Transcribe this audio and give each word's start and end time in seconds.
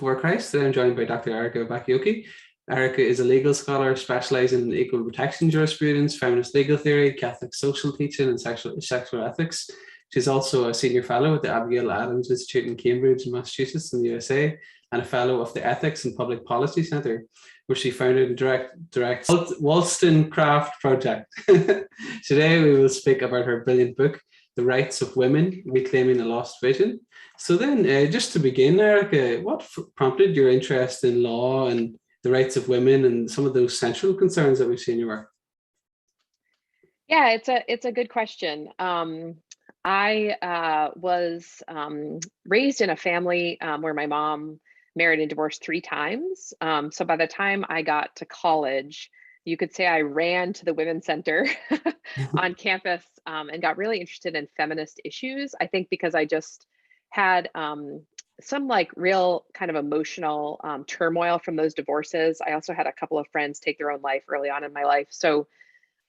Welcome 0.00 0.20
Christ. 0.20 0.50
Today 0.50 0.66
I'm 0.66 0.72
joined 0.72 0.96
by 0.96 1.04
Dr. 1.04 1.30
Erika 1.30 1.64
Bachiochi. 1.66 2.26
Erika 2.68 3.00
is 3.00 3.20
a 3.20 3.24
legal 3.24 3.54
scholar 3.54 3.94
specializing 3.94 4.62
in 4.62 4.74
equal 4.74 5.04
protection 5.04 5.48
jurisprudence, 5.50 6.18
feminist 6.18 6.52
legal 6.52 6.76
theory, 6.76 7.12
Catholic 7.12 7.54
social 7.54 7.92
teaching, 7.92 8.28
and 8.28 8.40
sexual, 8.40 8.80
sexual 8.80 9.22
ethics. 9.24 9.70
She's 10.12 10.26
also 10.26 10.68
a 10.68 10.74
senior 10.74 11.04
fellow 11.04 11.36
at 11.36 11.42
the 11.42 11.50
Abigail 11.50 11.92
Adams 11.92 12.28
Institute 12.28 12.66
in 12.66 12.74
Cambridge, 12.74 13.24
Massachusetts, 13.28 13.92
in 13.92 14.02
the 14.02 14.08
USA, 14.08 14.58
and 14.90 15.00
a 15.00 15.04
fellow 15.04 15.40
of 15.40 15.54
the 15.54 15.64
Ethics 15.64 16.04
and 16.04 16.16
Public 16.16 16.44
Policy 16.44 16.82
Center, 16.82 17.26
where 17.66 17.76
she 17.76 17.92
founded 17.92 18.30
and 18.30 18.36
direct, 18.36 18.90
directs 18.90 19.30
Wollstonecraft 19.60 20.80
Project. 20.80 21.32
Today, 22.26 22.60
we 22.64 22.80
will 22.80 22.88
speak 22.88 23.22
about 23.22 23.46
her 23.46 23.62
brilliant 23.62 23.96
book, 23.96 24.20
The 24.56 24.64
Rights 24.64 25.02
of 25.02 25.16
Women, 25.16 25.62
Reclaiming 25.66 26.20
a 26.20 26.24
Lost 26.24 26.60
Vision. 26.60 27.00
So 27.38 27.56
then, 27.56 27.80
uh, 27.80 28.10
just 28.10 28.32
to 28.32 28.38
begin, 28.38 28.78
Erika, 28.78 29.42
what 29.42 29.68
prompted 29.96 30.36
your 30.36 30.48
interest 30.48 31.04
in 31.04 31.22
law 31.22 31.68
and 31.68 31.98
the 32.22 32.30
rights 32.30 32.56
of 32.56 32.68
women 32.68 33.04
and 33.04 33.30
some 33.30 33.46
of 33.46 33.54
those 33.54 33.78
central 33.78 34.14
concerns 34.14 34.58
that 34.58 34.68
we 34.68 34.76
see 34.76 34.92
in 34.92 34.98
your 34.98 35.08
work? 35.08 35.30
Yeah, 37.08 37.30
it's 37.30 37.48
a 37.48 37.62
it's 37.68 37.84
a 37.84 37.92
good 37.92 38.08
question. 38.08 38.68
Um, 38.78 39.36
I 39.84 40.36
uh, 40.40 40.90
was 40.96 41.62
um, 41.68 42.20
raised 42.46 42.80
in 42.80 42.90
a 42.90 42.96
family 42.96 43.60
um, 43.60 43.82
where 43.82 43.92
my 43.92 44.06
mom 44.06 44.58
married 44.96 45.20
and 45.20 45.28
divorced 45.28 45.62
three 45.62 45.82
times. 45.82 46.54
Um, 46.60 46.90
so 46.90 47.04
by 47.04 47.16
the 47.16 47.26
time 47.26 47.64
I 47.68 47.82
got 47.82 48.16
to 48.16 48.24
college, 48.24 49.10
you 49.44 49.56
could 49.56 49.74
say 49.74 49.86
I 49.86 50.00
ran 50.00 50.52
to 50.54 50.64
the 50.64 50.74
Women's 50.74 51.06
Center 51.06 51.46
on 52.38 52.54
campus 52.54 53.04
um, 53.26 53.48
and 53.50 53.60
got 53.60 53.76
really 53.76 54.00
interested 54.00 54.34
in 54.34 54.48
feminist 54.56 55.00
issues. 55.04 55.54
I 55.60 55.66
think 55.66 55.90
because 55.90 56.14
I 56.14 56.24
just 56.24 56.66
had 57.10 57.50
um, 57.54 58.02
some 58.40 58.66
like 58.66 58.90
real 58.96 59.44
kind 59.54 59.70
of 59.70 59.76
emotional 59.76 60.60
um, 60.64 60.84
turmoil 60.84 61.38
from 61.38 61.56
those 61.56 61.74
divorces. 61.74 62.40
I 62.46 62.52
also 62.52 62.72
had 62.72 62.86
a 62.86 62.92
couple 62.92 63.18
of 63.18 63.28
friends 63.28 63.60
take 63.60 63.78
their 63.78 63.90
own 63.90 64.00
life 64.02 64.22
early 64.28 64.50
on 64.50 64.64
in 64.64 64.72
my 64.72 64.84
life. 64.84 65.08
So 65.10 65.46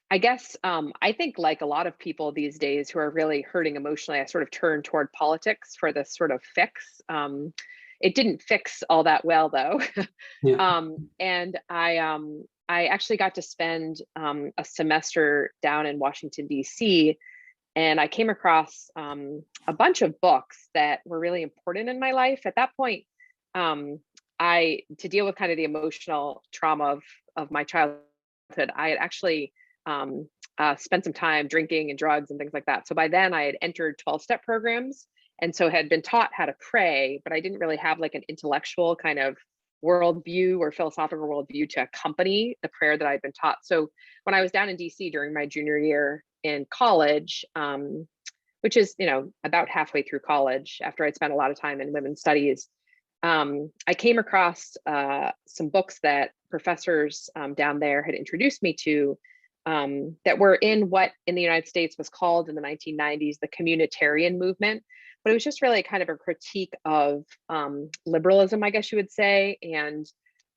I 0.10 0.18
guess 0.18 0.56
um, 0.64 0.94
I 1.02 1.12
think 1.12 1.38
like 1.38 1.62
a 1.62 1.66
lot 1.66 1.88
of 1.88 1.98
people 1.98 2.32
these 2.32 2.58
days 2.58 2.90
who 2.90 3.00
are 3.00 3.10
really 3.10 3.42
hurting 3.42 3.76
emotionally, 3.76 4.20
I 4.20 4.26
sort 4.26 4.44
of 4.44 4.52
turned 4.52 4.86
toward 4.86 5.12
politics 5.12 5.76
for 5.76 5.92
this 5.92 6.16
sort 6.16 6.32
of 6.32 6.42
fix. 6.44 7.02
Um, 7.10 7.54
it 8.02 8.14
didn't 8.14 8.42
fix 8.42 8.84
all 8.90 9.04
that 9.04 9.26
well 9.26 9.50
though. 9.50 9.82
yeah. 10.44 10.78
um, 10.78 11.10
and 11.20 11.60
I 11.70 11.98
um, 11.98 12.46
I 12.68 12.86
actually 12.88 13.18
got 13.18 13.36
to 13.36 13.42
spend 13.42 13.98
um, 14.16 14.52
a 14.58 14.66
semester 14.66 15.54
down 15.62 15.86
in 15.86 16.00
Washington, 16.00 16.48
DC 16.48 17.16
and 17.76 18.00
I 18.00 18.08
came 18.08 18.30
across 18.30 18.90
um, 18.96 19.44
a 19.68 19.74
bunch 19.74 20.02
of 20.02 20.20
books 20.22 20.70
that 20.74 21.02
were 21.06 21.20
really 21.20 21.42
important 21.42 21.90
in 21.90 22.00
my 22.00 22.12
life. 22.12 22.42
At 22.46 22.56
that 22.56 22.76
point, 22.78 23.04
um, 23.54 24.00
I 24.40 24.82
to 25.00 25.10
deal 25.10 25.26
with 25.26 25.36
kind 25.36 25.52
of 25.52 25.58
the 25.58 25.66
emotional 25.66 26.44
trauma 26.54 26.86
of 26.86 27.04
of 27.36 27.52
my 27.52 27.64
childhood, 27.64 28.02
I 28.76 28.90
had 28.90 28.98
actually 28.98 29.54
um, 29.86 30.30
uh, 30.58 30.76
spent 30.78 31.04
some 31.04 31.14
time 31.14 31.48
drinking 31.48 31.90
and 31.90 32.00
drugs 32.00 32.32
and 32.32 32.40
things 32.40 32.54
like 32.54 32.66
that. 32.66 32.88
So 32.88 32.96
by 32.96 33.10
then, 33.10 33.34
I 33.34 33.44
had 33.44 33.58
entered 33.62 33.98
twelve 33.98 34.22
step 34.22 34.44
programs, 34.44 35.06
and 35.42 35.54
so 35.54 35.70
had 35.70 35.90
been 35.90 36.02
taught 36.02 36.32
how 36.34 36.46
to 36.46 36.56
pray, 36.72 37.22
but 37.24 37.34
I 37.34 37.42
didn't 37.42 37.60
really 37.60 37.78
have 37.78 38.00
like 38.00 38.16
an 38.16 38.24
intellectual 38.30 38.96
kind 38.96 39.20
of 39.20 39.36
worldview 39.86 40.60
or 40.60 40.72
philosophical 40.72 41.28
worldview 41.28 41.70
to 41.70 41.84
accompany 41.84 42.58
the 42.62 42.70
prayer 42.70 42.98
that 42.98 43.08
I'd 43.08 43.22
been 43.22 43.32
taught. 43.32 43.58
So 43.64 43.90
when 44.24 44.34
I 44.34 44.42
was 44.42 44.52
down 44.52 44.70
in 44.70 44.78
DC 44.78 45.12
during 45.12 45.34
my 45.34 45.46
junior 45.46 45.78
year, 45.78 46.24
in 46.46 46.66
college, 46.70 47.44
um, 47.56 48.08
which 48.62 48.78
is, 48.78 48.96
you 49.00 49.08
know, 49.08 49.32
about 49.44 49.68
halfway 49.68 50.04
through 50.04 50.20
college 50.20 50.80
after 50.84 51.04
I'd 51.04 51.16
spent 51.16 51.34
a 51.34 51.36
lot 51.36 51.50
of 51.50 51.60
time 51.60 51.82
in 51.82 51.92
women's 51.92 52.20
studies, 52.20 52.70
um, 53.24 53.72
I 53.88 53.96
came 53.96 54.20
across 54.20 54.78
uh, 54.86 55.32
some 55.48 55.70
books 55.70 56.00
that 56.04 56.32
professors 56.52 57.30
um, 57.36 57.56
down 57.56 57.80
there 57.80 58.04
had 58.04 58.14
introduced 58.14 58.62
me 58.62 58.74
to 58.82 59.18
um, 59.66 60.16
that 60.24 60.38
were 60.38 60.54
in 60.54 60.92
what 60.92 61.12
in 61.26 61.34
the 61.34 61.42
United 61.42 61.68
States 61.68 61.98
was 61.98 62.10
called 62.10 62.50
in 62.50 62.56
the 62.56 62.62
1990s 62.62 63.40
the 63.40 63.48
communitarian 63.48 64.38
movement. 64.38 64.84
But 65.26 65.32
it 65.32 65.34
was 65.34 65.44
just 65.44 65.64
really 65.64 65.82
kind 65.82 66.04
of 66.04 66.10
a 66.10 66.16
critique 66.16 66.76
of 66.86 67.26
um, 67.50 67.90
liberalism, 68.06 68.64
I 68.64 68.70
guess 68.70 68.92
you 68.92 68.98
would 68.98 69.12
say, 69.12 69.58
and 69.64 70.06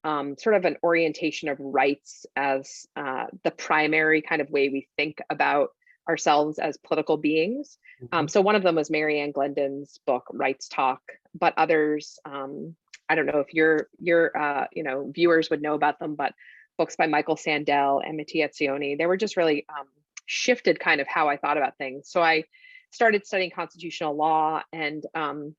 um, 0.05 0.37
sort 0.39 0.57
of 0.57 0.67
an 0.67 0.77
orientation 0.83 1.49
of 1.49 1.57
rights 1.59 2.27
as 2.37 2.87
uh, 2.95 3.25
the 3.45 3.51
primary 3.51 4.21
kind 4.21 4.43
of 4.43 4.51
way 4.51 4.69
we 4.69 4.87
think 4.97 5.23
about 5.31 5.71
ourselves 6.09 6.59
as 6.59 6.77
political 6.77 7.17
beings. 7.17 7.79
Um, 8.03 8.07
mm-hmm. 8.07 8.19
Um, 8.19 8.29
so 8.29 8.41
one 8.43 8.57
of 8.57 8.63
them 8.63 8.75
was 8.75 8.91
Mary 8.91 9.21
Ann 9.21 9.33
Glendon's 9.33 9.99
book, 10.07 10.25
Rights 10.33 10.69
Talk, 10.69 11.01
but 11.35 11.55
others, 11.57 12.19
um, 12.27 12.77
I 13.09 13.15
don't 13.15 13.27
know 13.27 13.41
if 13.41 13.55
your 13.55 13.89
your 13.99 14.37
uh, 14.37 14.67
you 14.73 14.83
know 14.83 15.11
viewers 15.15 15.49
would 15.51 15.63
know 15.63 15.75
about 15.75 15.99
them, 15.99 16.15
but 16.15 16.35
books 16.77 16.95
by 16.95 17.07
Michael 17.07 17.37
Sandel 17.37 18.01
and 18.05 18.21
Amitai 18.21 18.47
Etzioni, 18.47 18.99
they 18.99 19.07
were 19.07 19.17
just 19.17 19.39
really 19.39 19.65
um, 19.69 19.87
shifted 20.27 20.79
kind 20.79 21.01
of 21.01 21.09
how 21.09 21.29
I 21.29 21.39
thought 21.39 21.57
about 21.57 21.79
things. 21.79 22.09
So 22.11 22.23
I 22.23 22.45
started 22.91 23.27
studying 23.27 23.51
constitutional 23.51 24.17
law 24.17 24.63
and 24.73 25.05
um, 25.15 25.55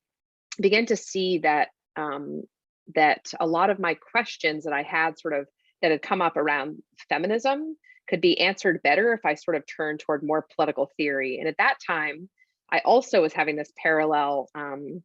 began 0.60 0.86
to 0.86 0.96
see 0.96 1.38
that 1.38 1.68
um, 1.96 2.42
that 2.94 3.32
a 3.38 3.46
lot 3.46 3.70
of 3.70 3.78
my 3.78 3.94
questions 3.94 4.64
that 4.64 4.72
I 4.72 4.82
had 4.82 5.18
sort 5.18 5.34
of 5.34 5.46
that 5.82 5.90
had 5.90 6.02
come 6.02 6.22
up 6.22 6.36
around 6.36 6.82
feminism 7.08 7.76
could 8.08 8.20
be 8.20 8.40
answered 8.40 8.82
better 8.82 9.12
if 9.12 9.24
I 9.24 9.34
sort 9.34 9.56
of 9.56 9.64
turned 9.66 10.00
toward 10.00 10.22
more 10.22 10.46
political 10.54 10.90
theory. 10.96 11.38
And 11.38 11.48
at 11.48 11.58
that 11.58 11.76
time, 11.86 12.28
I 12.70 12.80
also 12.80 13.22
was 13.22 13.32
having 13.32 13.56
this 13.56 13.72
parallel 13.80 14.48
um, 14.54 15.02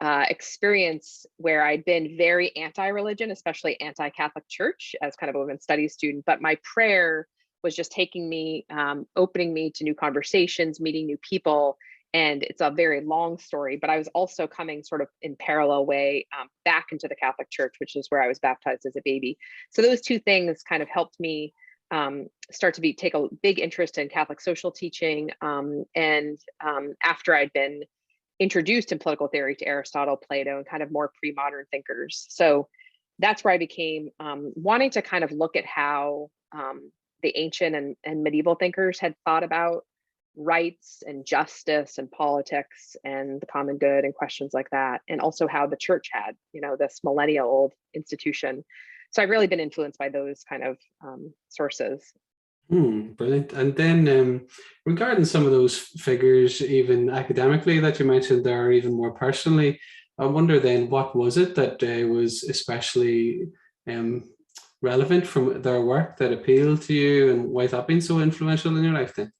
uh, 0.00 0.24
experience 0.28 1.26
where 1.36 1.64
I'd 1.64 1.84
been 1.84 2.16
very 2.16 2.54
anti-religion, 2.56 3.30
especially 3.30 3.80
anti-Catholic 3.80 4.48
Church 4.48 4.94
as 5.02 5.16
kind 5.16 5.30
of 5.30 5.36
a 5.36 5.40
women's 5.40 5.62
studies 5.62 5.94
student. 5.94 6.24
But 6.24 6.40
my 6.40 6.58
prayer 6.62 7.26
was 7.62 7.74
just 7.74 7.92
taking 7.92 8.28
me, 8.28 8.66
um, 8.70 9.06
opening 9.16 9.52
me 9.52 9.70
to 9.76 9.84
new 9.84 9.94
conversations, 9.94 10.80
meeting 10.80 11.06
new 11.06 11.18
people. 11.18 11.78
And 12.14 12.42
it's 12.42 12.60
a 12.60 12.70
very 12.70 13.02
long 13.04 13.38
story, 13.38 13.76
but 13.76 13.90
I 13.90 13.98
was 13.98 14.08
also 14.08 14.46
coming 14.46 14.82
sort 14.82 15.02
of 15.02 15.08
in 15.20 15.36
parallel 15.36 15.84
way 15.84 16.26
um, 16.38 16.48
back 16.64 16.86
into 16.92 17.08
the 17.08 17.16
Catholic 17.16 17.50
Church, 17.50 17.74
which 17.78 17.96
is 17.96 18.06
where 18.08 18.22
I 18.22 18.28
was 18.28 18.38
baptized 18.38 18.86
as 18.86 18.96
a 18.96 19.02
baby. 19.04 19.36
So 19.70 19.82
those 19.82 20.00
two 20.00 20.18
things 20.18 20.62
kind 20.62 20.82
of 20.82 20.88
helped 20.88 21.20
me 21.20 21.52
um, 21.90 22.28
start 22.50 22.74
to 22.74 22.80
be 22.80 22.94
take 22.94 23.14
a 23.14 23.28
big 23.42 23.58
interest 23.58 23.98
in 23.98 24.08
Catholic 24.08 24.40
social 24.40 24.70
teaching. 24.70 25.30
Um, 25.40 25.84
and 25.94 26.38
um, 26.64 26.94
after 27.02 27.34
I'd 27.34 27.52
been 27.52 27.82
introduced 28.38 28.92
in 28.92 28.98
political 28.98 29.28
theory 29.28 29.54
to 29.56 29.66
Aristotle, 29.66 30.16
Plato, 30.16 30.58
and 30.58 30.66
kind 30.66 30.82
of 30.82 30.90
more 30.90 31.10
pre-modern 31.18 31.64
thinkers. 31.70 32.26
So 32.28 32.68
that's 33.18 33.42
where 33.44 33.54
I 33.54 33.58
became 33.58 34.10
um, 34.20 34.52
wanting 34.56 34.90
to 34.90 35.02
kind 35.02 35.24
of 35.24 35.32
look 35.32 35.56
at 35.56 35.64
how 35.64 36.30
um, 36.52 36.90
the 37.22 37.36
ancient 37.36 37.74
and, 37.74 37.96
and 38.04 38.22
medieval 38.22 38.54
thinkers 38.54 38.98
had 38.98 39.14
thought 39.24 39.42
about 39.42 39.84
rights 40.38 41.02
and 41.06 41.24
justice 41.24 41.96
and 41.96 42.10
politics 42.10 42.94
and 43.04 43.40
the 43.40 43.46
common 43.46 43.78
good 43.78 44.04
and 44.04 44.14
questions 44.14 44.52
like 44.52 44.68
that 44.70 45.00
and 45.08 45.18
also 45.18 45.46
how 45.46 45.66
the 45.66 45.78
church 45.78 46.10
had 46.12 46.36
you 46.52 46.60
know 46.60 46.76
this 46.76 47.00
millennia 47.02 47.42
old 47.42 47.72
institution 47.94 48.62
so 49.16 49.22
I've 49.22 49.30
really 49.30 49.46
been 49.46 49.60
influenced 49.60 49.98
by 49.98 50.08
those 50.08 50.44
kind 50.46 50.62
of 50.62 50.76
um, 51.02 51.32
sources. 51.48 52.12
Hmm, 52.68 53.12
brilliant. 53.12 53.52
And 53.52 53.74
then 53.76 54.08
um, 54.08 54.46
regarding 54.84 55.24
some 55.24 55.46
of 55.46 55.52
those 55.52 55.78
figures, 55.78 56.60
even 56.60 57.08
academically 57.08 57.78
that 57.80 57.98
you 57.98 58.04
mentioned 58.04 58.44
there, 58.44 58.66
or 58.66 58.72
even 58.72 58.92
more 58.92 59.12
personally, 59.12 59.80
I 60.18 60.26
wonder 60.26 60.58
then 60.58 60.90
what 60.90 61.14
was 61.14 61.36
it 61.36 61.54
that 61.54 61.82
uh, 61.82 62.06
was 62.08 62.42
especially 62.42 63.46
um, 63.88 64.24
relevant 64.86 65.26
from 65.26 65.62
their 65.62 65.80
work 65.80 66.16
that 66.18 66.32
appealed 66.32 66.80
to 66.82 66.94
you 66.94 67.30
and 67.30 67.50
why 67.50 67.66
that 67.66 67.86
been 67.86 68.00
so 68.00 68.20
influential 68.20 68.76
in 68.76 68.84
your 68.84 68.94
life 68.94 69.14
then? 69.16 69.32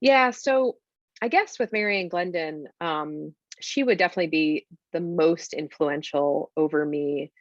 Yeah, 0.00 0.30
so 0.30 0.76
I 1.20 1.28
guess 1.28 1.58
with 1.58 1.72
Mary 1.72 2.00
Ann 2.00 2.08
Glendon, 2.08 2.68
um, 2.80 3.34
she 3.60 3.82
would 3.82 3.98
definitely 3.98 4.28
be 4.28 4.66
the 4.92 5.00
most 5.00 5.54
influential 5.54 6.52
over 6.56 6.84
me 6.84 7.32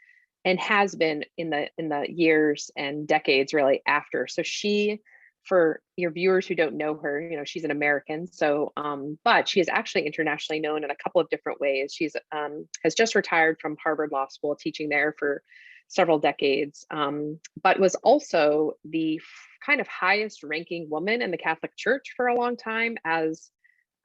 and 0.45 0.59
has 0.59 0.95
been 0.95 1.25
in 1.37 1.49
the 1.49 1.67
in 1.77 1.89
the 1.89 2.05
years 2.09 2.71
and 2.77 3.07
decades 3.07 3.53
really 3.53 3.81
after. 3.85 4.27
So 4.27 4.43
she, 4.43 5.01
for 5.43 5.81
your 5.97 6.11
viewers 6.11 6.47
who 6.47 6.55
don't 6.55 6.77
know 6.77 6.95
her, 6.95 7.19
you 7.19 7.35
know, 7.37 7.43
she's 7.43 7.65
an 7.65 7.71
American. 7.71 8.27
So, 8.31 8.71
um, 8.77 9.17
but 9.23 9.49
she 9.49 9.59
is 9.59 9.69
actually 9.69 10.05
internationally 10.05 10.61
known 10.61 10.83
in 10.83 10.91
a 10.91 10.95
couple 11.03 11.19
of 11.19 11.29
different 11.29 11.59
ways. 11.59 11.93
She's 11.93 12.15
um, 12.31 12.67
has 12.83 12.95
just 12.95 13.15
retired 13.15 13.57
from 13.59 13.77
Harvard 13.83 14.11
Law 14.11 14.27
School, 14.29 14.55
teaching 14.55 14.89
there 14.89 15.15
for 15.19 15.43
several 15.87 16.19
decades, 16.19 16.85
um, 16.91 17.39
but 17.61 17.79
was 17.79 17.95
also 17.95 18.73
the 18.83 19.21
kind 19.65 19.81
of 19.81 19.87
highest 19.87 20.43
ranking 20.43 20.89
woman 20.89 21.21
in 21.21 21.31
the 21.31 21.37
Catholic 21.37 21.75
Church 21.75 22.13
for 22.15 22.27
a 22.27 22.35
long 22.35 22.57
time 22.57 22.97
as 23.05 23.49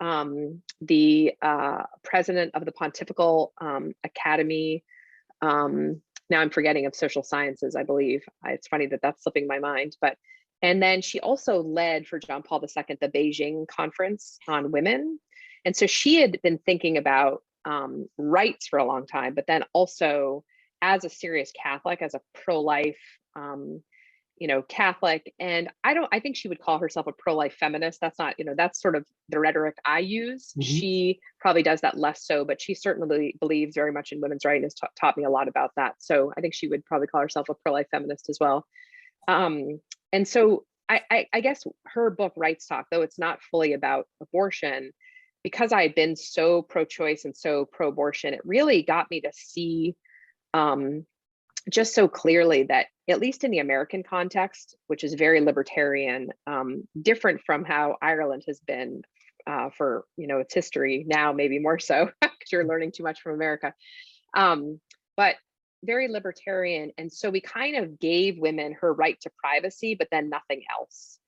um, 0.00 0.62
the 0.81 1.35
uh, 1.43 1.82
president 2.03 2.55
of 2.55 2.65
the 2.65 2.73
Pontifical 2.73 3.53
um, 3.61 3.93
Academy 4.05 4.82
um, 5.43 6.00
now 6.29 6.41
I'm 6.41 6.50
forgetting 6.50 6.87
of 6.87 6.94
social 6.94 7.23
sciences, 7.23 7.75
I 7.75 7.82
believe. 7.82 8.23
It's 8.47 8.69
funny 8.69 8.87
that 8.87 9.00
that's 9.03 9.23
slipping 9.23 9.47
my 9.47 9.59
mind, 9.59 9.97
but 10.00 10.17
and 10.62 10.82
then 10.82 11.00
she 11.00 11.21
also 11.21 11.62
led 11.62 12.06
for 12.06 12.19
John 12.19 12.43
Paul 12.43 12.62
II 12.62 12.97
the 13.00 13.09
Beijing 13.09 13.67
conference 13.67 14.38
on 14.47 14.71
women. 14.71 15.19
And 15.65 15.75
so 15.75 15.87
she 15.87 16.21
had 16.21 16.41
been 16.43 16.59
thinking 16.59 16.99
about 16.99 17.43
um, 17.65 18.09
rights 18.19 18.69
for 18.69 18.79
a 18.79 18.85
long 18.85 19.06
time, 19.06 19.35
but 19.35 19.47
then 19.47 19.65
also 19.73 20.44
as 20.82 21.05
a 21.05 21.11
serious 21.11 21.53
Catholic, 21.53 22.03
as 22.03 22.15
a 22.15 22.21
pro-life, 22.35 22.99
um, 23.37 23.82
you 24.38 24.49
know, 24.49 24.62
Catholic. 24.62 25.35
And 25.38 25.69
I 25.85 25.93
don't, 25.93 26.09
I 26.11 26.21
think 26.21 26.35
she 26.35 26.49
would 26.49 26.61
call 26.61 26.79
herself 26.79 27.06
a 27.06 27.12
pro-life 27.12 27.55
feminist. 27.61 28.00
That's 28.00 28.19
not, 28.19 28.37
you 28.38 28.47
know, 28.47 28.55
that's 28.56 28.81
sort 28.81 28.97
of 28.97 29.05
the 29.29 29.38
rhetoric 29.38 29.77
I 29.85 29.99
use. 29.99 30.55
Mhm. 30.59 30.65
She 30.65 31.21
probably 31.38 31.62
does 31.62 31.82
that 31.82 31.99
less 31.99 32.25
so, 32.25 32.47
but 32.47 32.61
she 32.61 32.75
certainly 32.75 33.37
believes 33.38 33.75
very 33.75 33.93
much 33.93 34.12
in 34.12 34.21
women's 34.21 34.44
rights 34.47 34.56
and 34.56 34.65
has 34.65 34.75
ta- 34.75 34.88
taught 34.99 35.19
me 35.19 35.25
a 35.25 35.31
lot 35.31 35.49
about 35.49 35.73
that. 35.77 35.97
So 35.99 36.32
I 36.37 36.41
think 36.41 36.55
she 36.55 36.69
would 36.69 36.87
probably 36.87 37.06
call 37.09 37.21
herself 37.21 37.50
a 37.50 37.55
pro-life 37.55 37.88
feminist 37.91 38.31
as 38.31 38.38
well. 38.41 38.67
Um, 39.29 39.81
and 40.12 40.27
so 40.27 40.65
I, 40.88 41.03
I, 41.11 41.27
I 41.35 41.41
guess 41.41 41.65
her 41.87 42.09
book 42.09 42.32
Rights 42.35 42.67
Talk, 42.67 42.87
though 42.91 43.03
it's 43.03 43.19
not 43.19 43.43
fully 43.43 43.75
about 43.75 44.09
abortion, 44.23 44.93
because 45.44 45.73
I 45.73 45.82
had 45.82 45.94
been 45.94 46.17
so 46.17 46.62
pro-choice 46.62 47.27
and 47.27 47.37
so 47.37 47.67
pro-abortion, 47.71 48.35
it 48.35 48.41
really 48.44 48.82
got 48.82 49.11
me 49.11 49.21
to 49.21 49.31
see 49.35 49.97
um, 50.55 51.06
just 51.70 51.94
so 51.94 52.08
clearly 52.08 52.64
that 52.64 52.87
at 53.08 53.20
least 53.20 53.44
in 53.44 53.50
the 53.50 53.58
American 53.58 54.02
context, 54.02 54.76
which 54.87 55.05
is 55.05 55.14
very 55.14 55.41
libertarian, 55.41 56.31
um, 56.47 56.87
different 57.00 57.41
from 57.44 57.64
how 57.64 57.97
Ireland 58.00 58.44
has 58.47 58.61
been 58.61 59.02
uh, 59.47 59.70
for 59.70 60.05
you 60.17 60.26
know 60.26 60.38
its 60.38 60.55
history 60.55 61.05
now, 61.06 61.32
maybe 61.32 61.58
more 61.58 61.79
so 61.79 62.11
because 62.23 62.52
you're 62.52 62.67
learning 62.67 62.93
too 62.93 63.02
much 63.02 63.20
from 63.20 63.35
America. 63.35 63.75
Um, 64.35 64.81
but 65.17 65.37
very 65.82 66.08
libertarian, 66.08 66.93
and 66.99 67.12
so 67.12 67.31
we 67.31 67.41
kind 67.41 67.76
of 67.76 67.99
gave 67.99 68.38
women 68.38 68.76
her 68.81 68.93
right 68.93 69.19
to 69.23 69.31
privacy, 69.43 69.94
but 69.94 70.08
then 70.11 70.29
nothing 70.29 70.62
else. 70.70 71.19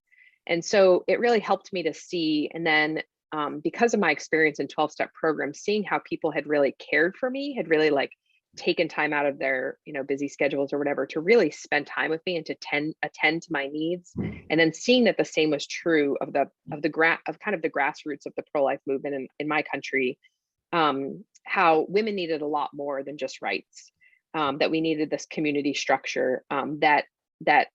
And 0.46 0.64
so 0.64 1.04
it 1.06 1.20
really 1.20 1.40
helped 1.40 1.72
me 1.72 1.84
to 1.84 1.94
see, 1.94 2.50
and 2.52 2.66
then 2.66 3.02
um, 3.32 3.60
because 3.60 3.94
of 3.94 4.00
my 4.00 4.10
experience 4.10 4.60
in 4.60 4.68
12 4.68 4.92
step 4.92 5.12
programs, 5.14 5.60
seeing 5.60 5.84
how 5.84 6.00
people 6.04 6.30
had 6.30 6.46
really 6.46 6.76
cared 6.78 7.16
for 7.16 7.30
me, 7.30 7.54
had 7.54 7.70
really 7.70 7.90
like 7.90 8.12
taken 8.56 8.86
time 8.86 9.12
out 9.12 9.26
of 9.26 9.38
their 9.38 9.78
you 9.84 9.92
know 9.92 10.02
busy 10.02 10.28
schedules 10.28 10.72
or 10.72 10.78
whatever 10.78 11.06
to 11.06 11.20
really 11.20 11.50
spend 11.50 11.86
time 11.86 12.10
with 12.10 12.20
me 12.26 12.36
and 12.36 12.46
to 12.46 12.54
tend 12.56 12.94
attend 13.02 13.42
to 13.42 13.52
my 13.52 13.66
needs. 13.68 14.12
And 14.16 14.60
then 14.60 14.72
seeing 14.72 15.04
that 15.04 15.16
the 15.16 15.24
same 15.24 15.50
was 15.50 15.66
true 15.66 16.16
of 16.20 16.32
the 16.32 16.50
of 16.70 16.82
the 16.82 16.88
gra- 16.88 17.20
of 17.26 17.38
kind 17.38 17.54
of 17.54 17.62
the 17.62 17.70
grassroots 17.70 18.26
of 18.26 18.34
the 18.36 18.44
pro-life 18.52 18.80
movement 18.86 19.14
in, 19.14 19.28
in 19.38 19.48
my 19.48 19.62
country 19.62 20.18
um 20.72 21.24
how 21.44 21.86
women 21.88 22.14
needed 22.14 22.42
a 22.42 22.46
lot 22.46 22.70
more 22.72 23.02
than 23.02 23.18
just 23.18 23.42
rights 23.42 23.90
um 24.34 24.58
that 24.58 24.70
we 24.70 24.80
needed 24.80 25.10
this 25.10 25.26
community 25.26 25.74
structure 25.74 26.44
um 26.50 26.78
that 26.80 27.04
that 27.40 27.68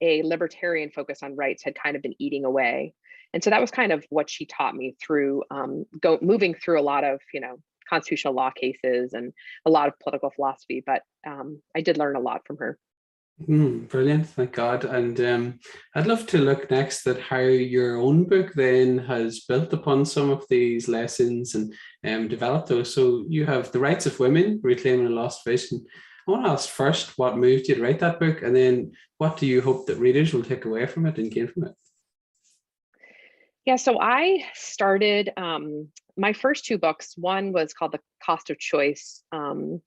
a 0.00 0.22
libertarian 0.22 0.90
focus 0.90 1.22
on 1.22 1.36
rights 1.36 1.62
had 1.62 1.74
kind 1.74 1.96
of 1.96 2.02
been 2.02 2.14
eating 2.18 2.44
away. 2.44 2.94
And 3.32 3.42
so 3.42 3.50
that 3.50 3.60
was 3.60 3.70
kind 3.70 3.92
of 3.92 4.04
what 4.10 4.28
she 4.28 4.46
taught 4.46 4.74
me 4.74 4.96
through 5.00 5.42
um 5.50 5.84
go 6.00 6.18
moving 6.22 6.54
through 6.54 6.80
a 6.80 6.82
lot 6.82 7.04
of 7.04 7.20
you 7.32 7.40
know 7.40 7.58
constitutional 7.94 8.34
law 8.34 8.50
cases 8.50 9.12
and 9.12 9.32
a 9.68 9.70
lot 9.70 9.88
of 9.88 9.98
political 10.02 10.30
philosophy, 10.30 10.82
but 10.90 11.02
um, 11.32 11.48
I 11.76 11.80
did 11.86 11.98
learn 11.98 12.16
a 12.16 12.26
lot 12.28 12.40
from 12.46 12.58
her. 12.58 12.72
Mm, 13.48 13.88
brilliant, 13.88 14.28
thank 14.28 14.52
God. 14.52 14.84
And 14.84 15.20
um, 15.20 15.58
I'd 15.94 16.06
love 16.06 16.24
to 16.28 16.38
look 16.38 16.70
next 16.70 17.06
at 17.06 17.20
how 17.20 17.38
your 17.74 17.96
own 17.96 18.24
book 18.24 18.52
then 18.54 18.98
has 18.98 19.44
built 19.48 19.72
upon 19.72 20.04
some 20.04 20.30
of 20.30 20.44
these 20.48 20.88
lessons 20.88 21.54
and 21.56 21.74
um, 22.04 22.28
developed 22.28 22.68
those. 22.68 22.94
So 22.94 23.24
you 23.28 23.44
have 23.46 23.72
The 23.72 23.80
Rights 23.80 24.06
of 24.06 24.20
Women, 24.20 24.60
Reclaiming 24.62 25.06
a 25.06 25.10
Lost 25.10 25.44
Vision. 25.44 25.84
I 26.26 26.30
want 26.30 26.44
to 26.44 26.52
ask 26.52 26.68
first 26.68 27.18
what 27.18 27.36
moved 27.36 27.68
you 27.68 27.74
to 27.74 27.82
write 27.82 28.00
that 28.00 28.20
book, 28.20 28.42
and 28.42 28.54
then 28.56 28.92
what 29.18 29.36
do 29.36 29.46
you 29.46 29.60
hope 29.60 29.86
that 29.86 29.98
readers 29.98 30.32
will 30.32 30.44
take 30.44 30.64
away 30.64 30.86
from 30.86 31.04
it 31.06 31.18
and 31.18 31.30
gain 31.30 31.48
from 31.48 31.64
it? 31.64 31.74
Yeah, 33.64 33.76
so 33.76 33.98
I 33.98 34.44
started 34.52 35.32
um, 35.38 35.88
my 36.16 36.34
first 36.34 36.66
two 36.66 36.76
books. 36.76 37.14
One 37.16 37.52
was 37.52 37.72
called 37.72 37.92
The 37.92 38.00
Cost 38.22 38.50
of 38.50 38.58
Choice, 38.58 39.22
um, 39.32 39.80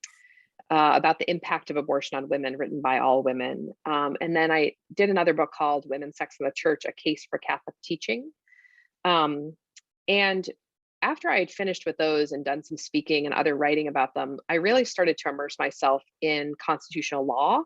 uh, 0.71 0.93
about 0.95 1.19
the 1.19 1.29
impact 1.29 1.69
of 1.69 1.77
abortion 1.77 2.17
on 2.17 2.27
women, 2.27 2.57
written 2.57 2.81
by 2.81 2.99
all 2.99 3.21
women. 3.21 3.71
Um, 3.85 4.17
and 4.19 4.35
then 4.35 4.51
I 4.51 4.73
did 4.93 5.09
another 5.09 5.33
book 5.33 5.51
called 5.51 5.85
Women, 5.87 6.11
Sex, 6.11 6.37
and 6.39 6.47
the 6.47 6.53
Church: 6.55 6.85
A 6.85 6.91
Case 6.91 7.27
for 7.29 7.37
Catholic 7.37 7.75
Teaching. 7.83 8.31
Um, 9.05 9.55
and 10.07 10.47
after 11.03 11.29
I 11.29 11.39
had 11.39 11.51
finished 11.51 11.85
with 11.85 11.97
those 11.97 12.31
and 12.31 12.43
done 12.43 12.63
some 12.63 12.77
speaking 12.77 13.25
and 13.25 13.33
other 13.33 13.55
writing 13.55 13.87
about 13.87 14.15
them, 14.15 14.39
I 14.49 14.55
really 14.55 14.85
started 14.85 15.17
to 15.19 15.29
immerse 15.29 15.59
myself 15.59 16.03
in 16.21 16.55
constitutional 16.59 17.27
law 17.27 17.61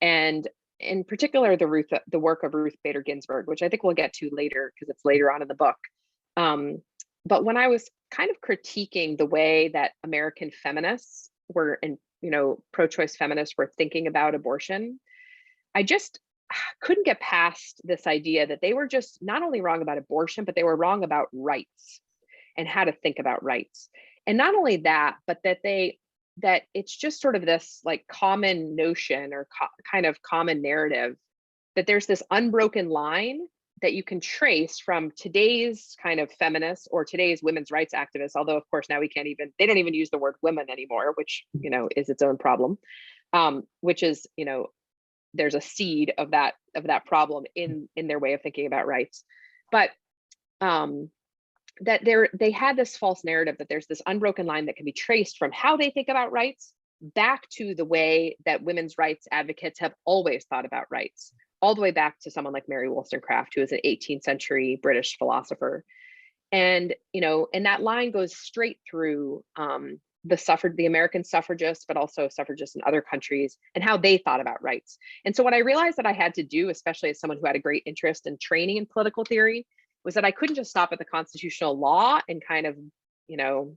and 0.00 0.46
in 0.80 1.04
particular 1.04 1.56
the 1.56 1.66
Ruth 1.66 1.86
the 2.08 2.18
work 2.18 2.42
of 2.42 2.54
Ruth 2.54 2.76
Bader 2.82 3.02
Ginsburg, 3.02 3.46
which 3.46 3.62
I 3.62 3.68
think 3.68 3.82
we'll 3.82 3.94
get 3.94 4.12
to 4.14 4.30
later 4.32 4.72
because 4.74 4.90
it's 4.90 5.04
later 5.04 5.30
on 5.30 5.42
in 5.42 5.48
the 5.48 5.54
book. 5.54 5.76
Um, 6.36 6.82
but 7.24 7.44
when 7.44 7.56
I 7.56 7.68
was 7.68 7.88
kind 8.10 8.30
of 8.30 8.40
critiquing 8.40 9.16
the 9.16 9.26
way 9.26 9.68
that 9.68 9.92
American 10.02 10.50
feminists 10.50 11.30
were 11.52 11.78
and 11.82 11.98
you 12.22 12.30
know 12.30 12.62
pro-choice 12.72 13.16
feminists 13.16 13.54
were 13.56 13.70
thinking 13.76 14.06
about 14.06 14.34
abortion, 14.34 14.98
I 15.74 15.82
just 15.82 16.18
couldn't 16.80 17.06
get 17.06 17.20
past 17.20 17.80
this 17.84 18.06
idea 18.06 18.46
that 18.46 18.60
they 18.60 18.72
were 18.72 18.88
just 18.88 19.18
not 19.20 19.42
only 19.42 19.60
wrong 19.60 19.82
about 19.82 19.98
abortion, 19.98 20.44
but 20.44 20.54
they 20.54 20.64
were 20.64 20.76
wrong 20.76 21.04
about 21.04 21.28
rights 21.32 22.00
and 22.56 22.66
how 22.66 22.84
to 22.84 22.92
think 22.92 23.18
about 23.18 23.44
rights. 23.44 23.88
And 24.26 24.36
not 24.36 24.54
only 24.54 24.78
that, 24.78 25.16
but 25.26 25.38
that 25.44 25.58
they 25.62 25.98
that 26.42 26.62
it's 26.74 26.94
just 26.94 27.20
sort 27.20 27.36
of 27.36 27.44
this 27.44 27.80
like 27.84 28.06
common 28.06 28.76
notion 28.76 29.32
or 29.32 29.46
co- 29.58 29.66
kind 29.90 30.06
of 30.06 30.20
common 30.22 30.62
narrative 30.62 31.16
that 31.76 31.86
there's 31.86 32.06
this 32.06 32.22
unbroken 32.30 32.88
line 32.88 33.40
that 33.82 33.94
you 33.94 34.02
can 34.02 34.20
trace 34.20 34.78
from 34.78 35.10
today's 35.16 35.96
kind 36.02 36.20
of 36.20 36.30
feminists 36.32 36.86
or 36.90 37.04
today's 37.04 37.42
women's 37.42 37.70
rights 37.70 37.94
activists 37.94 38.32
although 38.36 38.56
of 38.56 38.68
course 38.70 38.86
now 38.88 39.00
we 39.00 39.08
can't 39.08 39.28
even 39.28 39.52
they 39.58 39.66
don't 39.66 39.78
even 39.78 39.94
use 39.94 40.10
the 40.10 40.18
word 40.18 40.34
women 40.42 40.66
anymore 40.70 41.12
which 41.14 41.44
you 41.58 41.70
know 41.70 41.88
is 41.96 42.08
its 42.08 42.22
own 42.22 42.36
problem 42.36 42.78
um, 43.32 43.62
which 43.80 44.02
is 44.02 44.26
you 44.36 44.44
know 44.44 44.66
there's 45.34 45.54
a 45.54 45.60
seed 45.60 46.12
of 46.18 46.32
that 46.32 46.54
of 46.74 46.84
that 46.84 47.06
problem 47.06 47.44
in 47.54 47.88
in 47.96 48.08
their 48.08 48.18
way 48.18 48.32
of 48.32 48.42
thinking 48.42 48.66
about 48.66 48.86
rights. 48.86 49.24
But 49.70 49.90
um 50.60 51.10
that 51.80 52.04
they're 52.04 52.28
they 52.38 52.50
had 52.50 52.76
this 52.76 52.96
false 52.96 53.24
narrative 53.24 53.56
that 53.58 53.68
there's 53.68 53.86
this 53.86 54.02
unbroken 54.06 54.46
line 54.46 54.66
that 54.66 54.76
can 54.76 54.84
be 54.84 54.92
traced 54.92 55.38
from 55.38 55.50
how 55.52 55.76
they 55.76 55.90
think 55.90 56.08
about 56.08 56.32
rights 56.32 56.72
back 57.00 57.48
to 57.48 57.74
the 57.74 57.84
way 57.84 58.36
that 58.44 58.62
women's 58.62 58.98
rights 58.98 59.26
advocates 59.32 59.80
have 59.80 59.94
always 60.04 60.44
thought 60.44 60.66
about 60.66 60.84
rights 60.90 61.32
all 61.62 61.74
the 61.74 61.80
way 61.80 61.90
back 61.90 62.18
to 62.20 62.30
someone 62.30 62.52
like 62.52 62.68
mary 62.68 62.88
wollstonecraft 62.88 63.54
who 63.54 63.62
is 63.62 63.72
an 63.72 63.80
18th 63.84 64.22
century 64.22 64.78
british 64.82 65.16
philosopher. 65.18 65.84
And 66.52 66.94
you 67.12 67.20
know 67.20 67.46
and 67.54 67.66
that 67.66 67.82
line 67.82 68.10
goes 68.10 68.36
straight 68.36 68.78
through 68.88 69.44
um, 69.56 70.00
the 70.24 70.36
suffered 70.36 70.76
the 70.76 70.86
american 70.86 71.24
suffragists 71.24 71.86
but 71.88 71.96
also 71.96 72.28
suffragists 72.28 72.76
in 72.76 72.82
other 72.84 73.00
countries 73.00 73.56
and 73.74 73.82
how 73.82 73.96
they 73.96 74.18
thought 74.18 74.40
about 74.40 74.62
rights. 74.62 74.98
And 75.24 75.34
so 75.34 75.42
what 75.42 75.54
i 75.54 75.58
realized 75.58 75.96
that 75.96 76.06
i 76.06 76.12
had 76.12 76.34
to 76.34 76.42
do 76.42 76.68
especially 76.68 77.08
as 77.10 77.20
someone 77.20 77.38
who 77.40 77.46
had 77.46 77.56
a 77.56 77.60
great 77.60 77.84
interest 77.86 78.26
in 78.26 78.36
training 78.38 78.76
in 78.76 78.84
political 78.84 79.24
theory 79.24 79.64
was 80.04 80.14
that 80.14 80.24
I 80.24 80.30
couldn't 80.30 80.56
just 80.56 80.70
stop 80.70 80.92
at 80.92 80.98
the 80.98 81.04
constitutional 81.04 81.78
law 81.78 82.20
and 82.28 82.42
kind 82.46 82.66
of, 82.66 82.76
you 83.28 83.36
know, 83.36 83.76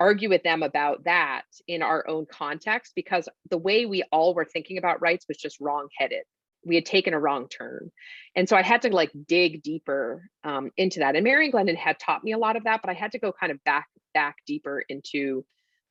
argue 0.00 0.28
with 0.28 0.42
them 0.42 0.62
about 0.62 1.04
that 1.04 1.44
in 1.68 1.82
our 1.82 2.06
own 2.08 2.26
context 2.26 2.92
because 2.96 3.28
the 3.50 3.58
way 3.58 3.86
we 3.86 4.02
all 4.10 4.34
were 4.34 4.44
thinking 4.44 4.78
about 4.78 5.00
rights 5.00 5.26
was 5.28 5.36
just 5.36 5.60
wrong-headed. 5.60 6.24
We 6.64 6.74
had 6.74 6.86
taken 6.86 7.14
a 7.14 7.20
wrong 7.20 7.48
turn. 7.48 7.90
And 8.34 8.48
so 8.48 8.56
I 8.56 8.62
had 8.62 8.82
to 8.82 8.88
like 8.90 9.10
dig 9.26 9.62
deeper 9.62 10.28
um, 10.44 10.70
into 10.76 11.00
that. 11.00 11.16
And 11.16 11.24
Mary 11.24 11.46
Ann 11.46 11.50
Glendon 11.50 11.76
had 11.76 11.98
taught 11.98 12.24
me 12.24 12.32
a 12.32 12.38
lot 12.38 12.56
of 12.56 12.64
that, 12.64 12.80
but 12.82 12.90
I 12.90 12.94
had 12.94 13.12
to 13.12 13.18
go 13.18 13.32
kind 13.32 13.52
of 13.52 13.62
back 13.64 13.86
back 14.14 14.36
deeper 14.46 14.82
into 14.88 15.44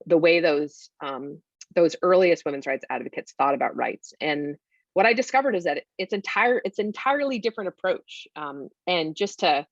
the 0.06 0.18
way 0.18 0.40
those 0.40 0.90
um, 1.04 1.42
those 1.76 1.96
earliest 2.02 2.46
women's 2.46 2.68
rights 2.68 2.86
advocates 2.90 3.34
thought 3.38 3.54
about 3.54 3.76
rights. 3.76 4.14
And 4.20 4.58
what 4.94 5.06
I 5.06 5.14
discovered 5.14 5.56
is 5.56 5.64
that 5.64 5.84
it's 5.98 6.14
entire 6.14 6.62
it's 6.64 6.80
entirely 6.80 7.40
different 7.40 7.70
approach. 7.70 8.28
Um, 8.36 8.70
and 8.88 9.16
just 9.16 9.40
to 9.40 9.66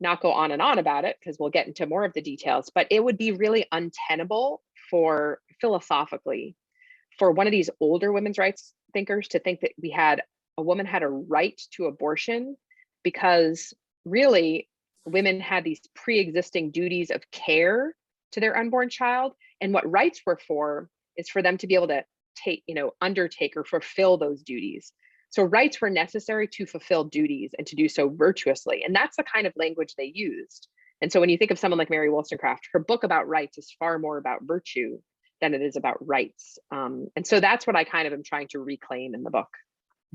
not 0.00 0.20
go 0.20 0.32
on 0.32 0.50
and 0.50 0.60
on 0.60 0.78
about 0.78 1.04
it 1.04 1.16
because 1.20 1.38
we'll 1.38 1.50
get 1.50 1.66
into 1.66 1.86
more 1.86 2.04
of 2.04 2.12
the 2.12 2.20
details, 2.20 2.70
but 2.74 2.86
it 2.90 3.02
would 3.02 3.16
be 3.16 3.32
really 3.32 3.66
untenable 3.70 4.62
for 4.90 5.40
philosophically 5.60 6.56
for 7.18 7.30
one 7.30 7.46
of 7.46 7.52
these 7.52 7.70
older 7.80 8.12
women's 8.12 8.38
rights 8.38 8.74
thinkers 8.92 9.28
to 9.28 9.38
think 9.38 9.60
that 9.60 9.72
we 9.80 9.90
had 9.90 10.22
a 10.58 10.62
woman 10.62 10.86
had 10.86 11.02
a 11.02 11.08
right 11.08 11.60
to 11.70 11.86
abortion 11.86 12.56
because 13.02 13.72
really 14.04 14.68
women 15.06 15.40
had 15.40 15.64
these 15.64 15.80
pre-existing 15.94 16.70
duties 16.70 17.10
of 17.10 17.22
care 17.30 17.94
to 18.32 18.40
their 18.40 18.56
unborn 18.56 18.88
child 18.88 19.32
and 19.60 19.72
what 19.72 19.90
rights 19.90 20.20
were 20.26 20.38
for 20.46 20.88
is 21.16 21.28
for 21.28 21.42
them 21.42 21.56
to 21.58 21.66
be 21.66 21.74
able 21.74 21.88
to 21.88 22.04
take 22.34 22.62
you 22.66 22.74
know 22.74 22.92
undertake 23.00 23.56
or 23.56 23.64
fulfill 23.64 24.16
those 24.16 24.42
duties 24.42 24.92
so 25.30 25.42
rights 25.42 25.80
were 25.80 25.90
necessary 25.90 26.46
to 26.46 26.66
fulfill 26.66 27.04
duties 27.04 27.54
and 27.56 27.66
to 27.66 27.76
do 27.76 27.88
so 27.88 28.08
virtuously 28.08 28.82
and 28.84 28.94
that's 28.94 29.16
the 29.16 29.24
kind 29.24 29.46
of 29.46 29.52
language 29.56 29.94
they 29.96 30.12
used 30.14 30.68
and 31.00 31.12
so 31.12 31.20
when 31.20 31.28
you 31.28 31.38
think 31.38 31.50
of 31.50 31.58
someone 31.58 31.78
like 31.78 31.90
mary 31.90 32.10
wollstonecraft 32.10 32.68
her 32.72 32.80
book 32.80 33.04
about 33.04 33.28
rights 33.28 33.58
is 33.58 33.74
far 33.78 33.98
more 33.98 34.18
about 34.18 34.40
virtue 34.42 34.98
than 35.40 35.54
it 35.54 35.62
is 35.62 35.76
about 35.76 36.06
rights 36.06 36.58
um, 36.70 37.08
and 37.16 37.26
so 37.26 37.40
that's 37.40 37.66
what 37.66 37.76
i 37.76 37.84
kind 37.84 38.06
of 38.06 38.12
am 38.12 38.22
trying 38.22 38.48
to 38.48 38.58
reclaim 38.58 39.14
in 39.14 39.22
the 39.22 39.30
book 39.30 39.48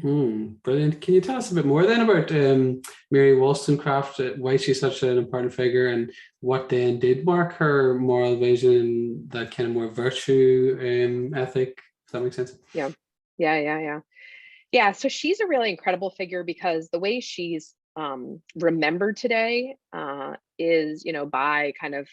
Hmm, 0.01 0.49
brilliant. 0.63 1.01
Can 1.01 1.15
you 1.15 1.21
tell 1.21 1.37
us 1.37 1.49
a 1.49 1.55
bit 1.55 1.65
more 1.65 1.83
then 1.83 2.01
about 2.01 2.31
um, 2.31 2.83
Mary 3.09 3.35
Wollstonecraft, 3.35 4.19
uh, 4.19 4.29
why 4.37 4.57
she's 4.57 4.79
such 4.79 5.01
an 5.01 5.17
important 5.17 5.53
figure, 5.53 5.87
and 5.87 6.11
what 6.39 6.69
then 6.69 6.99
did 6.99 7.25
mark 7.25 7.53
her 7.53 7.95
moral 7.95 8.37
vision, 8.37 9.27
that 9.29 9.49
kind 9.49 9.69
of 9.69 9.73
more 9.73 9.89
virtue 9.89 10.77
um, 10.79 11.33
ethic? 11.33 11.81
Does 12.07 12.11
that 12.13 12.21
make 12.21 12.33
sense? 12.33 12.55
Yeah, 12.73 12.89
yeah, 13.37 13.59
yeah, 13.59 13.79
yeah. 13.79 13.99
Yeah, 14.71 14.91
so 14.91 15.07
she's 15.07 15.39
a 15.39 15.47
really 15.47 15.69
incredible 15.69 16.09
figure 16.11 16.43
because 16.43 16.89
the 16.89 16.99
way 16.99 17.19
she's 17.19 17.73
um, 17.95 18.41
remembered 18.55 19.17
today 19.17 19.75
uh, 19.93 20.33
is, 20.59 21.03
you 21.05 21.13
know, 21.13 21.25
by 21.25 21.73
kind 21.79 21.95
of 21.95 22.07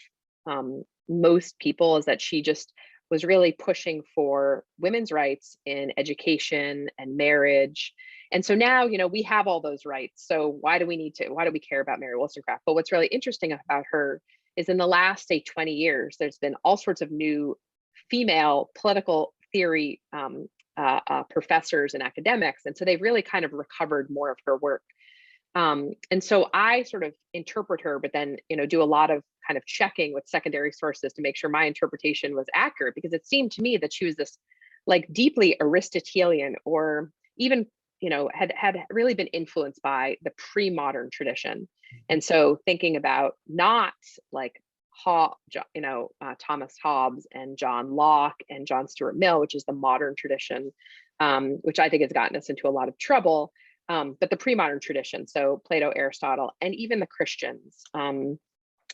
um, 0.47 0.83
most 1.07 1.59
people 1.59 1.97
is 1.97 2.05
that 2.05 2.21
she 2.21 2.41
just 2.41 2.73
was 3.11 3.23
really 3.23 3.51
pushing 3.51 4.01
for 4.15 4.63
women's 4.79 5.11
rights 5.11 5.57
in 5.65 5.91
education 5.97 6.89
and 6.97 7.17
marriage. 7.17 7.93
And 8.31 8.43
so 8.43 8.55
now, 8.55 8.85
you 8.85 8.97
know, 8.97 9.07
we 9.07 9.21
have 9.23 9.47
all 9.47 9.61
those 9.61 9.85
rights. 9.85 10.25
So 10.25 10.57
why 10.59 10.79
do 10.79 10.87
we 10.87 10.97
need 10.97 11.15
to, 11.15 11.29
why 11.29 11.45
do 11.45 11.51
we 11.51 11.59
care 11.59 11.81
about 11.81 11.99
Mary 11.99 12.17
Wollstonecraft? 12.17 12.63
But 12.65 12.73
what's 12.73 12.91
really 12.91 13.07
interesting 13.07 13.51
about 13.51 13.85
her 13.91 14.21
is 14.55 14.69
in 14.69 14.77
the 14.77 14.87
last, 14.87 15.27
say, 15.27 15.41
20 15.41 15.73
years, 15.73 16.15
there's 16.19 16.39
been 16.39 16.55
all 16.63 16.77
sorts 16.77 17.01
of 17.01 17.11
new 17.11 17.57
female 18.09 18.71
political 18.75 19.34
theory 19.55 20.01
um, 20.11 20.49
uh, 20.75 20.99
uh, 21.09 21.23
professors 21.29 21.93
and 21.93 22.03
academics. 22.03 22.65
And 22.65 22.75
so 22.75 22.83
they've 22.83 23.01
really 23.01 23.21
kind 23.21 23.45
of 23.45 23.53
recovered 23.53 24.09
more 24.09 24.29
of 24.31 24.37
her 24.45 24.57
work. 24.57 24.83
Um, 25.55 25.91
and 26.11 26.21
so 26.21 26.49
I 26.53 26.83
sort 26.83 27.03
of 27.03 27.13
interpret 27.33 27.79
her, 27.81 27.97
but 27.97 28.11
then, 28.11 28.35
you 28.49 28.57
know, 28.57 28.65
do 28.65 28.81
a 28.81 28.91
lot 28.97 29.09
of 29.09 29.23
kind 29.47 29.57
of 29.57 29.65
checking 29.65 30.13
with 30.13 30.27
secondary 30.27 30.73
sources 30.73 31.13
to 31.13 31.21
make 31.21 31.37
sure 31.37 31.49
my 31.49 31.63
interpretation 31.63 32.35
was 32.35 32.47
accurate 32.53 32.95
because 32.95 33.13
it 33.13 33.25
seemed 33.25 33.53
to 33.53 33.61
me 33.61 33.77
that 33.77 33.93
she 33.93 34.03
was 34.05 34.17
this 34.17 34.37
like 34.85 35.07
deeply 35.13 35.55
Aristotelian 35.61 36.55
or 36.65 37.09
even, 37.37 37.65
you 38.01 38.09
know, 38.09 38.29
had 38.33 38.51
had 38.53 38.75
really 38.89 39.13
been 39.13 39.27
influenced 39.27 39.81
by 39.81 40.17
the 40.23 40.31
pre-modern 40.37 41.09
tradition. 41.09 41.69
And 42.09 42.21
so 42.21 42.59
thinking 42.65 42.97
about 42.97 43.35
not 43.47 43.93
like 44.33 44.61
Hob, 45.03 45.35
you 45.73 45.81
know, 45.81 46.09
uh, 46.21 46.35
Thomas 46.39 46.75
Hobbes 46.81 47.27
and 47.31 47.57
John 47.57 47.95
Locke 47.95 48.41
and 48.49 48.65
John 48.65 48.87
Stuart 48.87 49.17
Mill, 49.17 49.39
which 49.39 49.55
is 49.55 49.65
the 49.65 49.73
modern 49.73 50.15
tradition, 50.17 50.71
um, 51.19 51.59
which 51.61 51.79
I 51.79 51.89
think 51.89 52.01
has 52.01 52.11
gotten 52.11 52.37
us 52.37 52.49
into 52.49 52.67
a 52.67 52.69
lot 52.69 52.87
of 52.87 52.97
trouble 52.97 53.51
um, 53.87 54.17
but 54.19 54.29
the 54.29 54.37
pre-modern 54.37 54.79
tradition, 54.79 55.27
so 55.27 55.61
Plato, 55.65 55.91
Aristotle, 55.95 56.51
and 56.61 56.73
even 56.75 56.99
the 56.99 57.07
Christians. 57.07 57.83
Um, 57.93 58.39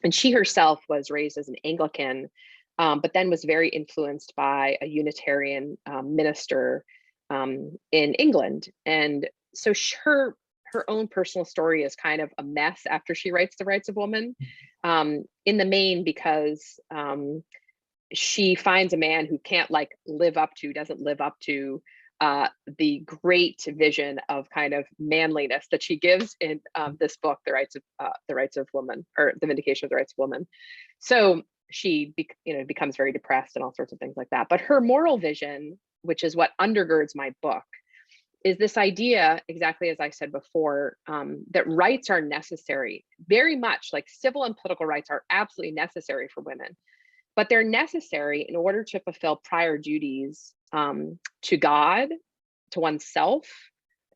and 0.04 0.14
she 0.14 0.32
herself 0.32 0.84
was 0.90 1.12
raised 1.12 1.38
as 1.38 1.48
an 1.48 1.56
Anglican, 1.64 2.30
um, 2.78 3.00
but 3.00 3.14
then 3.14 3.30
was 3.30 3.44
very 3.44 3.70
influenced 3.70 4.34
by 4.36 4.78
a 4.82 4.86
Unitarian 4.86 5.78
um, 5.86 6.16
minister 6.16 6.84
um, 7.30 7.78
in 7.92 8.16
England. 8.16 8.68
And 8.86 9.30
so 9.54 9.74
her 10.04 10.36
her 10.72 10.90
own 10.90 11.08
personal 11.08 11.46
story 11.46 11.84
is 11.84 11.96
kind 11.96 12.22
of 12.22 12.32
a 12.38 12.44
mess 12.44 12.82
after 12.90 13.16
she 13.16 13.32
writes 13.32 13.56
The 13.58 13.66
Rights 13.66 13.90
of 13.90 13.96
Woman, 13.96 14.36
um, 14.84 15.24
in 15.46 15.58
the 15.58 15.66
main 15.66 16.04
because 16.04 16.80
she 18.14 18.56
finds 18.56 18.94
a 18.94 18.98
man 18.98 19.26
who 19.26 19.38
can't 19.38 19.72
like 19.72 19.92
live 20.06 20.38
up 20.38 20.54
to, 20.56 20.74
doesn't 20.74 21.02
live 21.02 21.22
up 21.22 21.40
to 21.42 21.82
uh, 22.20 22.48
the 22.78 23.00
great 23.00 23.66
vision 23.68 24.20
of 24.30 24.50
kind 24.50 24.74
of 24.74 24.86
manliness 25.00 25.66
that 25.72 25.82
she 25.82 25.98
gives 25.98 26.36
in 26.40 26.62
um, 26.76 26.98
this 27.00 27.18
book, 27.18 27.40
The 27.46 27.54
Rights 27.54 27.76
of 27.76 27.82
uh, 28.00 28.10
the 28.28 28.36
Rights 28.36 28.58
of 28.58 28.68
Woman, 28.74 29.06
or 29.18 29.34
The 29.42 29.48
Vindication 29.48 29.88
of 29.88 29.90
the 29.90 29.96
Rights 29.96 30.14
of 30.14 30.20
Woman. 30.20 30.48
So 31.00 31.42
she, 31.72 32.14
be, 32.16 32.30
you 32.46 32.58
know, 32.58 32.64
becomes 32.64 32.96
very 32.96 33.12
depressed 33.12 33.56
and 33.56 33.64
all 33.64 33.74
sorts 33.74 33.92
of 33.92 34.00
things 34.00 34.18
like 34.18 34.30
that. 34.30 34.48
But 34.50 34.62
her 34.62 34.82
moral 34.82 35.18
vision, 35.18 35.80
which 36.04 36.24
is 36.24 36.36
what 36.36 36.52
undergirds 36.60 37.16
my 37.16 37.34
book, 37.42 37.64
is 38.44 38.58
this 38.58 38.78
idea, 38.78 39.42
exactly 39.48 39.90
as 39.90 40.00
I 40.00 40.10
said 40.10 40.32
before, 40.32 40.98
um, 41.08 41.44
that 41.52 41.68
rights 41.68 42.10
are 42.10 42.22
necessary, 42.22 43.06
very 43.28 43.56
much 43.56 43.90
like 43.94 44.08
civil 44.10 44.44
and 44.44 44.58
political 44.58 44.86
rights 44.86 45.10
are 45.10 45.24
absolutely 45.30 45.74
necessary 45.74 46.28
for 46.34 46.42
women, 46.42 46.76
but 47.36 47.50
they're 47.50 47.64
necessary 47.64 48.46
in 48.48 48.56
order 48.56 48.84
to 48.84 49.00
fulfill 49.00 49.42
prior 49.44 49.78
duties 49.78 50.54
um, 50.74 51.20
to 51.44 51.58
God, 51.58 52.10
to 52.72 52.80
oneself, 52.80 53.48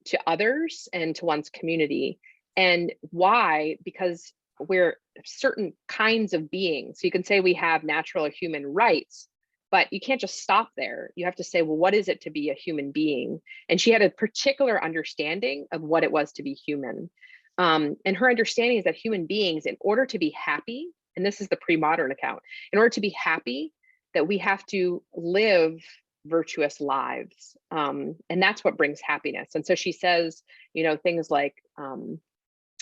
to 0.06 0.20
others, 0.26 0.88
and 0.94 1.16
to 1.18 1.26
one's 1.26 1.50
community. 1.50 2.20
And 2.58 2.94
why? 3.02 3.78
Because 3.84 4.34
we're 4.60 4.98
certain 5.24 5.74
kinds 5.88 6.34
of 6.34 6.50
beings. 6.50 7.00
So 7.00 7.06
you 7.06 7.12
can 7.12 7.24
say 7.24 7.42
we 7.42 7.56
have 7.56 7.84
natural 7.84 8.26
or 8.26 8.30
human 8.30 8.66
rights, 8.66 9.28
but 9.72 9.92
you 9.92 10.00
can't 10.00 10.22
just 10.22 10.42
stop 10.42 10.70
there. 10.78 11.12
You 11.16 11.26
have 11.26 11.36
to 11.36 11.44
say, 11.44 11.62
well, 11.62 11.78
what 11.78 11.94
is 11.94 12.08
it 12.08 12.22
to 12.22 12.30
be 12.30 12.50
a 12.50 12.54
human 12.54 12.92
being? 12.92 13.42
And 13.68 13.80
she 13.80 13.92
had 13.92 14.02
a 14.02 14.10
particular 14.10 14.84
understanding 14.84 15.68
of 15.72 15.82
what 15.82 16.04
it 16.04 16.12
was 16.12 16.32
to 16.34 16.44
be 16.44 16.54
human. 16.54 17.10
Um, 17.58 17.96
and 18.06 18.18
her 18.18 18.30
understanding 18.30 18.78
is 18.78 18.84
that 18.84 18.96
human 18.96 19.26
beings, 19.26 19.66
in 19.66 19.78
order 19.80 20.06
to 20.08 20.20
be 20.20 20.30
happy, 20.32 20.90
and 21.16 21.26
this 21.26 21.42
is 21.42 21.48
the 21.48 21.58
pre-modern 21.58 22.12
account, 22.12 22.42
in 22.72 22.80
order 22.80 22.90
to 22.90 23.02
be 23.02 23.10
happy, 23.10 23.74
that 24.14 24.28
we 24.28 24.38
have 24.40 24.66
to 24.68 25.04
live 25.14 25.80
virtuous 26.26 26.82
lives 26.82 27.56
um, 27.72 28.16
and 28.30 28.42
that's 28.42 28.64
what 28.64 28.78
brings 28.78 29.00
happiness 29.00 29.50
and 29.56 29.66
so 29.66 29.76
she 29.76 29.92
says 29.92 30.42
you 30.74 30.84
know 30.84 30.98
things 30.98 31.30
like 31.30 31.56
um, 31.78 32.20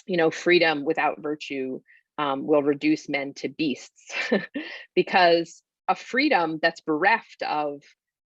you 0.05 0.17
know 0.17 0.31
freedom 0.31 0.85
without 0.85 1.21
virtue 1.21 1.81
um, 2.17 2.47
will 2.47 2.63
reduce 2.63 3.09
men 3.09 3.33
to 3.33 3.49
beasts 3.49 4.13
because 4.95 5.61
a 5.87 5.95
freedom 5.95 6.59
that's 6.61 6.81
bereft 6.81 7.43
of 7.43 7.81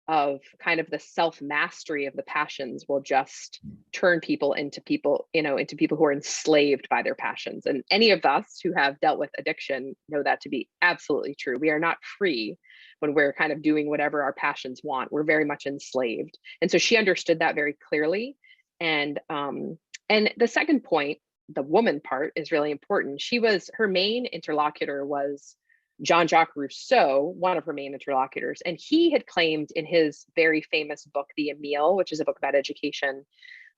of 0.08 0.40
kind 0.58 0.80
of 0.80 0.90
the 0.90 0.98
self 0.98 1.40
mastery 1.40 2.06
of 2.06 2.16
the 2.16 2.24
passions 2.24 2.84
will 2.88 3.00
just 3.00 3.60
turn 3.92 4.18
people 4.18 4.54
into 4.54 4.80
people 4.80 5.28
you 5.32 5.40
know 5.40 5.56
into 5.56 5.76
people 5.76 5.96
who 5.96 6.04
are 6.04 6.12
enslaved 6.12 6.88
by 6.88 7.02
their 7.02 7.14
passions. 7.14 7.64
And 7.64 7.84
any 7.90 8.10
of 8.10 8.24
us 8.24 8.58
who 8.62 8.72
have 8.74 8.98
dealt 9.00 9.20
with 9.20 9.30
addiction 9.38 9.94
know 10.08 10.22
that 10.22 10.40
to 10.42 10.48
be 10.48 10.68
absolutely 10.82 11.36
true. 11.36 11.58
We 11.58 11.70
are 11.70 11.78
not 11.78 11.98
free 12.18 12.58
when 12.98 13.14
we're 13.14 13.32
kind 13.32 13.52
of 13.52 13.62
doing 13.62 13.88
whatever 13.88 14.22
our 14.22 14.32
passions 14.32 14.80
want. 14.82 15.12
We're 15.12 15.22
very 15.22 15.44
much 15.44 15.66
enslaved. 15.66 16.36
And 16.60 16.70
so 16.70 16.78
she 16.78 16.96
understood 16.96 17.38
that 17.38 17.54
very 17.54 17.76
clearly. 17.88 18.36
And 18.80 19.20
um 19.30 19.78
and 20.08 20.32
the 20.36 20.48
second 20.48 20.82
point 20.82 21.18
the 21.52 21.62
woman 21.62 22.00
part 22.00 22.32
is 22.36 22.52
really 22.52 22.70
important. 22.72 23.20
She 23.20 23.38
was 23.38 23.70
her 23.74 23.86
main 23.86 24.26
interlocutor 24.26 25.04
was 25.04 25.56
Jean 26.02 26.26
Jacques 26.26 26.56
Rousseau, 26.56 27.34
one 27.38 27.56
of 27.56 27.64
her 27.64 27.72
main 27.72 27.92
interlocutors, 27.92 28.62
and 28.64 28.78
he 28.80 29.10
had 29.10 29.26
claimed 29.26 29.70
in 29.74 29.86
his 29.86 30.26
very 30.34 30.62
famous 30.62 31.04
book, 31.04 31.28
The 31.36 31.50
Emile, 31.50 31.96
which 31.96 32.12
is 32.12 32.20
a 32.20 32.24
book 32.24 32.38
about 32.38 32.54
education, 32.54 33.24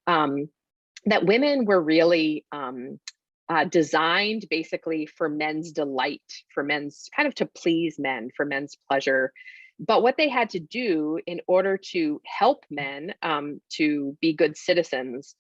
um, 0.07 0.49
that 1.07 1.27
women 1.27 1.65
were 1.65 1.83
really 1.83 2.45
um, 2.53 3.01
uh, 3.49 3.65
designed 3.65 4.47
basically 4.51 5.07
for 5.07 5.29
men's 5.29 5.73
delight, 5.73 6.23
for 6.55 6.63
men's 6.63 7.09
kind 7.15 7.27
of 7.27 7.35
to 7.37 7.47
please 7.47 7.99
men, 7.99 8.31
for 8.37 8.47
men's 8.47 8.77
pleasure. 8.89 9.33
But 9.79 10.03
what 10.03 10.17
they 10.17 10.29
had 10.29 10.51
to 10.51 10.61
do 10.61 11.19
in 11.27 11.41
order 11.49 11.77
to 11.91 12.21
help 12.25 12.65
men 12.71 13.15
um, 13.23 13.61
to 13.71 14.17
be 14.21 14.33
good 14.33 14.57
citizens 14.57 15.35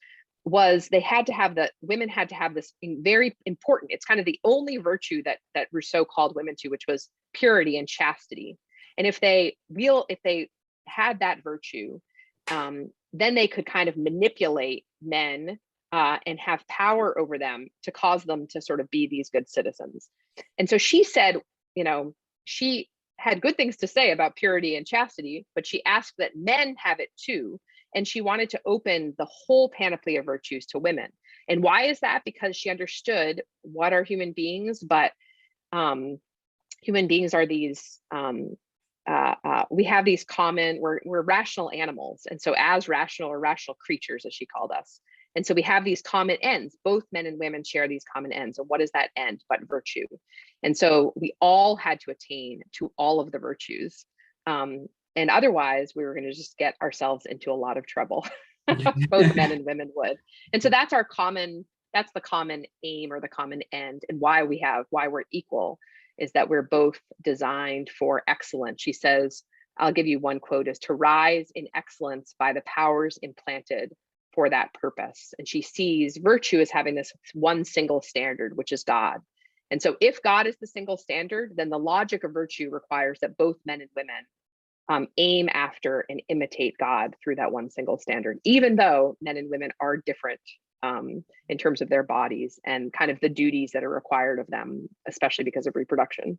was 0.44 0.88
they 0.88 1.00
had 1.00 1.26
to 1.26 1.32
have 1.32 1.54
the 1.54 1.70
women 1.82 2.08
had 2.08 2.28
to 2.28 2.34
have 2.34 2.54
this 2.54 2.72
very 2.82 3.36
important 3.46 3.92
it's 3.92 4.04
kind 4.04 4.18
of 4.18 4.26
the 4.26 4.40
only 4.42 4.76
virtue 4.76 5.22
that 5.22 5.38
that 5.54 5.68
rousseau 5.70 6.04
called 6.04 6.34
women 6.34 6.54
to 6.58 6.68
which 6.68 6.84
was 6.88 7.08
purity 7.32 7.78
and 7.78 7.88
chastity. 7.88 8.58
And 8.98 9.06
if 9.06 9.20
they 9.20 9.56
real 9.70 10.04
if 10.08 10.18
they 10.22 10.48
had 10.86 11.20
that 11.20 11.42
virtue 11.42 12.00
um, 12.50 12.90
then 13.12 13.34
they 13.34 13.46
could 13.46 13.66
kind 13.66 13.88
of 13.88 13.96
manipulate 13.96 14.84
men 15.00 15.58
uh, 15.92 16.18
and 16.26 16.40
have 16.40 16.66
power 16.66 17.16
over 17.18 17.38
them 17.38 17.68
to 17.84 17.92
cause 17.92 18.24
them 18.24 18.46
to 18.48 18.60
sort 18.60 18.80
of 18.80 18.90
be 18.90 19.06
these 19.06 19.30
good 19.30 19.48
citizens. 19.48 20.08
And 20.58 20.68
so 20.68 20.78
she 20.78 21.04
said 21.04 21.40
you 21.74 21.84
know 21.84 22.14
she 22.44 22.88
had 23.18 23.40
good 23.40 23.56
things 23.56 23.76
to 23.76 23.86
say 23.86 24.10
about 24.10 24.34
purity 24.34 24.74
and 24.74 24.84
chastity 24.84 25.46
but 25.54 25.64
she 25.66 25.84
asked 25.84 26.14
that 26.18 26.34
men 26.34 26.74
have 26.76 26.98
it 26.98 27.10
too 27.16 27.60
and 27.94 28.06
she 28.06 28.20
wanted 28.20 28.50
to 28.50 28.60
open 28.64 29.14
the 29.18 29.26
whole 29.26 29.68
panoply 29.68 30.16
of 30.16 30.24
virtues 30.24 30.66
to 30.66 30.78
women. 30.78 31.08
And 31.48 31.62
why 31.62 31.84
is 31.84 32.00
that? 32.00 32.22
Because 32.24 32.56
she 32.56 32.70
understood 32.70 33.42
what 33.62 33.92
are 33.92 34.04
human 34.04 34.32
beings, 34.32 34.80
but 34.80 35.12
um, 35.72 36.18
human 36.82 37.06
beings 37.06 37.34
are 37.34 37.46
these, 37.46 37.98
um, 38.10 38.56
uh, 39.08 39.34
uh, 39.44 39.64
we 39.70 39.84
have 39.84 40.04
these 40.04 40.24
common, 40.24 40.80
we're, 40.80 41.00
we're 41.04 41.22
rational 41.22 41.70
animals. 41.70 42.26
And 42.30 42.40
so 42.40 42.54
as 42.56 42.88
rational 42.88 43.30
or 43.30 43.40
rational 43.40 43.76
creatures, 43.84 44.24
as 44.24 44.34
she 44.34 44.46
called 44.46 44.70
us. 44.70 45.00
And 45.34 45.46
so 45.46 45.54
we 45.54 45.62
have 45.62 45.84
these 45.84 46.02
common 46.02 46.36
ends, 46.42 46.76
both 46.84 47.04
men 47.10 47.26
and 47.26 47.38
women 47.38 47.64
share 47.64 47.88
these 47.88 48.04
common 48.04 48.32
ends. 48.32 48.58
And 48.58 48.68
what 48.68 48.82
is 48.82 48.90
that 48.92 49.10
end 49.16 49.42
but 49.48 49.60
virtue? 49.66 50.06
And 50.62 50.76
so 50.76 51.14
we 51.16 51.34
all 51.40 51.74
had 51.74 52.00
to 52.00 52.10
attain 52.10 52.60
to 52.72 52.92
all 52.98 53.18
of 53.18 53.32
the 53.32 53.38
virtues. 53.38 54.04
Um, 54.46 54.88
and 55.16 55.30
otherwise 55.30 55.92
we 55.94 56.04
were 56.04 56.14
going 56.14 56.24
to 56.24 56.32
just 56.32 56.56
get 56.58 56.74
ourselves 56.80 57.26
into 57.26 57.50
a 57.50 57.54
lot 57.54 57.76
of 57.76 57.86
trouble 57.86 58.26
both 59.08 59.34
men 59.36 59.52
and 59.52 59.64
women 59.64 59.90
would 59.94 60.16
and 60.52 60.62
so 60.62 60.70
that's 60.70 60.92
our 60.92 61.04
common 61.04 61.64
that's 61.94 62.12
the 62.12 62.20
common 62.20 62.64
aim 62.84 63.12
or 63.12 63.20
the 63.20 63.28
common 63.28 63.62
end 63.72 64.02
and 64.08 64.20
why 64.20 64.42
we 64.42 64.58
have 64.58 64.84
why 64.90 65.08
we're 65.08 65.24
equal 65.32 65.78
is 66.18 66.32
that 66.32 66.48
we're 66.48 66.62
both 66.62 67.00
designed 67.22 67.90
for 67.98 68.22
excellence 68.26 68.80
she 68.80 68.92
says 68.92 69.42
i'll 69.78 69.92
give 69.92 70.06
you 70.06 70.18
one 70.18 70.40
quote 70.40 70.68
is 70.68 70.78
to 70.78 70.94
rise 70.94 71.50
in 71.54 71.66
excellence 71.74 72.34
by 72.38 72.52
the 72.52 72.62
powers 72.66 73.18
implanted 73.22 73.92
for 74.32 74.48
that 74.50 74.72
purpose. 74.74 75.34
And 75.38 75.46
she 75.46 75.62
sees 75.62 76.16
virtue 76.16 76.60
as 76.60 76.70
having 76.70 76.94
this 76.94 77.12
one 77.34 77.64
single 77.64 78.02
standard, 78.02 78.56
which 78.56 78.72
is 78.72 78.84
God. 78.84 79.18
And 79.70 79.80
so 79.80 79.96
if 80.00 80.22
God 80.22 80.46
is 80.46 80.56
the 80.60 80.66
single 80.66 80.96
standard, 80.96 81.52
then 81.56 81.70
the 81.70 81.78
logic 81.78 82.24
of 82.24 82.32
virtue 82.32 82.70
requires 82.70 83.18
that 83.20 83.38
both 83.38 83.56
men 83.64 83.80
and 83.80 83.90
women 83.96 84.26
um, 84.88 85.06
aim 85.16 85.48
after 85.52 86.04
and 86.08 86.22
imitate 86.28 86.76
God 86.78 87.14
through 87.22 87.36
that 87.36 87.52
one 87.52 87.70
single 87.70 87.98
standard, 87.98 88.38
even 88.44 88.76
though 88.76 89.16
men 89.20 89.36
and 89.36 89.50
women 89.50 89.70
are 89.80 89.96
different 89.96 90.40
um, 90.82 91.24
in 91.48 91.58
terms 91.58 91.80
of 91.80 91.88
their 91.88 92.02
bodies 92.02 92.58
and 92.66 92.92
kind 92.92 93.10
of 93.10 93.20
the 93.20 93.28
duties 93.28 93.70
that 93.72 93.84
are 93.84 93.90
required 93.90 94.38
of 94.38 94.46
them, 94.48 94.88
especially 95.06 95.44
because 95.44 95.66
of 95.66 95.76
reproduction. 95.76 96.38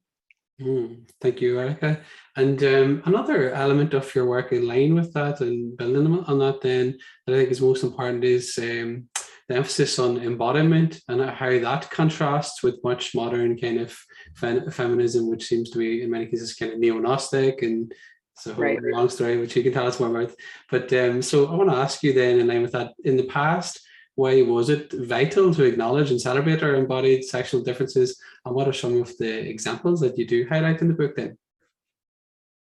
Mm, 0.62 1.10
thank 1.20 1.42
you, 1.42 1.60
Erika. 1.60 2.02
And 2.36 2.62
um, 2.64 3.02
another 3.06 3.52
element 3.52 3.94
of 3.94 4.14
your 4.14 4.28
work 4.28 4.52
in 4.52 4.68
line 4.68 4.94
with 4.94 5.12
that 5.14 5.42
and 5.42 5.76
building 5.78 6.24
on 6.26 6.40
that 6.40 6.62
then 6.62 6.98
that 7.26 7.34
I 7.34 7.38
think 7.40 7.52
is 7.52 7.62
most 7.62 7.84
important 7.84 8.24
is 8.24 8.58
um, 8.60 9.08
the 9.50 9.56
emphasis 9.56 10.00
on 10.00 10.18
embodiment 10.18 11.02
and 11.08 11.22
how 11.22 11.50
that 11.50 11.90
contrasts 11.90 12.64
with 12.64 12.84
much 12.84 13.16
modern 13.16 13.58
kind 13.58 13.80
of 13.80 13.98
fem 14.36 14.70
feminism, 14.70 15.30
which 15.30 15.48
seems 15.48 15.70
to 15.72 15.80
be 15.80 16.04
in 16.04 16.12
many 16.12 16.28
cases 16.28 16.54
kind 16.54 16.74
of 16.74 16.80
neo-Gnostic 16.80 17.62
and 17.62 17.92
it's 18.36 18.48
a 18.48 18.54
Right. 18.54 18.80
long 18.82 19.10
story, 19.10 19.38
which 19.38 19.56
you 19.56 19.64
can 19.64 19.74
tell 19.74 19.88
us 19.88 20.00
more 20.00 20.10
about. 20.10 20.36
But 20.70 20.92
um, 20.94 21.22
so 21.22 21.46
I 21.48 21.56
want 21.56 21.70
to 21.70 21.76
ask 21.76 22.04
you 22.04 22.14
then 22.14 22.40
in 22.40 22.48
line 22.48 22.62
with 22.62 22.72
that, 22.72 22.94
in 23.04 23.16
the 23.16 23.26
past, 23.26 23.80
why 24.16 24.42
was 24.42 24.70
it 24.70 24.92
vital 24.92 25.54
to 25.54 25.64
acknowledge 25.64 26.12
and 26.12 26.22
celebrate 26.22 26.62
our 26.64 26.76
embodied 26.76 27.24
sexual 27.24 27.62
differences? 27.62 28.20
And 28.46 28.56
what 28.56 28.68
are 28.68 28.74
some 28.74 29.02
of 29.02 29.16
the 29.18 29.50
examples 29.50 30.02
that 30.02 30.18
you 30.18 30.28
do 30.28 30.48
highlight 30.48 30.82
in 30.82 30.88
the 30.88 30.94
book 30.94 31.16
then? 31.16 31.38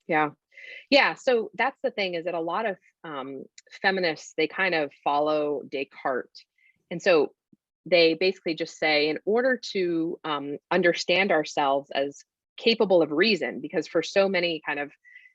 Yeah. 0.08 0.32
Yeah. 0.90 1.14
So 1.16 1.52
that's 1.56 1.80
the 1.84 1.92
thing 1.92 2.16
is 2.16 2.26
that 2.26 2.34
a 2.34 2.40
lot 2.40 2.66
of 2.66 2.78
um, 3.04 3.44
feminists, 3.82 4.34
they 4.36 4.48
kind 4.48 4.76
of 4.76 4.92
follow 5.04 5.62
Descartes. 5.70 6.46
And 6.92 7.02
so 7.02 7.34
they 7.86 8.16
basically 8.16 8.56
just 8.56 8.78
say, 8.78 9.10
in 9.10 9.20
order 9.26 9.60
to 9.74 10.20
um, 10.24 10.58
understand 10.72 11.32
ourselves 11.32 11.90
as 11.94 12.24
capable 12.58 13.02
of 13.02 13.12
reason, 13.12 13.62
because 13.62 13.88
for 13.88 14.04
so 14.04 14.28
many 14.28 14.62
kind 14.66 14.80
of 14.80 14.92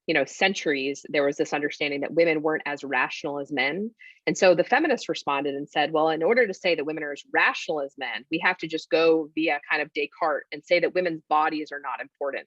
you 0.06 0.14
know 0.14 0.24
centuries 0.24 1.04
there 1.08 1.24
was 1.24 1.36
this 1.36 1.52
understanding 1.52 2.00
that 2.00 2.14
women 2.14 2.42
weren't 2.42 2.62
as 2.66 2.84
rational 2.84 3.40
as 3.40 3.52
men. 3.52 3.90
And 4.26 4.38
so 4.38 4.54
the 4.54 4.64
feminists 4.64 5.08
responded 5.08 5.54
and 5.54 5.68
said 5.68 5.92
well 5.92 6.08
in 6.08 6.22
order 6.22 6.46
to 6.46 6.54
say 6.54 6.74
that 6.74 6.86
women 6.86 7.02
are 7.02 7.12
as 7.12 7.22
rational 7.32 7.80
as 7.82 7.94
men 7.98 8.24
we 8.30 8.40
have 8.42 8.56
to 8.58 8.66
just 8.66 8.90
go 8.90 9.28
via 9.34 9.60
kind 9.70 9.82
of 9.82 9.92
descartes 9.94 10.46
and 10.52 10.64
say 10.64 10.80
that 10.80 10.94
women's 10.94 11.22
bodies 11.28 11.72
are 11.72 11.80
not 11.80 12.00
important 12.00 12.46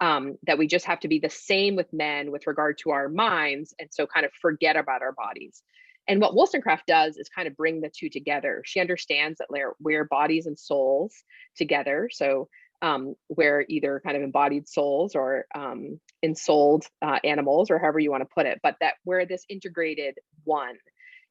um, 0.00 0.36
that 0.46 0.58
we 0.58 0.66
just 0.66 0.86
have 0.86 1.00
to 1.00 1.08
be 1.08 1.18
the 1.18 1.30
same 1.30 1.76
with 1.76 1.92
men 1.92 2.30
with 2.30 2.46
regard 2.46 2.78
to 2.78 2.90
our 2.90 3.08
minds 3.08 3.74
and 3.78 3.88
so 3.92 4.06
kind 4.06 4.24
of 4.24 4.32
forget 4.40 4.76
about 4.76 5.02
our 5.02 5.12
bodies. 5.12 5.62
And 6.06 6.20
what 6.20 6.34
wollstonecraft 6.34 6.86
does 6.86 7.16
is 7.18 7.28
kind 7.28 7.46
of 7.48 7.56
bring 7.56 7.80
the 7.80 7.90
two 7.94 8.08
together. 8.08 8.62
She 8.64 8.80
understands 8.80 9.38
that 9.38 9.48
we're, 9.50 9.74
we're 9.80 10.04
bodies 10.04 10.46
and 10.46 10.58
souls 10.58 11.14
together. 11.56 12.08
So 12.10 12.48
um, 12.82 13.14
we're 13.28 13.64
either 13.68 14.00
kind 14.04 14.16
of 14.16 14.22
embodied 14.22 14.68
souls 14.68 15.14
or 15.14 15.46
um, 15.54 16.00
ensouled 16.22 16.84
uh, 17.02 17.18
animals 17.24 17.70
or 17.70 17.78
however 17.78 17.98
you 17.98 18.10
want 18.10 18.22
to 18.22 18.28
put 18.34 18.46
it 18.46 18.60
but 18.62 18.76
that 18.80 18.94
we're 19.04 19.26
this 19.26 19.44
integrated 19.48 20.14
one. 20.44 20.76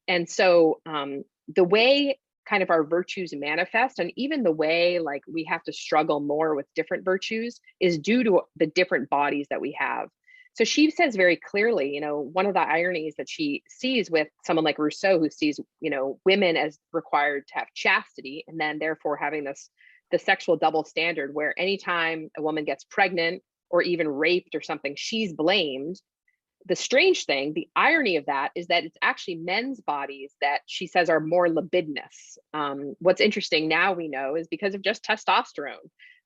And 0.06 0.28
so 0.28 0.80
um, 0.86 1.24
the 1.54 1.64
way 1.64 2.18
kind 2.48 2.62
of 2.62 2.70
our 2.70 2.82
virtues 2.82 3.34
manifest 3.34 3.98
and 3.98 4.10
even 4.16 4.42
the 4.42 4.52
way 4.52 4.98
like 4.98 5.22
we 5.30 5.44
have 5.44 5.62
to 5.64 5.72
struggle 5.72 6.20
more 6.20 6.54
with 6.54 6.66
different 6.74 7.04
virtues 7.04 7.60
is 7.78 7.98
due 7.98 8.24
to 8.24 8.40
the 8.56 8.66
different 8.66 9.10
bodies 9.10 9.46
that 9.50 9.60
we 9.60 9.76
have. 9.78 10.08
So 10.54 10.64
she 10.64 10.90
says 10.90 11.14
very 11.14 11.36
clearly 11.36 11.94
you 11.94 12.00
know 12.00 12.20
one 12.32 12.46
of 12.46 12.54
the 12.54 12.60
ironies 12.60 13.14
that 13.18 13.28
she 13.28 13.62
sees 13.68 14.10
with 14.10 14.28
someone 14.44 14.64
like 14.64 14.78
rousseau 14.78 15.18
who 15.18 15.30
sees 15.30 15.60
you 15.80 15.90
know 15.90 16.18
women 16.24 16.56
as 16.56 16.78
required 16.92 17.46
to 17.48 17.54
have 17.58 17.68
chastity 17.74 18.44
and 18.48 18.58
then 18.58 18.78
therefore 18.78 19.16
having 19.16 19.44
this 19.44 19.70
the 20.10 20.18
sexual 20.18 20.56
double 20.56 20.84
standard 20.84 21.34
where 21.34 21.58
anytime 21.58 22.30
a 22.36 22.42
woman 22.42 22.64
gets 22.64 22.84
pregnant 22.84 23.42
or 23.70 23.82
even 23.82 24.08
raped 24.08 24.54
or 24.54 24.60
something 24.60 24.94
she's 24.96 25.32
blamed 25.32 26.00
the 26.66 26.76
strange 26.76 27.24
thing, 27.24 27.54
the 27.54 27.68
irony 27.74 28.16
of 28.16 28.26
that 28.26 28.50
is 28.54 28.66
that 28.66 28.84
it's 28.84 28.96
actually 29.00 29.36
men's 29.36 29.80
bodies 29.80 30.32
that 30.40 30.60
she 30.66 30.86
says 30.86 31.08
are 31.08 31.20
more 31.20 31.48
libidinous. 31.48 32.38
Um, 32.52 32.94
what's 32.98 33.20
interesting 33.20 33.68
now 33.68 33.94
we 33.94 34.08
know 34.08 34.34
is 34.36 34.48
because 34.48 34.74
of 34.74 34.82
just 34.82 35.04
testosterone 35.04 35.76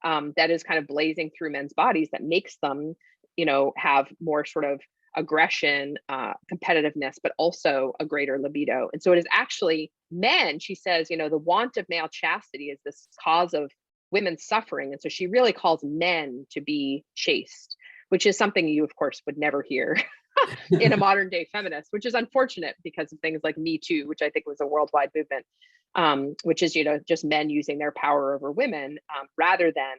um, 0.04 0.32
that 0.36 0.50
is 0.50 0.62
kind 0.62 0.78
of 0.78 0.86
blazing 0.86 1.30
through 1.36 1.52
men's 1.52 1.72
bodies 1.72 2.08
that 2.12 2.22
makes 2.22 2.56
them, 2.62 2.94
you 3.36 3.44
know, 3.44 3.72
have 3.76 4.08
more 4.20 4.44
sort 4.44 4.64
of 4.64 4.80
aggression, 5.16 5.96
uh, 6.08 6.32
competitiveness, 6.52 7.16
but 7.22 7.32
also 7.38 7.92
a 8.00 8.04
greater 8.04 8.38
libido. 8.38 8.88
And 8.92 9.02
so 9.02 9.12
it 9.12 9.18
is 9.18 9.26
actually 9.32 9.90
men, 10.10 10.58
she 10.58 10.74
says, 10.74 11.10
you 11.10 11.16
know, 11.16 11.28
the 11.28 11.38
want 11.38 11.76
of 11.76 11.86
male 11.88 12.08
chastity 12.08 12.66
is 12.66 12.78
this 12.84 13.08
cause 13.22 13.54
of 13.54 13.70
women's 14.10 14.46
suffering. 14.46 14.92
And 14.92 15.00
so 15.00 15.08
she 15.08 15.26
really 15.26 15.52
calls 15.52 15.82
men 15.82 16.46
to 16.52 16.60
be 16.60 17.04
chaste, 17.14 17.76
which 18.10 18.26
is 18.26 18.36
something 18.36 18.68
you, 18.68 18.84
of 18.84 18.94
course, 18.94 19.22
would 19.26 19.38
never 19.38 19.62
hear 19.62 19.98
in 20.70 20.92
a 20.92 20.96
modern 20.98 21.28
day 21.30 21.48
feminist, 21.52 21.88
which 21.90 22.06
is 22.06 22.14
unfortunate 22.14 22.76
because 22.84 23.12
of 23.12 23.18
things 23.20 23.40
like 23.42 23.58
Me 23.58 23.78
Too, 23.78 24.06
which 24.06 24.22
I 24.22 24.30
think 24.30 24.46
was 24.46 24.60
a 24.60 24.66
worldwide 24.66 25.10
movement, 25.14 25.46
um, 25.94 26.34
which 26.44 26.62
is, 26.62 26.76
you 26.76 26.84
know, 26.84 27.00
just 27.06 27.24
men 27.24 27.50
using 27.50 27.78
their 27.78 27.92
power 27.92 28.34
over 28.34 28.50
women 28.52 28.98
um, 29.18 29.26
rather 29.36 29.72
than 29.72 29.96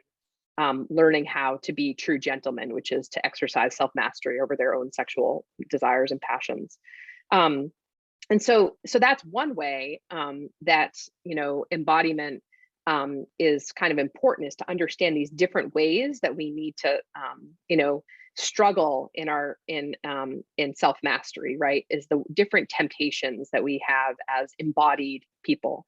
um, 0.58 0.86
learning 0.90 1.24
how 1.24 1.58
to 1.62 1.72
be 1.72 1.94
true 1.94 2.18
gentlemen, 2.18 2.72
which 2.72 2.92
is 2.92 3.08
to 3.08 3.26
exercise 3.26 3.76
self 3.76 3.90
mastery 3.94 4.40
over 4.40 4.56
their 4.56 4.74
own 4.74 4.92
sexual 4.92 5.44
desires 5.70 6.10
and 6.10 6.20
passions. 6.20 6.78
Um, 7.30 7.72
and 8.30 8.40
so, 8.42 8.76
so 8.86 8.98
that's 8.98 9.24
one 9.24 9.54
way 9.54 10.00
um, 10.10 10.48
that 10.62 10.94
you 11.24 11.34
know 11.34 11.64
embodiment 11.70 12.42
um, 12.86 13.26
is 13.38 13.72
kind 13.72 13.92
of 13.92 13.98
important 13.98 14.48
is 14.48 14.56
to 14.56 14.70
understand 14.70 15.16
these 15.16 15.30
different 15.30 15.74
ways 15.74 16.20
that 16.20 16.36
we 16.36 16.50
need 16.50 16.76
to, 16.78 16.98
um, 17.16 17.50
you 17.68 17.76
know, 17.76 18.04
struggle 18.36 19.10
in 19.14 19.28
our 19.28 19.58
in 19.68 19.94
um, 20.04 20.42
in 20.56 20.74
self 20.74 20.98
mastery. 21.02 21.56
Right, 21.58 21.84
is 21.90 22.06
the 22.08 22.22
different 22.32 22.68
temptations 22.68 23.50
that 23.52 23.64
we 23.64 23.84
have 23.86 24.16
as 24.28 24.52
embodied 24.58 25.24
people. 25.42 25.84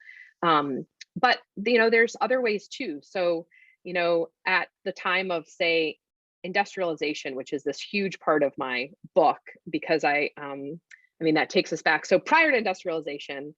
But 1.16 1.38
you 1.64 1.78
know, 1.78 1.90
there's 1.90 2.16
other 2.20 2.40
ways 2.40 2.68
too. 2.68 3.00
So 3.02 3.46
you 3.86 3.92
know, 3.92 4.28
at 4.44 4.66
the 4.84 4.90
time 4.90 5.30
of 5.30 5.46
say 5.46 5.96
industrialization, 6.42 7.36
which 7.36 7.52
is 7.52 7.62
this 7.62 7.80
huge 7.80 8.18
part 8.18 8.42
of 8.42 8.52
my 8.58 8.90
book, 9.14 9.38
because 9.70 10.02
I, 10.02 10.30
um, 10.36 10.80
I 11.20 11.24
mean, 11.24 11.34
that 11.34 11.50
takes 11.50 11.72
us 11.72 11.82
back. 11.82 12.04
So 12.04 12.18
prior 12.18 12.50
to 12.50 12.58
industrialization, 12.58 13.54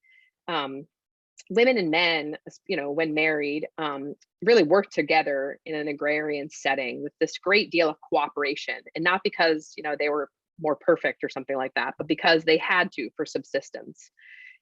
um, 0.46 0.86
women 1.48 1.78
and 1.78 1.90
men, 1.90 2.36
you 2.66 2.76
know, 2.76 2.90
when 2.90 3.14
married, 3.14 3.66
um, 3.78 4.14
really 4.42 4.62
worked 4.62 4.92
together 4.92 5.58
in 5.64 5.74
an 5.74 5.88
agrarian 5.88 6.50
setting 6.50 7.02
with 7.02 7.14
this 7.18 7.38
great 7.38 7.70
deal 7.70 7.88
of 7.88 7.96
cooperation, 8.00 8.76
and 8.94 9.02
not 9.02 9.22
because 9.24 9.72
you 9.76 9.82
know 9.82 9.96
they 9.98 10.10
were 10.10 10.28
more 10.60 10.76
perfect 10.76 11.24
or 11.24 11.30
something 11.30 11.56
like 11.56 11.72
that, 11.74 11.94
but 11.96 12.06
because 12.06 12.44
they 12.44 12.58
had 12.58 12.92
to 12.92 13.08
for 13.16 13.24
subsistence. 13.24 14.10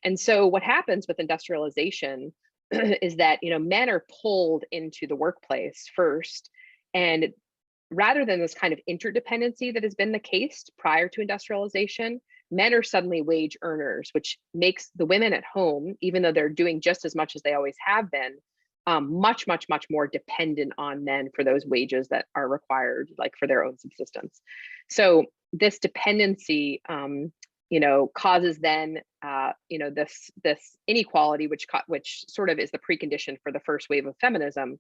And 0.05 0.19
so, 0.19 0.47
what 0.47 0.63
happens 0.63 1.09
with 1.09 1.19
industrialization 1.19 2.33
is 3.03 3.17
that 3.17 3.39
you 3.43 3.51
know 3.51 3.59
men 3.59 3.89
are 3.89 4.05
pulled 4.23 4.65
into 4.71 5.07
the 5.07 5.17
workplace 5.17 5.91
first 5.95 6.51
and 6.95 7.29
rather 7.91 8.25
than 8.25 8.41
this 8.41 8.55
kind 8.55 8.73
of 8.73 8.81
interdependency 8.89 9.73
that 9.73 9.85
has 9.85 9.95
been 9.95 10.13
the 10.13 10.19
case 10.19 10.65
prior 10.79 11.09
to 11.09 11.21
industrialization 11.21 12.21
men 12.51 12.75
are 12.75 12.83
suddenly 12.83 13.23
wage 13.23 13.57
earners 13.63 14.11
which 14.13 14.39
makes 14.55 14.91
the 14.97 15.07
women 15.07 15.33
at 15.33 15.45
home 15.45 15.95
even 16.01 16.23
though 16.23 16.33
they're 16.33 16.49
doing 16.49 16.81
just 16.81 17.05
as 17.05 17.15
much 17.15 17.37
as 17.37 17.43
they 17.43 17.55
always 17.55 17.77
have 17.85 18.11
been 18.11 18.37
um, 18.87 19.21
much 19.21 19.47
much 19.47 19.69
much 19.69 19.87
more 19.91 20.07
dependent 20.07 20.73
on 20.79 21.05
men 21.05 21.29
for 21.35 21.45
those 21.45 21.67
wages 21.67 22.09
that 22.09 22.27
are 22.35 22.49
required 22.49 23.11
like 23.19 23.35
for 23.39 23.47
their 23.49 23.65
own 23.65 23.79
subsistence. 23.79 24.41
So 24.89 25.25
this 25.53 25.79
dependency 25.79 26.83
um, 26.89 27.33
you 27.71 27.81
know 27.81 28.11
causes 28.15 28.59
then 28.59 29.01
uh, 29.25 29.53
you 29.69 29.79
know 29.79 29.91
this 29.91 30.31
this 30.45 30.77
inequality 30.87 31.47
which 31.47 31.67
which 31.87 32.25
sort 32.29 32.51
of 32.51 32.59
is 32.59 32.71
the 32.71 32.79
precondition 32.79 33.37
for 33.43 33.53
the 33.53 33.61
first 33.61 33.89
wave 33.89 34.07
of 34.07 34.17
feminism. 34.21 34.79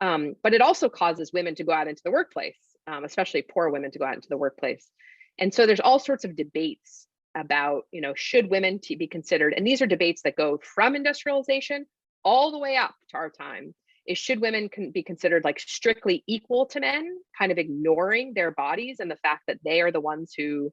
Um, 0.00 0.34
but 0.42 0.52
it 0.52 0.60
also 0.60 0.88
causes 0.88 1.32
women 1.32 1.54
to 1.54 1.64
go 1.64 1.72
out 1.72 1.86
into 1.86 2.02
the 2.04 2.10
workplace 2.10 2.58
um, 2.86 3.04
especially 3.04 3.42
poor 3.42 3.70
women 3.70 3.90
to 3.90 3.98
go 3.98 4.04
out 4.04 4.14
into 4.14 4.28
the 4.28 4.36
workplace. 4.36 4.90
And 5.38 5.52
so 5.52 5.66
there's 5.66 5.80
all 5.80 5.98
sorts 5.98 6.24
of 6.24 6.36
debates 6.36 7.06
about 7.36 7.82
you 7.90 8.00
know 8.00 8.14
should 8.14 8.48
women 8.48 8.78
be 8.96 9.08
considered 9.08 9.54
and 9.56 9.66
these 9.66 9.82
are 9.82 9.88
debates 9.88 10.22
that 10.22 10.36
go 10.36 10.60
from 10.62 10.94
industrialization 10.94 11.84
all 12.22 12.52
the 12.52 12.60
way 12.60 12.76
up 12.76 12.94
to 13.08 13.16
our 13.16 13.28
time 13.28 13.74
is 14.06 14.16
should 14.16 14.40
women 14.40 14.68
can 14.68 14.92
be 14.92 15.02
considered 15.02 15.42
like 15.42 15.58
strictly 15.58 16.22
equal 16.28 16.64
to 16.64 16.78
men 16.78 17.04
kind 17.36 17.50
of 17.50 17.58
ignoring 17.58 18.34
their 18.34 18.52
bodies 18.52 19.00
and 19.00 19.10
the 19.10 19.16
fact 19.16 19.42
that 19.48 19.58
they 19.64 19.80
are 19.80 19.90
the 19.90 20.00
ones 20.00 20.32
who 20.36 20.72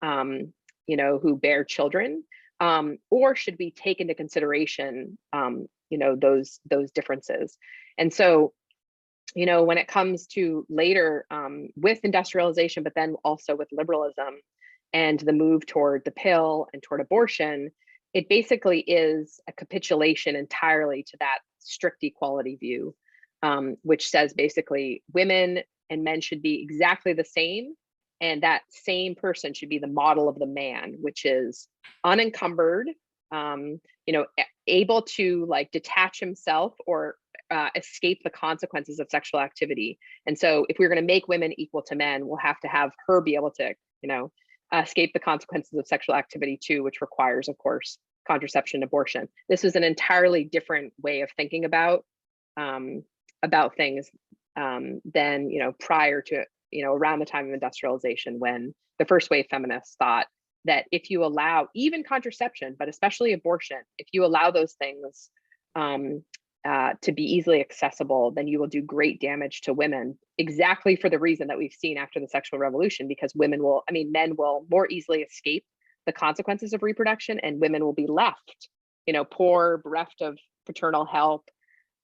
um, 0.00 0.52
you 0.86 0.96
know, 0.96 1.18
who 1.18 1.36
bear 1.36 1.64
children, 1.64 2.22
um, 2.60 2.98
or 3.10 3.36
should 3.36 3.56
we 3.58 3.70
take 3.70 4.00
into 4.00 4.14
consideration, 4.14 5.18
um, 5.32 5.66
you 5.90 5.98
know, 5.98 6.16
those 6.16 6.60
those 6.68 6.90
differences? 6.90 7.58
And 7.98 8.12
so, 8.12 8.52
you 9.34 9.46
know, 9.46 9.64
when 9.64 9.78
it 9.78 9.88
comes 9.88 10.26
to 10.28 10.66
later 10.68 11.26
um, 11.30 11.68
with 11.76 12.00
industrialization, 12.04 12.82
but 12.82 12.94
then 12.94 13.16
also 13.24 13.56
with 13.56 13.68
liberalism 13.72 14.40
and 14.92 15.18
the 15.20 15.32
move 15.32 15.66
toward 15.66 16.04
the 16.04 16.10
pill 16.10 16.68
and 16.72 16.82
toward 16.82 17.00
abortion, 17.00 17.70
it 18.14 18.28
basically 18.28 18.80
is 18.80 19.40
a 19.48 19.52
capitulation 19.52 20.36
entirely 20.36 21.02
to 21.02 21.16
that 21.20 21.38
strict 21.58 22.02
equality 22.02 22.56
view, 22.56 22.94
um, 23.42 23.76
which 23.82 24.08
says 24.08 24.32
basically 24.32 25.02
women 25.12 25.60
and 25.90 26.02
men 26.02 26.20
should 26.20 26.40
be 26.40 26.62
exactly 26.62 27.12
the 27.12 27.24
same. 27.24 27.74
And 28.20 28.42
that 28.42 28.62
same 28.70 29.14
person 29.14 29.52
should 29.52 29.68
be 29.68 29.78
the 29.78 29.86
model 29.86 30.28
of 30.28 30.38
the 30.38 30.46
man, 30.46 30.96
which 31.00 31.24
is 31.24 31.68
unencumbered, 32.04 32.88
um, 33.30 33.80
you 34.06 34.12
know, 34.12 34.26
able 34.66 35.02
to 35.02 35.44
like 35.46 35.70
detach 35.70 36.20
himself 36.20 36.74
or 36.86 37.16
uh, 37.50 37.68
escape 37.74 38.20
the 38.24 38.30
consequences 38.30 38.98
of 38.98 39.08
sexual 39.10 39.40
activity. 39.40 39.98
And 40.26 40.38
so, 40.38 40.66
if 40.68 40.78
we're 40.78 40.88
going 40.88 41.00
to 41.00 41.06
make 41.06 41.28
women 41.28 41.52
equal 41.60 41.82
to 41.82 41.94
men, 41.94 42.26
we'll 42.26 42.38
have 42.38 42.58
to 42.60 42.68
have 42.68 42.90
her 43.06 43.20
be 43.20 43.34
able 43.34 43.52
to, 43.52 43.74
you 44.02 44.08
know, 44.08 44.32
escape 44.74 45.12
the 45.12 45.20
consequences 45.20 45.78
of 45.78 45.86
sexual 45.86 46.14
activity 46.14 46.58
too, 46.62 46.82
which 46.82 47.00
requires, 47.00 47.48
of 47.48 47.56
course, 47.58 47.98
contraception, 48.26 48.82
abortion. 48.82 49.28
This 49.48 49.64
is 49.64 49.76
an 49.76 49.84
entirely 49.84 50.44
different 50.44 50.92
way 51.00 51.20
of 51.20 51.30
thinking 51.36 51.64
about 51.64 52.04
um, 52.56 53.04
about 53.42 53.76
things 53.76 54.10
um, 54.56 55.00
than 55.12 55.50
you 55.50 55.60
know 55.60 55.72
prior 55.78 56.22
to 56.22 56.44
you 56.70 56.84
know 56.84 56.92
around 56.92 57.18
the 57.18 57.26
time 57.26 57.46
of 57.46 57.54
industrialization 57.54 58.38
when 58.38 58.74
the 58.98 59.04
first 59.04 59.30
wave 59.30 59.46
feminists 59.50 59.96
thought 59.98 60.26
that 60.66 60.86
if 60.90 61.10
you 61.10 61.24
allow 61.24 61.68
even 61.74 62.02
contraception, 62.02 62.76
but 62.78 62.88
especially 62.88 63.32
abortion, 63.32 63.78
if 63.98 64.08
you 64.12 64.24
allow 64.24 64.50
those 64.50 64.74
things 64.74 65.30
um, 65.74 66.22
uh, 66.66 66.94
to 67.02 67.12
be 67.12 67.22
easily 67.22 67.60
accessible, 67.60 68.32
then 68.32 68.48
you 68.48 68.58
will 68.58 68.66
do 68.66 68.82
great 68.82 69.20
damage 69.20 69.60
to 69.62 69.72
women. 69.72 70.18
Exactly 70.38 70.96
for 70.96 71.08
the 71.08 71.18
reason 71.18 71.46
that 71.46 71.58
we've 71.58 71.72
seen 71.72 71.96
after 71.96 72.18
the 72.18 72.28
sexual 72.28 72.58
revolution, 72.58 73.06
because 73.06 73.32
women 73.34 73.62
will, 73.62 73.84
I 73.88 73.92
mean, 73.92 74.10
men 74.10 74.34
will 74.36 74.66
more 74.70 74.88
easily 74.90 75.22
escape 75.22 75.64
the 76.06 76.12
consequences 76.12 76.72
of 76.72 76.82
reproduction, 76.82 77.38
and 77.40 77.60
women 77.60 77.84
will 77.84 77.92
be 77.92 78.06
left, 78.06 78.68
you 79.06 79.12
know, 79.12 79.24
poor, 79.24 79.78
bereft 79.78 80.20
of 80.22 80.38
paternal 80.66 81.04
help, 81.04 81.44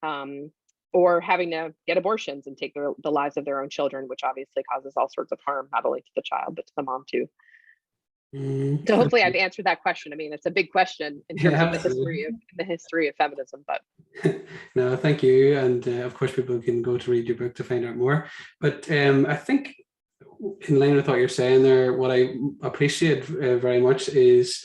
um, 0.02 0.50
or 0.92 1.20
having 1.20 1.50
to 1.50 1.74
get 1.86 1.96
abortions 1.96 2.46
and 2.46 2.56
take 2.56 2.74
their, 2.74 2.92
the 3.02 3.10
lives 3.10 3.36
of 3.36 3.44
their 3.44 3.62
own 3.62 3.68
children, 3.70 4.08
which 4.08 4.22
obviously 4.24 4.62
causes 4.62 4.94
all 4.96 5.08
sorts 5.08 5.32
of 5.32 5.38
harm, 5.44 5.68
not 5.72 5.84
only 5.84 6.00
to 6.00 6.10
the 6.16 6.22
child 6.22 6.54
but 6.56 6.66
to 6.66 6.72
the 6.76 6.82
mom 6.82 7.04
too. 7.10 7.28
Mm, 8.34 8.86
So 8.88 8.96
hopefully 8.96 9.22
I've 9.22 9.34
answered 9.34 9.66
that 9.66 9.82
question. 9.82 10.12
I 10.12 10.16
mean, 10.16 10.32
it's 10.32 10.46
a 10.46 10.50
big 10.50 10.70
question 10.70 11.22
in 11.28 11.36
Yeah, 11.36 11.50
terms 11.50 11.76
of 11.76 11.82
the 11.82 11.88
history 11.88 12.24
of 12.24 12.34
the 12.56 12.64
history 12.64 13.08
of 13.08 13.16
feminism, 13.16 13.64
but 13.66 13.80
no, 14.74 14.96
thank 14.96 15.22
you. 15.22 15.58
And 15.58 15.86
uh, 15.86 16.02
of 16.02 16.14
course, 16.14 16.32
people 16.32 16.60
can 16.60 16.82
go 16.82 16.98
to 16.98 17.10
read 17.10 17.26
your 17.26 17.36
book 17.36 17.54
to 17.56 17.64
find 17.64 17.84
out 17.84 17.96
more. 17.96 18.26
But 18.60 18.90
um, 18.90 19.26
I 19.26 19.36
think, 19.36 19.74
in 20.68 20.78
line 20.78 20.96
with 20.96 21.08
what 21.08 21.18
you're 21.18 21.28
saying 21.28 21.62
there, 21.62 21.94
what 21.94 22.10
I 22.10 22.34
appreciate 22.62 23.24
uh, 23.30 23.58
very 23.58 23.80
much 23.80 24.08
is 24.08 24.64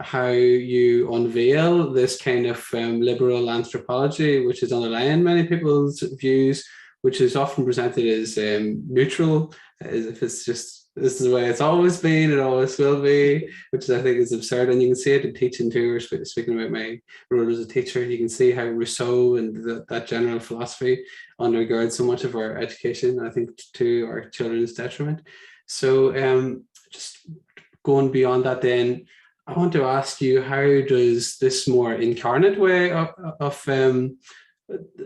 how 0.00 0.28
you 0.28 1.12
unveil 1.14 1.92
this 1.92 2.20
kind 2.20 2.46
of 2.46 2.64
um, 2.74 3.00
liberal 3.00 3.50
anthropology, 3.50 4.44
which 4.44 4.62
is 4.62 4.72
underlying 4.72 5.22
many 5.22 5.46
people's 5.46 6.00
views, 6.18 6.66
which 7.02 7.20
is 7.20 7.36
often 7.36 7.64
presented 7.64 8.06
as 8.06 8.36
um, 8.38 8.82
neutral, 8.88 9.54
as 9.80 10.06
if 10.06 10.22
it's 10.22 10.44
just 10.44 10.84
this 10.96 11.20
is 11.20 11.26
the 11.26 11.34
way 11.34 11.46
it's 11.46 11.60
always 11.60 12.00
been, 12.00 12.30
it 12.30 12.38
always 12.38 12.78
will 12.78 13.02
be, 13.02 13.48
which 13.70 13.90
I 13.90 14.00
think 14.00 14.18
is 14.18 14.32
absurd. 14.32 14.68
And 14.68 14.80
you 14.80 14.88
can 14.88 14.96
see 14.96 15.12
it 15.12 15.24
in 15.24 15.34
teaching 15.34 15.68
too. 15.68 15.98
We're 16.12 16.24
speaking 16.24 16.54
about 16.54 16.70
my 16.70 17.00
role 17.30 17.50
as 17.50 17.58
a 17.58 17.66
teacher. 17.66 18.02
And 18.02 18.12
you 18.12 18.18
can 18.18 18.28
see 18.28 18.52
how 18.52 18.64
Rousseau 18.64 19.34
and 19.36 19.56
the, 19.56 19.84
that 19.88 20.06
general 20.06 20.38
philosophy 20.38 21.04
undergird 21.40 21.90
so 21.90 22.04
much 22.04 22.22
of 22.22 22.36
our 22.36 22.58
education. 22.58 23.26
I 23.26 23.30
think 23.30 23.50
to 23.74 24.06
our 24.06 24.28
children's 24.30 24.74
detriment. 24.74 25.22
So, 25.66 26.14
um, 26.16 26.64
just 26.92 27.26
going 27.82 28.12
beyond 28.12 28.44
that, 28.44 28.62
then 28.62 29.06
I 29.46 29.52
want 29.52 29.72
to 29.74 29.84
ask 29.84 30.20
you, 30.20 30.42
how 30.42 30.62
does 30.62 31.36
this 31.38 31.68
more 31.68 31.92
incarnate 31.94 32.58
way 32.58 32.92
of, 32.92 33.08
of 33.40 33.68
um, 33.68 34.18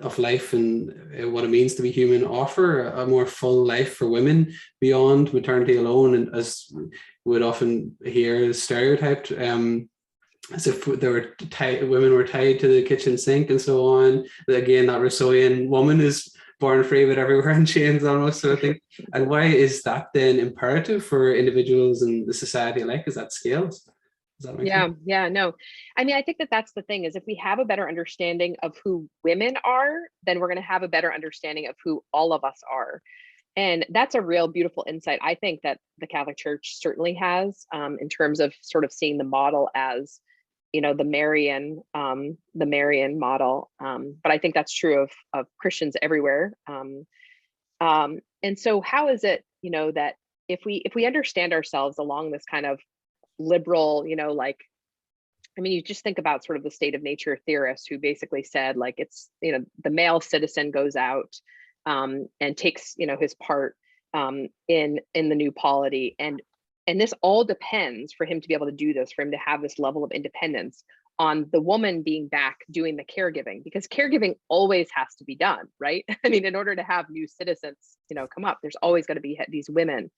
of 0.00 0.18
life 0.20 0.52
and 0.52 0.94
uh, 1.20 1.28
what 1.28 1.42
it 1.42 1.50
means 1.50 1.74
to 1.74 1.82
be 1.82 1.90
human 1.90 2.24
offer 2.24 2.86
a 2.86 3.04
more 3.06 3.26
full 3.26 3.66
life 3.66 3.94
for 3.94 4.08
women 4.08 4.54
beyond 4.80 5.34
maternity 5.34 5.76
alone? 5.76 6.14
And 6.14 6.34
as 6.34 6.66
we 6.72 6.84
would 7.24 7.42
often 7.42 7.96
hear 8.04 8.52
stereotyped 8.52 9.32
um 9.32 9.88
as 10.54 10.66
if 10.66 10.84
they 10.84 11.08
were 11.08 11.34
tied 11.50 11.86
women 11.88 12.12
were 12.12 12.26
tied 12.26 12.60
to 12.60 12.68
the 12.68 12.82
kitchen 12.82 13.18
sink 13.18 13.50
and 13.50 13.60
so 13.60 13.84
on. 13.84 14.24
Again 14.46 14.86
that 14.86 15.00
rousseauian 15.00 15.68
woman 15.68 16.00
is 16.00 16.32
born 16.60 16.84
free 16.84 17.04
but 17.04 17.18
everywhere 17.18 17.50
in 17.58 17.66
chains 17.66 18.04
almost 18.04 18.40
sort 18.40 18.54
of 18.54 18.60
thing. 18.60 18.78
And 19.12 19.28
why 19.28 19.46
is 19.46 19.82
that 19.82 20.06
then 20.14 20.38
imperative 20.38 21.04
for 21.04 21.34
individuals 21.34 22.02
and 22.02 22.26
the 22.28 22.32
society 22.32 22.82
alike? 22.82 23.04
Is 23.08 23.16
that 23.16 23.32
scales 23.32 23.88
yeah, 24.60 24.86
sense 24.86 24.98
yeah, 25.04 25.28
no. 25.28 25.54
I 25.96 26.04
mean, 26.04 26.16
I 26.16 26.22
think 26.22 26.38
that 26.38 26.48
that's 26.50 26.72
the 26.72 26.82
thing 26.82 27.04
is 27.04 27.16
if 27.16 27.24
we 27.26 27.34
have 27.36 27.58
a 27.58 27.64
better 27.64 27.88
understanding 27.88 28.56
of 28.62 28.76
who 28.84 29.08
women 29.24 29.56
are, 29.64 29.96
then 30.24 30.38
we're 30.38 30.48
going 30.48 30.56
to 30.56 30.62
have 30.62 30.82
a 30.82 30.88
better 30.88 31.12
understanding 31.12 31.66
of 31.68 31.76
who 31.84 32.02
all 32.12 32.32
of 32.32 32.44
us 32.44 32.60
are. 32.70 33.02
And 33.56 33.84
that's 33.90 34.14
a 34.14 34.22
real 34.22 34.46
beautiful 34.46 34.84
insight. 34.86 35.18
I 35.22 35.34
think 35.34 35.62
that 35.62 35.80
the 35.98 36.06
Catholic 36.06 36.36
Church 36.36 36.76
certainly 36.78 37.14
has 37.14 37.66
um, 37.74 37.98
in 38.00 38.08
terms 38.08 38.38
of 38.38 38.54
sort 38.62 38.84
of 38.84 38.92
seeing 38.92 39.18
the 39.18 39.24
model 39.24 39.68
as, 39.74 40.20
you 40.72 40.80
know, 40.80 40.94
the 40.94 41.02
Marian, 41.02 41.82
um, 41.92 42.38
the 42.54 42.66
Marian 42.66 43.18
model. 43.18 43.70
Um, 43.80 44.16
but 44.22 44.30
I 44.30 44.38
think 44.38 44.54
that's 44.54 44.72
true 44.72 45.02
of 45.02 45.10
of 45.32 45.46
Christians 45.58 45.96
everywhere. 46.00 46.52
Um, 46.68 47.06
um, 47.80 48.20
and 48.42 48.58
so, 48.58 48.80
how 48.80 49.08
is 49.08 49.24
it, 49.24 49.44
you 49.62 49.70
know, 49.70 49.90
that 49.90 50.14
if 50.48 50.60
we 50.64 50.82
if 50.84 50.94
we 50.94 51.06
understand 51.06 51.52
ourselves 51.52 51.98
along 51.98 52.30
this 52.30 52.44
kind 52.48 52.66
of 52.66 52.78
liberal, 53.38 54.04
you 54.06 54.16
know, 54.16 54.32
like 54.32 54.58
I 55.58 55.60
mean, 55.60 55.72
you 55.72 55.82
just 55.82 56.04
think 56.04 56.18
about 56.18 56.44
sort 56.44 56.56
of 56.56 56.62
the 56.62 56.70
state 56.70 56.94
of 56.94 57.02
nature 57.02 57.36
theorists 57.44 57.88
who 57.88 57.98
basically 57.98 58.44
said, 58.44 58.76
like, 58.76 58.94
it's, 58.98 59.28
you 59.42 59.52
know, 59.52 59.64
the 59.82 59.90
male 59.90 60.20
citizen 60.20 60.70
goes 60.70 60.94
out 60.94 61.34
um, 61.84 62.28
and 62.40 62.56
takes, 62.56 62.94
you 62.96 63.08
know, 63.08 63.16
his 63.18 63.34
part 63.34 63.74
um, 64.14 64.48
in 64.68 65.00
in 65.14 65.28
the 65.28 65.34
new 65.34 65.50
polity. 65.50 66.14
And 66.18 66.40
and 66.86 67.00
this 67.00 67.12
all 67.22 67.44
depends 67.44 68.12
for 68.12 68.24
him 68.24 68.40
to 68.40 68.48
be 68.48 68.54
able 68.54 68.66
to 68.66 68.72
do 68.72 68.94
this, 68.94 69.12
for 69.12 69.22
him 69.22 69.32
to 69.32 69.36
have 69.36 69.60
this 69.60 69.78
level 69.78 70.04
of 70.04 70.12
independence 70.12 70.84
on 71.18 71.46
the 71.52 71.60
woman 71.60 72.02
being 72.02 72.28
back 72.28 72.58
doing 72.70 72.96
the 72.96 73.04
caregiving, 73.04 73.64
because 73.64 73.88
caregiving 73.88 74.36
always 74.48 74.88
has 74.94 75.08
to 75.18 75.24
be 75.24 75.34
done, 75.34 75.66
right? 75.80 76.04
I 76.24 76.28
mean, 76.28 76.44
in 76.44 76.54
order 76.54 76.76
to 76.76 76.84
have 76.84 77.10
new 77.10 77.26
citizens, 77.26 77.76
you 78.08 78.14
know, 78.14 78.28
come 78.32 78.44
up, 78.44 78.58
there's 78.62 78.76
always 78.80 79.06
going 79.06 79.16
to 79.16 79.20
be 79.20 79.38
these 79.48 79.68
women 79.68 80.10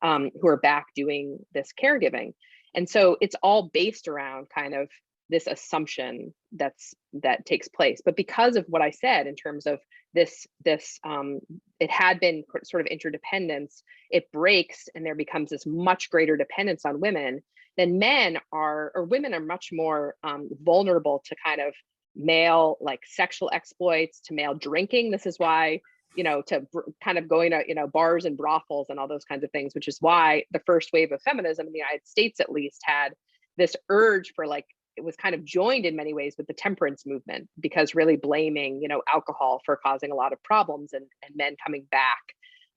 um, 0.00 0.30
who 0.40 0.48
are 0.48 0.56
back 0.56 0.86
doing 0.94 1.38
this 1.52 1.72
caregiving 1.78 2.32
and 2.76 2.88
so 2.88 3.16
it's 3.20 3.36
all 3.42 3.70
based 3.72 4.06
around 4.06 4.48
kind 4.54 4.74
of 4.74 4.88
this 5.28 5.48
assumption 5.48 6.32
that's 6.52 6.94
that 7.14 7.44
takes 7.44 7.66
place. 7.66 8.00
But 8.04 8.16
because 8.16 8.54
of 8.56 8.66
what 8.68 8.82
i 8.82 8.90
said 8.90 9.26
in 9.26 9.34
terms 9.34 9.66
of 9.66 9.80
this 10.14 10.46
this 10.64 10.98
um, 11.04 11.40
it 11.80 11.90
had 11.90 12.20
been 12.20 12.44
sort 12.64 12.80
of 12.80 12.86
interdependence 12.86 13.82
it 14.10 14.30
breaks 14.32 14.88
and 14.94 15.04
there 15.04 15.16
becomes 15.16 15.50
this 15.50 15.66
much 15.66 16.10
greater 16.10 16.36
dependence 16.36 16.86
on 16.86 17.00
women 17.00 17.42
then 17.76 17.98
men 17.98 18.38
are 18.52 18.92
or 18.94 19.04
women 19.04 19.34
are 19.34 19.40
much 19.40 19.70
more 19.72 20.14
um, 20.22 20.48
vulnerable 20.62 21.22
to 21.26 21.36
kind 21.44 21.60
of 21.60 21.74
male 22.14 22.78
like 22.80 23.00
sexual 23.04 23.50
exploits 23.52 24.20
to 24.20 24.34
male 24.34 24.54
drinking. 24.54 25.10
This 25.10 25.26
is 25.26 25.38
why 25.38 25.80
you 26.16 26.24
know, 26.24 26.42
to 26.42 26.66
kind 27.02 27.18
of 27.18 27.28
going 27.28 27.50
to, 27.50 27.62
you 27.66 27.74
know, 27.74 27.86
bars 27.86 28.24
and 28.24 28.36
brothels 28.36 28.86
and 28.88 28.98
all 28.98 29.08
those 29.08 29.24
kinds 29.24 29.44
of 29.44 29.50
things, 29.50 29.74
which 29.74 29.88
is 29.88 29.98
why 30.00 30.44
the 30.52 30.60
first 30.66 30.90
wave 30.92 31.12
of 31.12 31.20
feminism 31.22 31.66
in 31.66 31.72
the 31.72 31.78
United 31.78 32.06
States, 32.06 32.40
at 32.40 32.50
least, 32.50 32.80
had 32.84 33.10
this 33.56 33.76
urge 33.88 34.32
for 34.34 34.46
like, 34.46 34.66
it 34.96 35.04
was 35.04 35.16
kind 35.16 35.34
of 35.34 35.44
joined 35.44 35.84
in 35.84 35.94
many 35.94 36.14
ways 36.14 36.36
with 36.38 36.46
the 36.46 36.54
temperance 36.54 37.04
movement 37.04 37.48
because 37.60 37.94
really 37.94 38.16
blaming, 38.16 38.80
you 38.80 38.88
know, 38.88 39.02
alcohol 39.12 39.60
for 39.64 39.76
causing 39.76 40.10
a 40.10 40.14
lot 40.14 40.32
of 40.32 40.42
problems 40.42 40.94
and, 40.94 41.04
and 41.26 41.36
men 41.36 41.54
coming 41.64 41.86
back, 41.90 42.22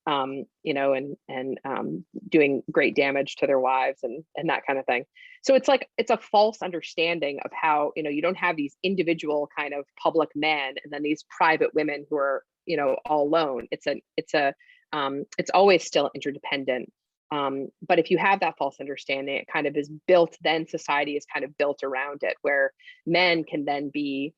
um, 0.05 0.43
you 0.63 0.73
know, 0.73 0.93
and, 0.93 1.15
and 1.29 1.59
um, 1.63 2.03
doing 2.27 2.61
great 2.71 2.95
damage 2.95 3.37
to 3.37 3.47
their 3.47 3.59
wives 3.59 3.99
and, 4.03 4.23
and 4.35 4.49
that 4.49 4.65
kind 4.67 4.77
of 4.77 4.85
thing. 4.85 5.05
So 5.43 5.55
it's 5.55 5.69
like, 5.69 5.87
it's 5.97 6.11
a 6.11 6.17
false 6.17 6.61
understanding 6.61 7.39
of 7.45 7.51
how, 7.53 7.93
you 7.95 8.03
know, 8.03 8.09
you 8.09 8.21
don't 8.21 8.35
have 8.35 8.57
these 8.57 8.75
individual 8.83 9.47
kind 9.57 9.73
of 9.73 9.85
public 10.01 10.29
men 10.35 10.75
and 10.83 10.91
then 10.91 11.03
these 11.03 11.23
private 11.29 11.73
women 11.73 12.05
who 12.09 12.17
are 12.17 12.43
you 12.69 12.77
know 12.77 12.95
all 13.05 13.23
alone. 13.23 13.67
It's 13.71 13.87
a 13.87 14.01
it's 14.15 14.33
a 14.33 14.53
um, 14.93 15.25
it's 15.37 15.51
always 15.53 15.83
still 15.83 16.09
interdependent. 16.15 16.91
Um, 17.31 17.67
but 17.87 17.99
if 17.99 18.09
you 18.09 18.17
have 18.17 18.39
that 18.39 18.57
false 18.57 18.77
understanding 18.79 19.35
it 19.35 19.47
kind 19.53 19.67
of 19.67 19.77
is 19.77 19.91
built 20.07 20.35
then 20.41 20.67
society 20.67 21.15
is 21.15 21.27
kind 21.31 21.45
of 21.45 21.55
built 21.59 21.83
around 21.83 22.23
it 22.23 22.33
where 22.41 22.73
men 23.05 23.43
can 23.43 23.65
then 23.65 23.91
be 23.93 24.33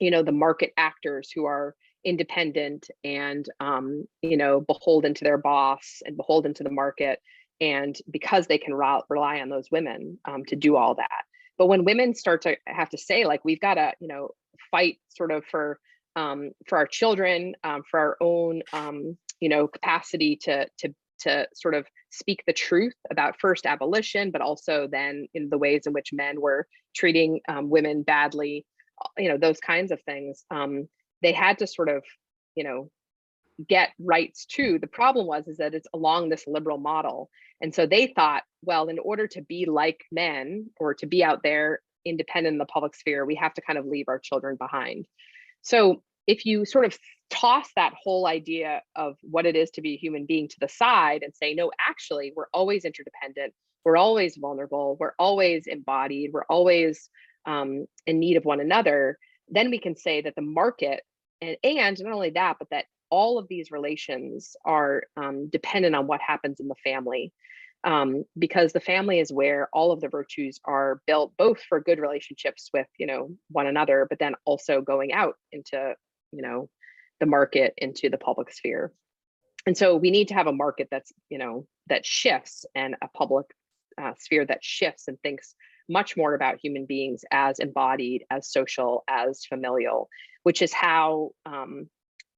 you 0.00 0.10
know 0.10 0.24
the 0.24 0.32
market 0.32 0.72
actors 0.76 1.30
who 1.32 1.44
are 1.44 1.76
independent 2.04 2.88
and 3.04 3.48
um, 3.60 4.04
you 4.22 4.36
know 4.36 4.60
beholden 4.60 5.14
to 5.14 5.24
their 5.24 5.38
boss 5.38 6.02
and 6.04 6.16
beholden 6.16 6.54
to 6.54 6.64
the 6.64 6.70
market. 6.70 7.20
And 7.60 7.98
because 8.08 8.46
they 8.46 8.58
can 8.58 8.72
ra- 8.72 9.02
rely 9.08 9.40
on 9.40 9.48
those 9.48 9.68
women 9.70 10.18
um, 10.24 10.44
to 10.44 10.54
do 10.54 10.76
all 10.76 10.94
that. 10.94 11.22
But 11.56 11.66
when 11.66 11.84
women 11.84 12.14
start 12.14 12.42
to 12.42 12.56
have 12.66 12.88
to 12.90 12.98
say 12.98 13.24
like 13.24 13.44
we've 13.44 13.60
got 13.60 13.74
to 13.74 13.92
you 14.00 14.08
know 14.08 14.30
fight 14.70 14.98
sort 15.08 15.32
of 15.32 15.44
for 15.44 15.80
um, 16.18 16.50
for 16.66 16.76
our 16.78 16.86
children, 16.86 17.54
um, 17.62 17.82
for 17.88 18.00
our 18.00 18.16
own, 18.20 18.62
um, 18.72 19.16
you 19.40 19.48
know, 19.48 19.68
capacity 19.68 20.36
to 20.42 20.66
to 20.78 20.94
to 21.20 21.46
sort 21.54 21.74
of 21.74 21.86
speak 22.10 22.42
the 22.46 22.52
truth 22.52 22.94
about 23.10 23.40
first 23.40 23.66
abolition, 23.66 24.30
but 24.30 24.40
also 24.40 24.88
then 24.90 25.26
in 25.34 25.48
the 25.48 25.58
ways 25.58 25.82
in 25.86 25.92
which 25.92 26.10
men 26.12 26.40
were 26.40 26.66
treating 26.94 27.40
um, 27.48 27.68
women 27.70 28.02
badly, 28.02 28.64
you 29.16 29.28
know, 29.28 29.38
those 29.38 29.60
kinds 29.60 29.90
of 29.92 30.00
things. 30.02 30.44
Um, 30.50 30.88
they 31.22 31.32
had 31.32 31.58
to 31.58 31.66
sort 31.66 31.88
of, 31.88 32.02
you 32.54 32.64
know, 32.64 32.90
get 33.68 33.90
rights 33.98 34.46
too. 34.46 34.78
The 34.78 34.86
problem 34.86 35.26
was 35.26 35.48
is 35.48 35.56
that 35.56 35.74
it's 35.74 35.88
along 35.92 36.28
this 36.28 36.44
liberal 36.46 36.78
model. 36.78 37.28
And 37.60 37.74
so 37.74 37.86
they 37.86 38.06
thought, 38.06 38.44
well, 38.62 38.88
in 38.88 38.98
order 39.00 39.26
to 39.28 39.42
be 39.42 39.66
like 39.66 40.00
men 40.12 40.70
or 40.78 40.94
to 40.94 41.06
be 41.06 41.24
out 41.24 41.40
there 41.42 41.80
independent 42.04 42.54
in 42.54 42.58
the 42.58 42.66
public 42.66 42.94
sphere, 42.94 43.26
we 43.26 43.34
have 43.34 43.54
to 43.54 43.62
kind 43.62 43.78
of 43.78 43.86
leave 43.86 44.06
our 44.08 44.20
children 44.20 44.56
behind. 44.56 45.06
So 45.62 46.02
if 46.28 46.44
you 46.44 46.64
sort 46.66 46.84
of 46.84 46.96
toss 47.30 47.68
that 47.74 47.94
whole 48.00 48.26
idea 48.26 48.82
of 48.94 49.16
what 49.22 49.46
it 49.46 49.56
is 49.56 49.70
to 49.70 49.80
be 49.80 49.94
a 49.94 49.96
human 49.96 50.26
being 50.26 50.46
to 50.46 50.56
the 50.60 50.68
side 50.68 51.22
and 51.22 51.34
say, 51.34 51.54
no, 51.54 51.72
actually, 51.88 52.32
we're 52.36 52.48
always 52.52 52.84
interdependent, 52.84 53.54
we're 53.84 53.96
always 53.96 54.36
vulnerable, 54.36 54.96
we're 55.00 55.14
always 55.18 55.66
embodied, 55.66 56.30
we're 56.32 56.44
always 56.50 57.08
um, 57.46 57.86
in 58.06 58.20
need 58.20 58.36
of 58.36 58.44
one 58.44 58.60
another, 58.60 59.18
then 59.48 59.70
we 59.70 59.78
can 59.78 59.96
say 59.96 60.20
that 60.20 60.34
the 60.36 60.42
market, 60.42 61.00
and, 61.40 61.56
and 61.64 61.98
not 62.02 62.12
only 62.12 62.30
that, 62.30 62.56
but 62.58 62.68
that 62.70 62.84
all 63.10 63.38
of 63.38 63.48
these 63.48 63.70
relations 63.70 64.54
are 64.66 65.04
um, 65.16 65.48
dependent 65.48 65.96
on 65.96 66.06
what 66.06 66.20
happens 66.20 66.60
in 66.60 66.68
the 66.68 66.74
family. 66.84 67.32
Um, 67.84 68.24
because 68.36 68.72
the 68.72 68.80
family 68.80 69.20
is 69.20 69.32
where 69.32 69.68
all 69.72 69.92
of 69.92 70.00
the 70.00 70.08
virtues 70.08 70.58
are 70.64 71.00
built 71.06 71.32
both 71.38 71.60
for 71.62 71.80
good 71.80 72.00
relationships 72.00 72.70
with 72.74 72.88
you 72.98 73.06
know 73.06 73.30
one 73.50 73.68
another 73.68 74.04
but 74.10 74.18
then 74.18 74.34
also 74.44 74.80
going 74.80 75.12
out 75.12 75.36
into 75.52 75.94
you 76.32 76.42
know 76.42 76.68
the 77.20 77.26
market 77.26 77.74
into 77.76 78.08
the 78.08 78.18
public 78.18 78.52
sphere. 78.52 78.92
And 79.66 79.76
so 79.76 79.96
we 79.96 80.10
need 80.10 80.28
to 80.28 80.34
have 80.34 80.46
a 80.46 80.52
market 80.52 80.88
that's 80.90 81.12
you 81.30 81.38
know 81.38 81.66
that 81.88 82.06
shifts 82.06 82.64
and 82.74 82.96
a 83.02 83.08
public 83.08 83.46
uh, 84.00 84.12
sphere 84.18 84.46
that 84.46 84.62
shifts 84.62 85.08
and 85.08 85.18
thinks 85.20 85.54
much 85.88 86.16
more 86.16 86.34
about 86.34 86.58
human 86.62 86.86
beings 86.86 87.24
as 87.32 87.58
embodied 87.58 88.22
as 88.30 88.50
social 88.50 89.04
as 89.08 89.44
familial 89.46 90.08
which 90.48 90.62
is 90.62 90.72
how 90.72 91.30
um, 91.44 91.88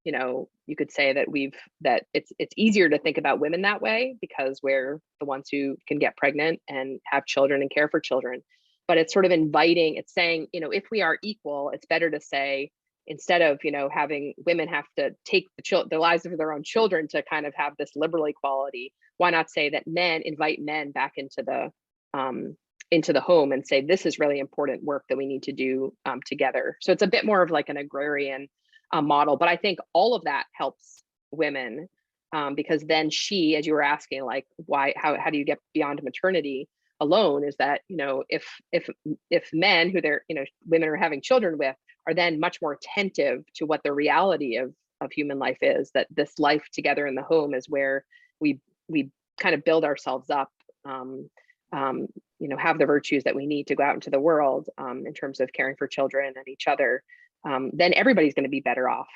you 0.05 0.11
know 0.11 0.48
you 0.66 0.74
could 0.74 0.90
say 0.90 1.12
that 1.12 1.31
we've 1.31 1.55
that 1.83 2.07
it's 2.12 2.33
it's 2.38 2.55
easier 2.57 2.88
to 2.88 2.98
think 2.98 3.18
about 3.18 3.38
women 3.38 3.62
that 3.62 3.81
way 3.81 4.16
because 4.20 4.61
we're 4.62 5.00
the 5.20 5.26
ones 5.26 5.48
who 5.50 5.76
can 5.87 5.98
get 6.00 6.16
pregnant 6.16 6.61
and 6.68 7.00
have 7.05 7.24
children 7.24 7.61
and 7.61 7.70
care 7.70 7.88
for 7.88 8.00
children. 8.00 8.42
But 8.88 8.98
it's 8.98 9.12
sort 9.12 9.26
of 9.26 9.31
inviting 9.31 9.94
it's 9.94 10.12
saying 10.12 10.48
you 10.53 10.61
know 10.61 10.70
if 10.70 10.85
we 10.90 11.03
are 11.03 11.18
equal 11.22 11.70
it's 11.72 11.87
better 11.87 12.11
to 12.11 12.20
say 12.20 12.72
instead 13.11 13.42
of 13.42 13.59
you 13.62 13.70
know 13.70 13.90
having 13.92 14.33
women 14.46 14.68
have 14.68 14.87
to 14.96 15.11
take 15.27 15.46
the 15.57 15.62
children 15.62 15.88
the 15.90 15.99
lives 15.99 16.25
of 16.25 16.38
their 16.38 16.53
own 16.53 16.62
children 16.62 17.07
to 17.09 17.23
kind 17.23 17.44
of 17.44 17.53
have 17.55 17.75
this 17.79 17.90
liberal 17.94 18.25
equality 18.25 18.94
why 19.18 19.29
not 19.29 19.51
say 19.51 19.68
that 19.68 19.87
men 19.87 20.23
invite 20.25 20.59
men 20.61 20.90
back 20.92 21.12
into 21.16 21.42
the 21.44 21.70
um, 22.18 22.57
into 22.90 23.12
the 23.12 23.20
home 23.20 23.53
and 23.53 23.66
say 23.66 23.83
this 23.83 24.07
is 24.07 24.18
really 24.18 24.38
important 24.38 24.83
work 24.83 25.05
that 25.09 25.18
we 25.18 25.27
need 25.27 25.44
to 25.44 25.53
do 25.53 25.92
um, 26.07 26.20
together. 26.27 26.77
So 26.81 26.90
it's 26.90 27.03
a 27.03 27.07
bit 27.07 27.25
more 27.25 27.40
of 27.40 27.51
like 27.51 27.68
an 27.68 27.77
agrarian 27.77 28.49
uh, 28.92 29.03
model 29.03 29.37
but 29.37 29.49
i 29.49 29.57
think 29.57 29.79
all 29.92 30.14
of 30.14 30.25
that 30.25 30.44
helps 30.53 31.03
women 31.31 31.88
um, 32.33 32.55
because 32.55 32.83
then 32.83 33.11
she 33.11 33.57
as 33.57 33.66
you 33.66 33.73
were 33.73 33.83
asking 33.83 34.25
like 34.25 34.46
why 34.66 34.94
how, 34.96 35.16
how 35.18 35.31
do 35.31 35.38
you 35.38 35.44
get 35.44 35.59
beyond 35.75 36.03
maternity 36.03 36.68
alone 37.00 37.44
is 37.44 37.56
that 37.58 37.80
you 37.88 37.96
know 37.96 38.24
if 38.28 38.46
if 38.72 38.88
if 39.30 39.48
men 39.52 39.90
who 39.90 40.00
they're 40.00 40.22
you 40.28 40.34
know 40.34 40.44
women 40.66 40.88
are 40.88 40.96
having 40.96 41.22
children 41.22 41.58
with 41.58 41.76
are 42.06 42.14
then 42.14 42.40
much 42.40 42.58
more 42.60 42.72
attentive 42.72 43.42
to 43.54 43.66
what 43.66 43.82
the 43.82 43.92
reality 43.92 44.56
of 44.56 44.72
of 45.00 45.10
human 45.12 45.38
life 45.38 45.58
is 45.62 45.90
that 45.94 46.06
this 46.10 46.38
life 46.38 46.64
together 46.72 47.06
in 47.06 47.14
the 47.14 47.22
home 47.22 47.54
is 47.54 47.68
where 47.68 48.04
we 48.40 48.60
we 48.88 49.10
kind 49.40 49.54
of 49.54 49.64
build 49.64 49.84
ourselves 49.84 50.28
up 50.30 50.50
um, 50.84 51.28
um, 51.72 52.06
you 52.38 52.48
know 52.48 52.56
have 52.56 52.78
the 52.78 52.86
virtues 52.86 53.24
that 53.24 53.34
we 53.34 53.46
need 53.46 53.66
to 53.68 53.74
go 53.74 53.82
out 53.82 53.94
into 53.94 54.10
the 54.10 54.20
world 54.20 54.68
um, 54.78 55.04
in 55.06 55.14
terms 55.14 55.40
of 55.40 55.52
caring 55.52 55.76
for 55.76 55.86
children 55.86 56.34
and 56.36 56.48
each 56.48 56.66
other 56.66 57.02
um, 57.48 57.70
then 57.72 57.94
everybody's 57.94 58.34
going 58.34 58.44
to 58.44 58.50
be 58.50 58.60
better 58.60 58.88
off 58.88 59.08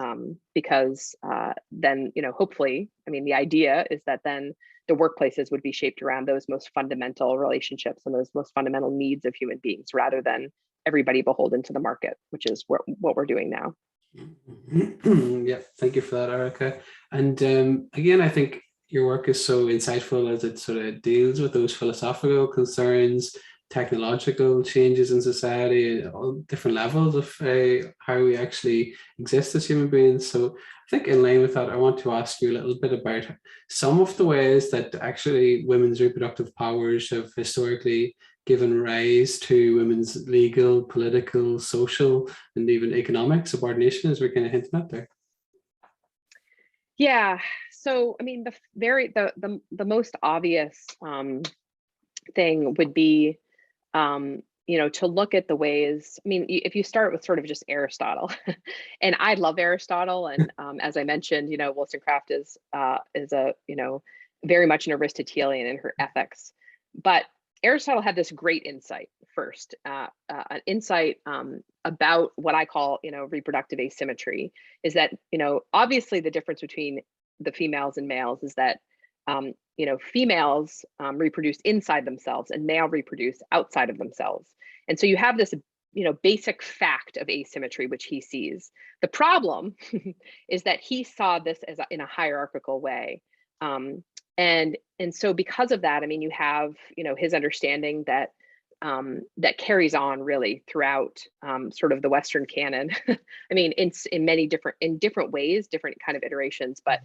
um, 0.00 0.36
because 0.54 1.16
uh, 1.24 1.52
then 1.72 2.12
you 2.14 2.22
know 2.22 2.32
hopefully 2.32 2.88
i 3.08 3.10
mean 3.10 3.24
the 3.24 3.34
idea 3.34 3.84
is 3.90 4.00
that 4.06 4.20
then 4.24 4.54
the 4.88 4.94
workplaces 4.94 5.50
would 5.50 5.62
be 5.62 5.72
shaped 5.72 6.02
around 6.02 6.26
those 6.26 6.46
most 6.48 6.70
fundamental 6.74 7.38
relationships 7.38 8.02
and 8.04 8.14
those 8.14 8.30
most 8.34 8.52
fundamental 8.54 8.90
needs 8.90 9.24
of 9.24 9.34
human 9.34 9.58
beings 9.58 9.88
rather 9.94 10.20
than 10.22 10.50
everybody 10.86 11.22
beholden 11.22 11.62
to 11.62 11.72
the 11.72 11.80
market, 11.80 12.16
which 12.30 12.46
is 12.46 12.64
what, 12.66 12.80
what 13.00 13.16
we're 13.16 13.26
doing 13.26 13.50
now. 13.50 13.74
yeah, 15.44 15.58
thank 15.78 15.96
you 15.96 16.02
for 16.02 16.16
that, 16.16 16.30
Erika. 16.30 16.78
And 17.10 17.42
um, 17.42 17.88
again, 17.94 18.20
I 18.20 18.28
think 18.28 18.62
your 18.88 19.06
work 19.06 19.28
is 19.28 19.42
so 19.42 19.66
insightful 19.66 20.30
as 20.30 20.44
it 20.44 20.58
sort 20.58 20.78
of 20.78 21.00
deals 21.00 21.40
with 21.40 21.52
those 21.52 21.74
philosophical 21.74 22.46
concerns, 22.46 23.34
technological 23.72 24.62
changes 24.62 25.10
in 25.10 25.22
society, 25.22 26.06
all 26.06 26.44
different 26.46 26.76
levels 26.76 27.14
of 27.14 27.28
uh, 27.40 27.88
how 27.98 28.18
we 28.22 28.36
actually 28.36 28.94
exist 29.18 29.54
as 29.54 29.66
human 29.66 29.88
beings. 29.88 30.26
So 30.26 30.40
I 30.56 30.88
think 30.90 31.08
in 31.08 31.22
line 31.22 31.40
with 31.40 31.54
that, 31.54 31.70
I 31.70 31.76
want 31.76 31.98
to 32.00 32.12
ask 32.12 32.42
you 32.42 32.50
a 32.50 32.56
little 32.58 32.78
bit 32.80 32.92
about 32.92 33.24
some 33.68 34.00
of 34.00 34.14
the 34.16 34.26
ways 34.26 34.70
that 34.70 34.94
actually 34.96 35.64
women's 35.64 36.00
reproductive 36.00 36.54
powers 36.54 37.08
have 37.10 37.32
historically 37.34 38.14
given 38.44 38.80
rise 38.80 39.38
to 39.38 39.76
women's 39.76 40.28
legal, 40.28 40.82
political, 40.82 41.58
social, 41.58 42.28
and 42.56 42.68
even 42.68 42.92
economic 42.92 43.46
subordination, 43.46 44.10
as 44.10 44.20
we're 44.20 44.34
kind 44.34 44.46
of 44.46 44.52
hinting 44.52 44.80
at 44.80 44.90
there. 44.90 45.08
Yeah. 46.98 47.38
So, 47.70 48.16
I 48.20 48.22
mean, 48.22 48.44
the 48.44 48.52
very 48.76 49.08
the 49.08 49.32
the 49.36 49.60
the 49.70 49.84
most 49.84 50.14
obvious 50.22 50.86
um, 51.00 51.42
thing 52.34 52.74
would 52.78 52.94
be, 52.94 53.38
um, 53.94 54.42
you 54.66 54.78
know, 54.78 54.88
to 54.88 55.06
look 55.06 55.34
at 55.34 55.48
the 55.48 55.56
ways. 55.56 56.18
I 56.24 56.28
mean, 56.28 56.46
if 56.48 56.74
you 56.74 56.84
start 56.84 57.12
with 57.12 57.24
sort 57.24 57.38
of 57.38 57.44
just 57.44 57.64
Aristotle, 57.68 58.30
and 59.02 59.16
I 59.18 59.34
love 59.34 59.58
Aristotle, 59.58 60.28
and 60.28 60.52
um, 60.58 60.80
as 60.80 60.96
I 60.96 61.04
mentioned, 61.04 61.50
you 61.50 61.58
know, 61.58 61.72
Wollstonecraft 61.72 62.30
is 62.30 62.56
uh, 62.72 62.98
is 63.14 63.32
a 63.32 63.54
you 63.66 63.76
know 63.76 64.02
very 64.44 64.66
much 64.66 64.86
an 64.86 64.92
Aristotelian 64.92 65.66
in 65.66 65.78
her 65.78 65.94
ethics, 65.98 66.52
but 67.00 67.24
Aristotle 67.62 68.02
had 68.02 68.16
this 68.16 68.32
great 68.32 68.64
insight 68.64 69.08
first, 69.34 69.74
uh, 69.84 70.08
uh, 70.28 70.42
an 70.50 70.60
insight 70.66 71.18
um, 71.26 71.62
about 71.84 72.32
what 72.36 72.54
I 72.56 72.64
call, 72.64 72.98
you 73.04 73.12
know, 73.12 73.24
reproductive 73.24 73.78
asymmetry. 73.78 74.52
Is 74.82 74.94
that 74.94 75.12
you 75.30 75.38
know 75.38 75.60
obviously 75.72 76.20
the 76.20 76.30
difference 76.30 76.60
between 76.60 77.00
the 77.40 77.52
females 77.52 77.96
and 77.96 78.06
males 78.06 78.42
is 78.42 78.54
that 78.54 78.78
um, 79.26 79.52
you 79.76 79.86
know 79.86 79.98
females 79.98 80.84
um, 81.00 81.18
reproduce 81.18 81.58
inside 81.64 82.04
themselves 82.04 82.50
and 82.50 82.66
male 82.66 82.88
reproduce 82.88 83.40
outside 83.52 83.90
of 83.90 83.98
themselves, 83.98 84.48
and 84.88 84.98
so 84.98 85.06
you 85.06 85.16
have 85.16 85.36
this 85.36 85.54
you 85.92 86.04
know 86.04 86.14
basic 86.22 86.62
fact 86.62 87.16
of 87.16 87.28
asymmetry 87.28 87.86
which 87.86 88.04
he 88.04 88.20
sees. 88.20 88.70
The 89.00 89.08
problem 89.08 89.74
is 90.48 90.62
that 90.64 90.80
he 90.80 91.04
saw 91.04 91.38
this 91.38 91.58
as 91.66 91.78
a, 91.78 91.86
in 91.90 92.00
a 92.00 92.06
hierarchical 92.06 92.80
way. 92.80 93.22
Um, 93.60 94.02
and 94.38 94.78
and 94.98 95.14
so 95.14 95.32
because 95.32 95.72
of 95.72 95.82
that 95.82 96.02
i 96.02 96.06
mean 96.06 96.22
you 96.22 96.30
have 96.30 96.74
you 96.96 97.04
know 97.04 97.14
his 97.14 97.34
understanding 97.34 98.04
that 98.06 98.32
um, 98.80 99.20
that 99.36 99.58
carries 99.58 99.94
on 99.94 100.22
really 100.22 100.64
throughout 100.68 101.18
um, 101.46 101.70
sort 101.70 101.92
of 101.92 102.02
the 102.02 102.08
western 102.08 102.46
canon 102.46 102.90
i 103.08 103.54
mean 103.54 103.72
in 103.72 103.92
in 104.10 104.24
many 104.24 104.46
different 104.46 104.76
in 104.80 104.98
different 104.98 105.30
ways 105.30 105.68
different 105.68 105.98
kind 106.04 106.16
of 106.16 106.22
iterations 106.22 106.80
but 106.84 107.00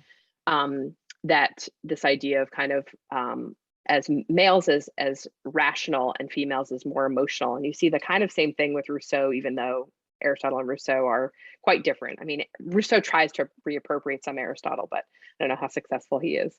um, 0.47 0.95
that 1.27 1.67
this 1.83 2.05
idea 2.05 2.41
of 2.41 2.51
kind 2.51 2.71
of 2.71 2.87
um, 3.11 3.55
as 3.87 4.09
males 4.27 4.67
as 4.67 4.89
as 4.97 5.27
rational 5.45 6.13
and 6.19 6.31
females 6.31 6.71
as 6.71 6.85
more 6.85 7.05
emotional 7.05 7.55
and 7.55 7.65
you 7.65 7.73
see 7.73 7.89
the 7.89 7.99
kind 7.99 8.23
of 8.23 8.31
same 8.31 8.53
thing 8.53 8.73
with 8.73 8.89
rousseau 8.89 9.31
even 9.31 9.55
though 9.55 9.89
Aristotle 10.21 10.59
and 10.59 10.67
Rousseau 10.67 11.05
are 11.05 11.31
quite 11.61 11.83
different. 11.83 12.19
I 12.21 12.25
mean, 12.25 12.43
Rousseau 12.59 12.99
tries 12.99 13.31
to 13.33 13.49
reappropriate 13.67 14.23
some 14.23 14.37
Aristotle, 14.37 14.87
but 14.89 14.99
I 14.99 15.03
don't 15.43 15.49
know 15.49 15.59
how 15.59 15.67
successful 15.67 16.19
he 16.19 16.37
is. 16.37 16.53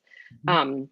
Mm-hmm. 0.47 0.49
Um, 0.49 0.89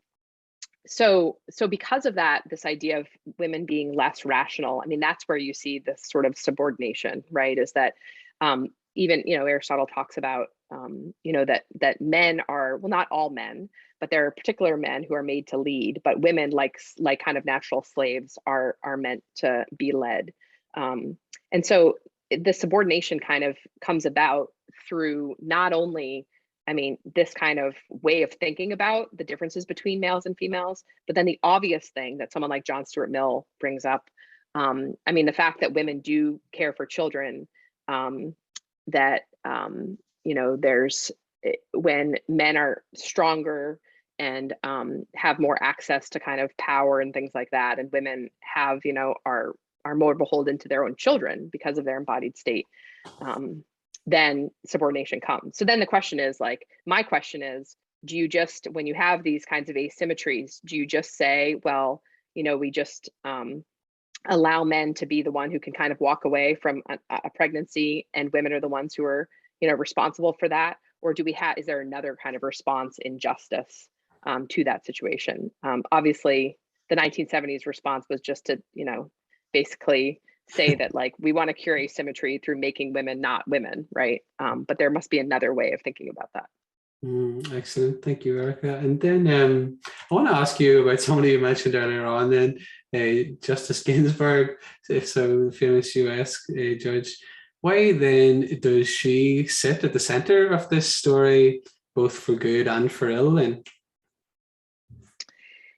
so, 0.85 1.37
so 1.49 1.67
because 1.67 2.05
of 2.05 2.15
that, 2.15 2.43
this 2.49 2.65
idea 2.65 2.99
of 2.99 3.07
women 3.37 3.65
being 3.65 3.93
less 3.93 4.25
rational, 4.25 4.81
I 4.83 4.87
mean, 4.87 4.99
that's 4.99 5.27
where 5.27 5.37
you 5.37 5.53
see 5.53 5.79
this 5.79 6.01
sort 6.05 6.25
of 6.25 6.37
subordination, 6.37 7.23
right? 7.31 7.57
Is 7.57 7.73
that 7.73 7.93
um, 8.39 8.69
even 8.97 9.23
you 9.25 9.37
know 9.37 9.45
Aristotle 9.45 9.87
talks 9.87 10.17
about 10.17 10.47
um, 10.71 11.13
you 11.23 11.33
know 11.33 11.45
that 11.45 11.63
that 11.79 12.01
men 12.01 12.41
are 12.49 12.77
well, 12.77 12.89
not 12.89 13.07
all 13.11 13.29
men, 13.29 13.69
but 13.99 14.09
there 14.09 14.25
are 14.25 14.31
particular 14.31 14.77
men 14.77 15.03
who 15.07 15.15
are 15.15 15.23
made 15.23 15.47
to 15.47 15.57
lead, 15.57 16.01
but 16.03 16.19
women 16.19 16.49
like 16.49 16.77
like 16.97 17.23
kind 17.23 17.37
of 17.37 17.45
natural 17.45 17.83
slaves 17.83 18.37
are 18.45 18.77
are 18.83 18.97
meant 18.97 19.23
to 19.37 19.65
be 19.75 19.91
led. 19.91 20.33
Um, 20.75 21.17
and 21.51 21.65
so 21.65 21.95
the 22.29 22.53
subordination 22.53 23.19
kind 23.19 23.43
of 23.43 23.57
comes 23.79 24.05
about 24.05 24.49
through 24.89 25.35
not 25.39 25.73
only 25.73 26.27
I 26.67 26.73
mean, 26.73 26.97
this 27.15 27.33
kind 27.33 27.59
of 27.59 27.75
way 27.89 28.23
of 28.23 28.33
thinking 28.33 28.73
about 28.73 29.15
the 29.15 29.23
differences 29.23 29.65
between 29.65 30.01
males 30.01 30.25
and 30.25 30.37
females, 30.37 30.83
but 31.07 31.15
then 31.15 31.25
the 31.25 31.39
obvious 31.41 31.87
thing 31.89 32.17
that 32.17 32.33
someone 32.33 32.49
like 32.49 32.65
John 32.65 32.85
Stuart 32.85 33.09
Mill 33.09 33.47
brings 33.59 33.85
up. 33.85 34.09
Um, 34.53 34.95
I 35.05 35.13
mean, 35.13 35.25
the 35.25 35.31
fact 35.31 35.61
that 35.61 35.73
women 35.73 36.01
do 36.01 36.41
care 36.51 36.73
for 36.73 36.85
children, 36.85 37.47
um, 37.87 38.35
that, 38.87 39.23
um, 39.45 39.97
you 40.23 40.35
know, 40.35 40.55
there's 40.57 41.11
eh, 41.43 41.53
when 41.73 42.15
men 42.27 42.57
are 42.57 42.83
stronger 42.95 43.79
and 44.19 44.53
um, 44.63 45.05
have 45.15 45.39
more 45.39 45.61
access 45.61 46.09
to 46.09 46.19
kind 46.19 46.41
of 46.41 46.55
power 46.57 46.99
and 46.99 47.13
things 47.13 47.31
like 47.33 47.51
that. 47.51 47.79
And 47.79 47.91
women 47.91 48.29
have, 48.39 48.79
you 48.85 48.93
know, 48.93 49.15
are 49.25 49.53
are 49.85 49.95
more 49.95 50.15
beholden 50.15 50.57
to 50.57 50.67
their 50.67 50.83
own 50.83 50.95
children 50.97 51.49
because 51.51 51.77
of 51.77 51.85
their 51.85 51.97
embodied 51.97 52.37
state. 52.37 52.67
Um, 53.21 53.63
then 54.05 54.49
subordination 54.65 55.21
comes. 55.21 55.57
So 55.57 55.65
then 55.65 55.79
the 55.79 55.85
question 55.85 56.19
is 56.19 56.39
like, 56.39 56.67
my 56.85 57.03
question 57.03 57.41
is, 57.43 57.75
do 58.03 58.17
you 58.17 58.27
just 58.27 58.67
when 58.71 58.87
you 58.87 58.93
have 58.95 59.23
these 59.23 59.45
kinds 59.45 59.69
of 59.69 59.75
asymmetries, 59.75 60.59
do 60.65 60.77
you 60.77 60.85
just 60.85 61.15
say, 61.15 61.59
well, 61.63 62.01
you 62.33 62.43
know, 62.43 62.57
we 62.57 62.71
just 62.71 63.09
um, 63.23 63.63
allow 64.27 64.63
men 64.63 64.93
to 64.95 65.05
be 65.05 65.21
the 65.21 65.31
one 65.31 65.51
who 65.51 65.59
can 65.59 65.73
kind 65.73 65.91
of 65.91 65.99
walk 65.99 66.25
away 66.25 66.55
from 66.55 66.81
a, 66.89 66.97
a 67.09 67.29
pregnancy, 67.35 68.07
and 68.13 68.31
women 68.31 68.53
are 68.53 68.61
the 68.61 68.67
ones 68.67 68.93
who 68.95 69.03
are, 69.05 69.27
you 69.59 69.67
know, 69.67 69.75
responsible 69.75 70.35
for 70.39 70.49
that? 70.49 70.77
Or 71.01 71.13
do 71.13 71.23
we 71.23 71.33
have? 71.33 71.57
Is 71.57 71.65
there 71.65 71.81
another 71.81 72.17
kind 72.21 72.35
of 72.35 72.43
response 72.43 72.97
in 72.99 73.19
justice 73.19 73.87
um, 74.23 74.47
to 74.49 74.63
that 74.65 74.85
situation? 74.85 75.51
Um, 75.63 75.83
obviously, 75.91 76.57
the 76.89 76.95
1970s 76.95 77.65
response 77.65 78.05
was 78.09 78.21
just 78.21 78.45
to, 78.45 78.61
you 78.73 78.85
know, 78.85 79.11
basically 79.53 80.21
say 80.49 80.75
that 80.75 80.95
like 80.95 81.13
we 81.19 81.33
want 81.33 81.49
to 81.49 81.53
cure 81.53 81.77
asymmetry 81.77 82.39
through 82.43 82.57
making 82.57 82.93
women 82.93 83.19
not 83.19 83.47
women, 83.47 83.87
right? 83.93 84.21
Um, 84.39 84.63
but 84.67 84.77
there 84.77 84.89
must 84.89 85.09
be 85.09 85.19
another 85.19 85.53
way 85.53 85.73
of 85.73 85.81
thinking 85.81 86.09
about 86.09 86.29
that. 86.33 86.45
Mm, 87.05 87.55
excellent. 87.55 88.03
Thank 88.03 88.25
you, 88.25 88.39
Erika. 88.39 88.75
And 88.77 88.99
then 88.99 89.27
um, 89.27 89.79
I 90.09 90.15
want 90.15 90.27
to 90.29 90.35
ask 90.35 90.59
you 90.59 90.81
about 90.81 90.99
somebody 90.99 91.31
you 91.31 91.39
mentioned 91.39 91.75
earlier 91.75 92.05
on, 92.05 92.31
then 92.31 92.57
Justice 93.41 93.83
Ginsburg, 93.83 94.57
so 95.03 95.51
famous 95.51 95.95
US 95.95 96.43
uh, 96.49 96.75
judge. 96.79 97.17
Why 97.61 97.91
then 97.91 98.59
does 98.59 98.87
she 98.87 99.47
sit 99.47 99.83
at 99.83 99.93
the 99.93 99.99
center 99.99 100.47
of 100.47 100.69
this 100.69 100.93
story, 100.93 101.63
both 101.95 102.13
for 102.13 102.35
good 102.35 102.67
and 102.67 102.91
for 102.91 103.09
ill? 103.09 103.37
And 103.37 103.67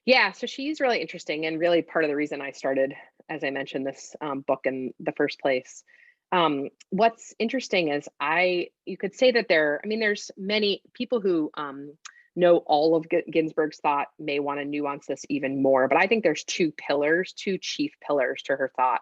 yeah, 0.04 0.32
so 0.32 0.46
she's 0.46 0.80
really 0.80 1.00
interesting 1.00 1.46
and 1.46 1.58
really 1.58 1.82
part 1.82 2.04
of 2.04 2.10
the 2.10 2.16
reason 2.16 2.40
I 2.40 2.52
started, 2.52 2.94
as 3.28 3.44
I 3.44 3.50
mentioned, 3.50 3.86
this 3.86 4.14
um, 4.20 4.40
book 4.40 4.60
in 4.64 4.92
the 5.00 5.12
first 5.12 5.40
place. 5.40 5.84
Um, 6.32 6.68
what's 6.90 7.34
interesting 7.38 7.88
is 7.88 8.08
I, 8.20 8.68
you 8.84 8.96
could 8.96 9.14
say 9.14 9.32
that 9.32 9.48
there, 9.48 9.80
I 9.82 9.86
mean, 9.86 10.00
there's 10.00 10.30
many 10.36 10.82
people 10.94 11.20
who 11.20 11.50
um, 11.56 11.94
know 12.36 12.58
all 12.58 12.94
of 12.94 13.06
Ginsburg's 13.30 13.78
thought 13.78 14.08
may 14.18 14.38
want 14.38 14.60
to 14.60 14.64
nuance 14.64 15.06
this 15.06 15.24
even 15.28 15.62
more, 15.62 15.88
but 15.88 15.98
I 15.98 16.06
think 16.06 16.22
there's 16.22 16.44
two 16.44 16.72
pillars, 16.72 17.32
two 17.32 17.58
chief 17.58 17.92
pillars 18.06 18.42
to 18.44 18.56
her 18.56 18.72
thought. 18.76 19.00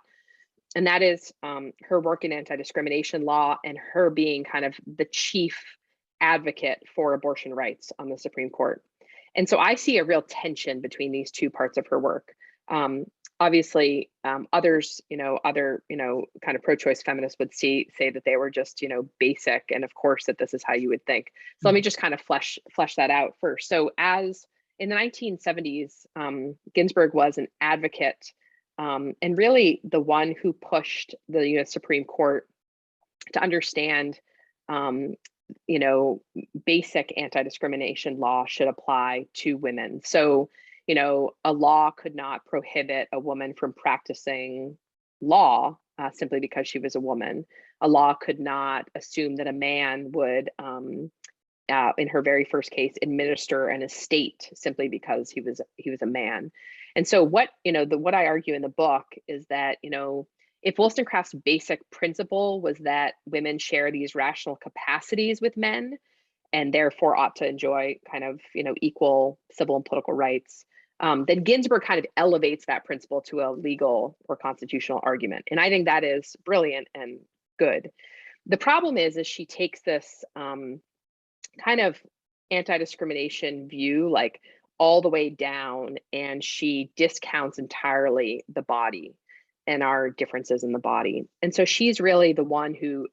And 0.74 0.86
that 0.86 1.02
is 1.02 1.32
um, 1.42 1.72
her 1.88 2.00
work 2.00 2.24
in 2.24 2.32
anti-discrimination 2.32 3.24
law 3.24 3.58
and 3.64 3.78
her 3.92 4.10
being 4.10 4.44
kind 4.44 4.64
of 4.64 4.74
the 4.86 5.06
chief 5.06 5.62
advocate 6.20 6.82
for 6.94 7.14
abortion 7.14 7.54
rights 7.54 7.92
on 7.98 8.08
the 8.08 8.18
Supreme 8.18 8.50
Court. 8.50 8.82
And 9.34 9.48
so 9.48 9.58
I 9.58 9.76
see 9.76 9.98
a 9.98 10.04
real 10.04 10.22
tension 10.22 10.80
between 10.80 11.12
these 11.12 11.30
two 11.30 11.50
parts 11.50 11.78
of 11.78 11.86
her 11.88 11.98
work. 11.98 12.34
Um, 12.68 13.04
obviously 13.40 14.10
um, 14.24 14.48
others 14.52 15.00
you 15.08 15.16
know 15.16 15.38
other 15.44 15.82
you 15.88 15.96
know 15.96 16.24
kind 16.44 16.56
of 16.56 16.62
pro-choice 16.62 17.02
feminists 17.02 17.38
would 17.38 17.54
see 17.54 17.88
say 17.96 18.10
that 18.10 18.24
they 18.24 18.36
were 18.36 18.50
just 18.50 18.82
you 18.82 18.88
know 18.88 19.08
basic 19.18 19.64
and 19.72 19.84
of 19.84 19.94
course 19.94 20.26
that 20.26 20.38
this 20.38 20.54
is 20.54 20.62
how 20.64 20.74
you 20.74 20.88
would 20.88 21.04
think 21.06 21.26
so 21.26 21.30
mm-hmm. 21.30 21.66
let 21.68 21.74
me 21.74 21.80
mm-hmm. 21.80 21.84
just 21.84 21.98
kind 21.98 22.14
of 22.14 22.20
flesh 22.20 22.58
flesh 22.74 22.96
that 22.96 23.10
out 23.10 23.34
first 23.40 23.68
so 23.68 23.90
as 23.96 24.46
in 24.78 24.88
the 24.88 24.96
1970s 24.96 26.06
um, 26.16 26.56
ginsburg 26.74 27.14
was 27.14 27.38
an 27.38 27.48
advocate 27.60 28.32
um, 28.78 29.14
and 29.22 29.36
really 29.36 29.80
the 29.84 30.00
one 30.00 30.34
who 30.42 30.52
pushed 30.52 31.14
the 31.28 31.58
us 31.58 31.72
supreme 31.72 32.04
court 32.04 32.48
to 33.32 33.42
understand 33.42 34.18
um, 34.68 35.14
you 35.66 35.78
know 35.78 36.20
basic 36.66 37.12
anti-discrimination 37.16 38.18
law 38.18 38.44
should 38.46 38.68
apply 38.68 39.26
to 39.32 39.56
women 39.56 40.00
so 40.04 40.48
you 40.88 40.94
know, 40.94 41.32
a 41.44 41.52
law 41.52 41.90
could 41.90 42.16
not 42.16 42.46
prohibit 42.46 43.08
a 43.12 43.20
woman 43.20 43.54
from 43.54 43.74
practicing 43.74 44.78
law 45.20 45.78
uh, 45.98 46.10
simply 46.14 46.40
because 46.40 46.66
she 46.66 46.78
was 46.78 46.96
a 46.96 47.00
woman. 47.00 47.44
A 47.80 47.86
law 47.86 48.14
could 48.14 48.40
not 48.40 48.88
assume 48.96 49.36
that 49.36 49.46
a 49.46 49.52
man 49.52 50.10
would, 50.12 50.50
um, 50.58 51.10
uh, 51.70 51.92
in 51.98 52.08
her 52.08 52.22
very 52.22 52.44
first 52.44 52.70
case, 52.70 52.94
administer 53.02 53.68
an 53.68 53.82
estate 53.82 54.50
simply 54.54 54.88
because 54.88 55.30
he 55.30 55.42
was 55.42 55.60
he 55.76 55.90
was 55.90 56.00
a 56.00 56.06
man. 56.06 56.50
And 56.96 57.06
so, 57.06 57.22
what 57.22 57.50
you 57.64 57.72
know, 57.72 57.84
the 57.84 57.98
what 57.98 58.14
I 58.14 58.26
argue 58.26 58.54
in 58.54 58.62
the 58.62 58.68
book 58.70 59.04
is 59.28 59.46
that 59.50 59.76
you 59.82 59.90
know, 59.90 60.26
if 60.62 60.78
Wollstonecraft's 60.78 61.34
basic 61.34 61.80
principle 61.90 62.62
was 62.62 62.78
that 62.78 63.14
women 63.26 63.58
share 63.58 63.92
these 63.92 64.14
rational 64.14 64.56
capacities 64.56 65.42
with 65.42 65.58
men, 65.58 65.98
and 66.50 66.72
therefore 66.72 67.14
ought 67.14 67.36
to 67.36 67.46
enjoy 67.46 67.98
kind 68.10 68.24
of 68.24 68.40
you 68.54 68.64
know 68.64 68.74
equal 68.80 69.38
civil 69.52 69.76
and 69.76 69.84
political 69.84 70.14
rights 70.14 70.64
um, 71.00 71.24
then 71.26 71.44
Ginsburg 71.44 71.82
kind 71.82 71.98
of 71.98 72.06
elevates 72.16 72.66
that 72.66 72.84
principle 72.84 73.20
to 73.22 73.40
a 73.40 73.52
legal 73.52 74.16
or 74.28 74.36
constitutional 74.36 75.00
argument. 75.02 75.44
And 75.50 75.60
I 75.60 75.68
think 75.68 75.86
that 75.86 76.04
is 76.04 76.36
brilliant 76.44 76.88
and 76.94 77.20
good. 77.58 77.90
The 78.46 78.56
problem 78.56 78.96
is, 78.96 79.16
is 79.16 79.26
she 79.26 79.46
takes 79.46 79.82
this 79.82 80.24
um, 80.34 80.80
kind 81.62 81.80
of 81.80 81.96
anti-discrimination 82.50 83.68
view, 83.68 84.10
like 84.10 84.40
all 84.78 85.02
the 85.02 85.08
way 85.08 85.28
down, 85.28 85.98
and 86.12 86.42
she 86.42 86.90
discounts 86.96 87.58
entirely 87.58 88.44
the 88.48 88.62
body 88.62 89.14
and 89.66 89.82
our 89.82 90.08
differences 90.08 90.64
in 90.64 90.72
the 90.72 90.78
body. 90.78 91.24
And 91.42 91.54
so 91.54 91.64
she's 91.64 92.00
really 92.00 92.32
the 92.32 92.44
one 92.44 92.74
who, 92.74 93.08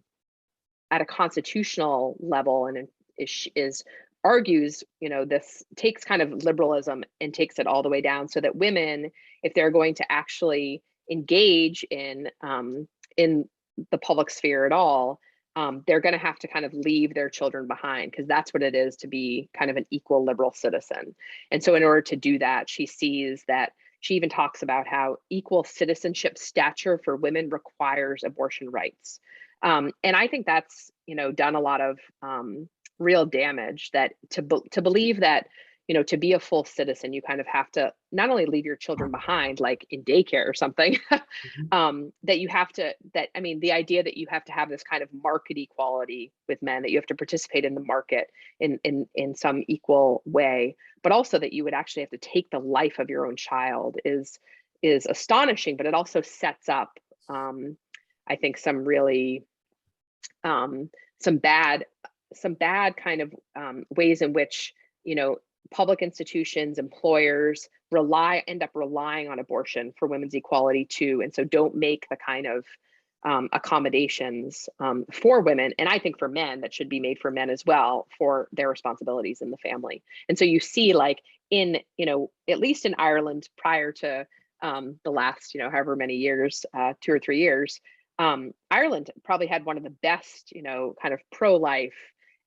at 0.89 1.01
a 1.01 1.05
constitutional 1.05 2.15
level, 2.19 2.67
and 2.67 2.87
is, 3.17 3.47
is 3.55 3.83
argues, 4.25 4.83
you 4.99 5.07
know, 5.07 5.23
this 5.23 5.63
takes 5.75 6.03
kind 6.03 6.21
of 6.21 6.43
liberalism 6.43 7.03
and 7.21 7.33
takes 7.33 7.59
it 7.59 7.67
all 7.67 7.83
the 7.83 7.89
way 7.89 8.01
down 8.01 8.27
so 8.27 8.41
that 8.41 8.55
women, 8.55 9.11
if 9.43 9.53
they're 9.53 9.69
going 9.69 9.93
to 9.95 10.11
actually 10.11 10.81
engage 11.09 11.85
in 11.91 12.29
um, 12.41 12.87
in 13.15 13.47
the 13.91 13.99
public 13.99 14.31
sphere 14.31 14.65
at 14.65 14.71
all, 14.71 15.19
um, 15.55 15.83
they're 15.85 16.01
going 16.01 16.13
to 16.13 16.19
have 16.19 16.39
to 16.39 16.47
kind 16.47 16.65
of 16.65 16.73
leave 16.73 17.13
their 17.13 17.29
children 17.29 17.67
behind 17.67 18.11
because 18.11 18.27
that's 18.27 18.51
what 18.51 18.63
it 18.63 18.73
is 18.73 18.95
to 18.97 19.07
be 19.07 19.47
kind 19.57 19.69
of 19.69 19.77
an 19.77 19.85
equal 19.91 20.25
liberal 20.25 20.51
citizen. 20.51 21.15
And 21.51 21.63
so, 21.63 21.75
in 21.75 21.83
order 21.83 22.01
to 22.01 22.15
do 22.15 22.39
that, 22.39 22.67
she 22.67 22.87
sees 22.87 23.43
that 23.47 23.73
she 23.99 24.15
even 24.15 24.29
talks 24.29 24.63
about 24.63 24.87
how 24.87 25.17
equal 25.29 25.63
citizenship 25.63 26.39
stature 26.39 26.99
for 27.03 27.15
women 27.15 27.49
requires 27.49 28.23
abortion 28.25 28.71
rights. 28.71 29.19
Um, 29.61 29.91
and 30.03 30.15
I 30.15 30.27
think 30.27 30.47
that's 30.47 30.89
you 31.05 31.15
know 31.15 31.31
done 31.31 31.53
a 31.53 31.61
lot 31.61 31.81
of 31.81 31.99
um, 32.23 32.67
real 32.99 33.25
damage 33.25 33.91
that 33.91 34.13
to 34.29 34.41
be, 34.41 34.57
to 34.71 34.81
believe 34.81 35.19
that 35.19 35.47
you 35.87 35.93
know 35.93 36.03
to 36.03 36.17
be 36.17 36.33
a 36.33 36.39
full 36.39 36.63
citizen 36.63 37.13
you 37.13 37.21
kind 37.21 37.39
of 37.39 37.47
have 37.47 37.69
to 37.71 37.93
not 38.11 38.29
only 38.29 38.45
leave 38.45 38.65
your 38.65 38.75
children 38.75 39.11
behind 39.11 39.59
like 39.59 39.85
in 39.89 40.03
daycare 40.03 40.47
or 40.47 40.53
something 40.53 40.97
mm-hmm. 41.11 41.63
um, 41.71 42.11
that 42.23 42.39
you 42.39 42.47
have 42.47 42.69
to 42.69 42.93
that 43.13 43.29
i 43.35 43.39
mean 43.39 43.59
the 43.59 43.71
idea 43.71 44.01
that 44.03 44.17
you 44.17 44.27
have 44.29 44.43
to 44.45 44.51
have 44.51 44.69
this 44.69 44.83
kind 44.83 45.03
of 45.03 45.09
market 45.13 45.57
equality 45.57 46.31
with 46.47 46.61
men 46.61 46.81
that 46.81 46.91
you 46.91 46.97
have 46.97 47.05
to 47.05 47.15
participate 47.15 47.65
in 47.65 47.75
the 47.75 47.83
market 47.83 48.27
in 48.59 48.79
in 48.83 49.07
in 49.13 49.35
some 49.35 49.63
equal 49.67 50.21
way 50.25 50.75
but 51.03 51.11
also 51.11 51.37
that 51.37 51.53
you 51.53 51.63
would 51.63 51.73
actually 51.73 52.01
have 52.01 52.09
to 52.09 52.17
take 52.17 52.49
the 52.49 52.59
life 52.59 52.99
of 52.99 53.09
your 53.09 53.27
own 53.27 53.35
child 53.35 53.97
is 54.03 54.39
is 54.81 55.05
astonishing 55.05 55.77
but 55.77 55.85
it 55.85 55.93
also 55.93 56.21
sets 56.21 56.69
up 56.69 56.99
um, 57.29 57.77
i 58.27 58.35
think 58.35 58.57
some 58.57 58.85
really 58.85 59.43
um, 60.43 60.89
some 61.19 61.37
bad 61.37 61.85
some 62.33 62.53
bad 62.53 62.97
kind 62.97 63.21
of 63.21 63.33
um, 63.55 63.85
ways 63.89 64.21
in 64.21 64.33
which 64.33 64.73
you 65.03 65.15
know 65.15 65.37
public 65.71 66.01
institutions 66.01 66.77
employers 66.77 67.69
rely 67.91 68.43
end 68.47 68.63
up 68.63 68.69
relying 68.73 69.29
on 69.29 69.39
abortion 69.39 69.93
for 69.97 70.07
women's 70.07 70.33
equality 70.33 70.85
too 70.85 71.21
and 71.23 71.33
so 71.33 71.43
don't 71.43 71.75
make 71.75 72.07
the 72.09 72.17
kind 72.17 72.45
of 72.45 72.65
um, 73.23 73.49
accommodations 73.51 74.69
um, 74.79 75.05
for 75.11 75.41
women 75.41 75.73
and 75.79 75.89
i 75.89 75.97
think 75.97 76.19
for 76.19 76.27
men 76.27 76.61
that 76.61 76.73
should 76.73 76.89
be 76.89 76.99
made 76.99 77.17
for 77.19 77.31
men 77.31 77.49
as 77.49 77.65
well 77.65 78.07
for 78.17 78.47
their 78.53 78.69
responsibilities 78.69 79.41
in 79.41 79.49
the 79.49 79.57
family. 79.57 80.03
And 80.29 80.37
so 80.37 80.45
you 80.45 80.59
see 80.59 80.93
like 80.93 81.21
in 81.49 81.77
you 81.97 82.05
know 82.05 82.31
at 82.47 82.59
least 82.59 82.85
in 82.85 82.95
ireland 82.97 83.47
prior 83.57 83.91
to 83.91 84.27
um, 84.61 84.99
the 85.03 85.11
last 85.11 85.53
you 85.53 85.59
know 85.59 85.69
however 85.69 85.95
many 85.95 86.15
years 86.15 86.65
uh, 86.73 86.93
two 87.01 87.11
or 87.11 87.19
three 87.19 87.39
years 87.39 87.81
um, 88.19 88.53
ireland 88.71 89.11
probably 89.23 89.47
had 89.47 89.65
one 89.65 89.77
of 89.77 89.83
the 89.83 89.89
best 89.89 90.51
you 90.51 90.63
know 90.63 90.95
kind 91.01 91.13
of 91.13 91.19
pro-life 91.31 91.93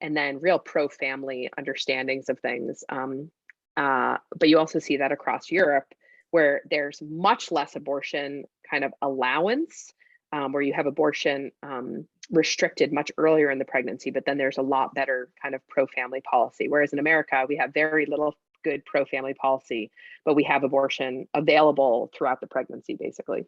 and 0.01 0.17
then 0.17 0.41
real 0.41 0.59
pro 0.59 0.89
family 0.89 1.51
understandings 1.59 2.29
of 2.29 2.39
things. 2.41 2.85
Um, 2.89 3.31
uh, 3.77 4.19
but 4.39 4.49
you 4.49 4.59
also 4.59 4.79
see 4.79 4.97
that 4.97 5.13
across 5.13 5.51
Europe, 5.51 5.87
where 6.31 6.63
there's 6.71 7.01
much 7.03 7.51
less 7.51 7.77
abortion 7.77 8.45
kind 8.69 8.85
of 8.85 8.93
allowance, 9.03 9.93
um, 10.33 10.53
where 10.53 10.63
you 10.63 10.73
have 10.73 10.87
abortion 10.87 11.51
um, 11.63 12.07
restricted 12.31 12.93
much 12.93 13.11
earlier 13.17 13.51
in 13.51 13.59
the 13.59 13.65
pregnancy, 13.65 14.11
but 14.11 14.25
then 14.27 14.37
there's 14.37 14.59
a 14.59 14.63
lot 14.63 14.95
better 14.95 15.29
kind 15.41 15.55
of 15.55 15.67
pro 15.69 15.87
family 15.87 16.21
policy. 16.21 16.69
Whereas 16.69 16.93
in 16.93 16.99
America, 16.99 17.45
we 17.49 17.57
have 17.57 17.73
very 17.73 18.05
little 18.07 18.35
good 18.65 18.85
pro 18.85 19.05
family 19.05 19.35
policy, 19.35 19.91
but 20.25 20.35
we 20.35 20.43
have 20.45 20.65
abortion 20.65 21.27
available 21.35 22.11
throughout 22.15 22.41
the 22.41 22.47
pregnancy, 22.47 22.95
basically. 22.95 23.47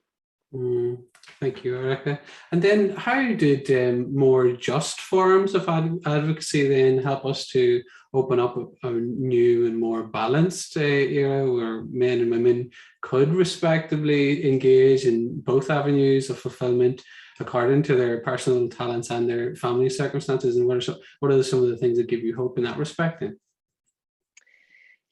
Mm, 0.54 1.04
thank 1.38 1.62
you, 1.64 1.76
Erika. 1.76 2.20
And 2.50 2.60
then 2.60 2.90
how 2.90 3.22
did 3.34 3.70
um, 3.70 4.14
more 4.14 4.52
just 4.52 5.00
forms 5.00 5.54
of 5.54 5.68
ad 5.68 5.98
advocacy 6.06 6.66
then 6.68 6.98
help 6.98 7.24
us 7.24 7.46
to 7.48 7.82
open 8.12 8.40
up 8.40 8.56
a, 8.56 8.88
a 8.88 8.90
new 8.90 9.66
and 9.66 9.78
more 9.78 10.02
balanced 10.02 10.76
uh, 10.76 10.80
era 10.80 11.50
where 11.50 11.84
men 11.84 12.20
and 12.20 12.30
women 12.30 12.70
could 13.02 13.32
respectively 13.32 14.50
engage 14.50 15.04
in 15.04 15.40
both 15.40 15.70
avenues 15.70 16.30
of 16.30 16.38
fulfillment 16.38 17.00
according 17.38 17.82
to 17.84 17.94
their 17.94 18.20
personal 18.20 18.68
talents 18.68 19.10
and 19.10 19.28
their 19.28 19.54
family 19.54 19.88
circumstances? 19.88 20.56
And 20.56 20.66
what 20.66 20.78
are, 20.78 20.80
some, 20.80 20.96
what 21.20 21.30
are 21.30 21.42
some 21.44 21.62
of 21.62 21.68
the 21.68 21.76
things 21.76 21.96
that 21.96 22.08
give 22.08 22.20
you 22.20 22.34
hope 22.34 22.58
in 22.58 22.64
that 22.64 22.76
respect? 22.76 23.20
Then? 23.20 23.38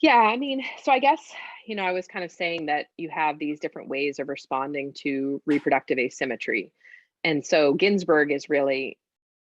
Yeah, 0.00 0.16
I 0.16 0.36
mean, 0.36 0.64
so 0.82 0.92
I 0.92 1.00
guess, 1.00 1.20
you 1.66 1.74
know, 1.74 1.82
I 1.82 1.92
was 1.92 2.06
kind 2.06 2.24
of 2.24 2.30
saying 2.30 2.66
that 2.66 2.86
you 2.96 3.10
have 3.10 3.38
these 3.38 3.58
different 3.58 3.88
ways 3.88 4.18
of 4.18 4.28
responding 4.28 4.92
to 4.98 5.42
reproductive 5.44 5.98
asymmetry. 5.98 6.72
And 7.24 7.44
so 7.44 7.74
Ginsburg 7.74 8.30
is 8.30 8.48
really 8.48 8.98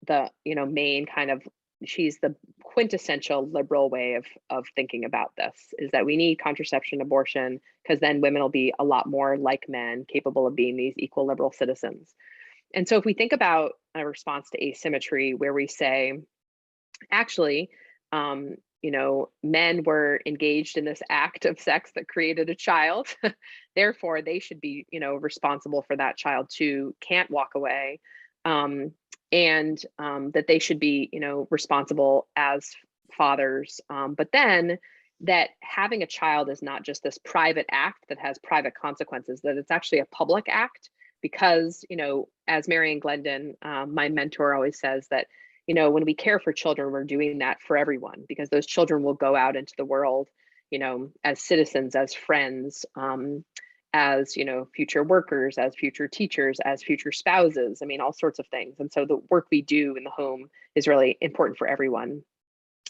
the, 0.06 0.30
you 0.44 0.54
know, 0.54 0.64
main 0.64 1.06
kind 1.06 1.30
of 1.30 1.42
she's 1.84 2.18
the 2.20 2.34
quintessential 2.62 3.48
liberal 3.48 3.88
way 3.88 4.14
of 4.14 4.26
of 4.50 4.66
thinking 4.76 5.04
about 5.04 5.32
this 5.36 5.54
is 5.78 5.90
that 5.92 6.04
we 6.04 6.16
need 6.16 6.36
contraception 6.36 7.00
abortion 7.00 7.58
because 7.82 8.00
then 8.00 8.20
women 8.20 8.42
will 8.42 8.50
be 8.50 8.72
a 8.78 8.84
lot 8.84 9.08
more 9.08 9.38
like 9.38 9.64
men 9.68 10.04
capable 10.06 10.46
of 10.46 10.54
being 10.54 10.76
these 10.76 10.94
equal 10.96 11.26
liberal 11.26 11.52
citizens. 11.52 12.14
And 12.74 12.86
so 12.88 12.96
if 12.96 13.04
we 13.04 13.14
think 13.14 13.32
about 13.32 13.72
a 13.94 14.06
response 14.06 14.50
to 14.50 14.64
asymmetry 14.64 15.34
where 15.34 15.52
we 15.52 15.66
say 15.66 16.20
actually 17.10 17.70
um, 18.12 18.56
you 18.82 18.90
know, 18.90 19.30
men 19.42 19.82
were 19.84 20.20
engaged 20.26 20.76
in 20.76 20.84
this 20.84 21.02
act 21.08 21.44
of 21.44 21.60
sex 21.60 21.90
that 21.94 22.08
created 22.08 22.48
a 22.50 22.54
child. 22.54 23.08
Therefore, 23.76 24.22
they 24.22 24.38
should 24.38 24.60
be, 24.60 24.86
you 24.90 25.00
know, 25.00 25.14
responsible 25.14 25.82
for 25.82 25.96
that 25.96 26.16
child 26.16 26.48
too, 26.50 26.94
can't 27.00 27.30
walk 27.30 27.50
away. 27.54 28.00
Um, 28.44 28.92
and 29.32 29.80
um, 29.98 30.30
that 30.32 30.46
they 30.46 30.58
should 30.58 30.80
be, 30.80 31.08
you 31.12 31.20
know, 31.20 31.46
responsible 31.50 32.26
as 32.34 32.70
fathers. 33.16 33.80
Um, 33.88 34.14
but 34.14 34.32
then 34.32 34.78
that 35.20 35.50
having 35.62 36.02
a 36.02 36.06
child 36.06 36.48
is 36.48 36.62
not 36.62 36.82
just 36.82 37.02
this 37.02 37.18
private 37.18 37.66
act 37.70 38.06
that 38.08 38.18
has 38.18 38.38
private 38.38 38.74
consequences, 38.74 39.40
that 39.42 39.56
it's 39.56 39.70
actually 39.70 40.00
a 40.00 40.06
public 40.06 40.46
act 40.48 40.90
because, 41.20 41.84
you 41.90 41.96
know, 41.96 42.28
as 42.48 42.66
Mary 42.66 42.92
Ann 42.92 42.98
Glendon, 42.98 43.54
um, 43.62 43.94
my 43.94 44.08
mentor 44.08 44.54
always 44.54 44.80
says 44.80 45.06
that 45.10 45.26
you 45.70 45.74
know, 45.74 45.88
when 45.88 46.04
we 46.04 46.14
care 46.14 46.40
for 46.40 46.52
children, 46.52 46.90
we're 46.90 47.04
doing 47.04 47.38
that 47.38 47.62
for 47.62 47.76
everyone 47.76 48.24
because 48.26 48.50
those 48.50 48.66
children 48.66 49.04
will 49.04 49.14
go 49.14 49.36
out 49.36 49.54
into 49.54 49.72
the 49.78 49.84
world, 49.84 50.28
you 50.68 50.80
know, 50.80 51.12
as 51.22 51.40
citizens, 51.40 51.94
as 51.94 52.12
friends, 52.12 52.84
um, 52.96 53.44
as 53.94 54.36
you 54.36 54.44
know, 54.44 54.66
future 54.74 55.04
workers, 55.04 55.58
as 55.58 55.76
future 55.76 56.08
teachers, 56.08 56.58
as 56.64 56.82
future 56.82 57.12
spouses. 57.12 57.82
I 57.82 57.86
mean, 57.86 58.00
all 58.00 58.12
sorts 58.12 58.40
of 58.40 58.48
things. 58.48 58.80
And 58.80 58.92
so 58.92 59.04
the 59.04 59.20
work 59.30 59.46
we 59.52 59.62
do 59.62 59.94
in 59.94 60.02
the 60.02 60.10
home 60.10 60.50
is 60.74 60.88
really 60.88 61.16
important 61.20 61.56
for 61.56 61.68
everyone. 61.68 62.24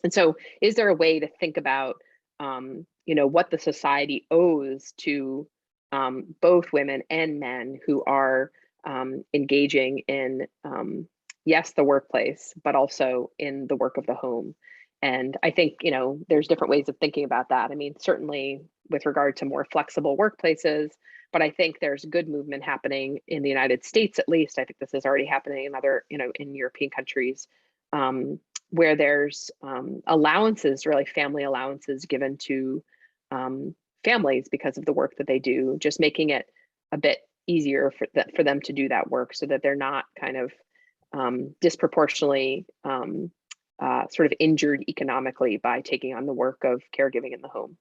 And 0.03 0.11
so, 0.11 0.39
is 0.63 0.75
there 0.75 0.89
a 0.89 0.95
way 0.95 1.21
to 1.21 1.29
think 1.29 1.59
about, 1.59 1.97
um, 2.39 2.87
you 3.05 3.15
know, 3.15 3.27
what 3.27 3.51
the 3.51 3.59
society 3.59 4.27
owes 4.31 4.95
to 5.01 5.47
um, 5.93 6.35
both 6.41 6.73
women 6.73 7.03
and 7.11 7.41
men 7.41 7.79
who 7.85 8.03
are 8.05 8.51
um, 8.87 9.23
engaging 9.35 9.99
in 10.09 10.47
um, 10.65 11.07
yes, 11.45 11.73
the 11.73 11.85
workplace, 11.85 12.55
but 12.63 12.75
also 12.75 13.31
in 13.39 13.67
the 13.67 13.77
work 13.77 13.97
of 13.97 14.07
the 14.07 14.15
home. 14.15 14.55
And 15.03 15.37
I 15.43 15.51
think, 15.51 15.79
you 15.83 15.91
know, 15.91 16.21
there's 16.29 16.49
different 16.49 16.71
ways 16.71 16.89
of 16.89 16.97
thinking 16.99 17.25
about 17.25 17.49
that. 17.49 17.71
I 17.71 17.75
mean, 17.75 17.95
certainly 17.99 18.63
with 18.91 19.07
regard 19.07 19.37
to 19.37 19.47
more 19.47 19.65
flexible 19.65 20.17
workplaces, 20.17 20.91
but 21.33 21.43
I 21.43 21.51
think 21.51 21.79
there's 21.81 22.05
good 22.05 22.29
movement 22.29 22.65
happening 22.65 23.21
in 23.27 23.43
the 23.43 23.49
United 23.49 23.85
States, 23.85 24.19
at 24.19 24.29
least. 24.29 24.59
I 24.59 24.65
think 24.65 24.79
this 24.79 24.95
is 24.95 25.07
already 25.07 25.27
happening 25.27 25.65
in 25.65 25.75
other, 25.75 26.05
you 26.11 26.19
know, 26.19 26.33
in 26.35 26.55
European 26.55 26.91
countries 26.91 27.47
um, 27.93 28.39
where 28.71 28.97
there's 28.97 29.51
um, 29.63 30.03
allowances, 30.07 30.87
really 30.87 31.07
family 31.07 31.45
allowances 31.45 32.05
given 32.05 32.37
to 32.37 32.83
um, 33.31 33.75
families 34.05 34.49
because 34.51 34.77
of 34.77 34.85
the 34.85 34.93
work 34.93 35.17
that 35.19 35.27
they 35.27 35.39
do, 35.39 35.77
just 35.79 36.01
making 36.01 36.31
it 36.31 36.47
a 36.93 36.99
bit 36.99 37.19
easier 37.47 37.93
for, 37.97 38.07
that, 38.15 38.35
for 38.37 38.45
them 38.45 38.61
to 38.63 38.73
do 38.73 38.89
that 38.89 39.11
work 39.11 39.35
so 39.35 39.47
that 39.47 39.63
they're 39.63 39.77
not 39.77 40.05
kind 40.19 40.37
of 40.37 40.53
um, 41.13 41.55
disproportionately 41.61 42.67
um, 42.85 43.31
uh, 43.83 44.05
sort 44.09 44.27
of 44.27 44.33
injured 44.39 44.85
economically 44.89 45.57
by 45.57 45.81
taking 45.81 46.15
on 46.15 46.27
the 46.27 46.33
work 46.33 46.65
of 46.65 46.83
caregiving 46.97 47.33
in 47.33 47.41
the 47.41 47.49
home. 47.49 47.77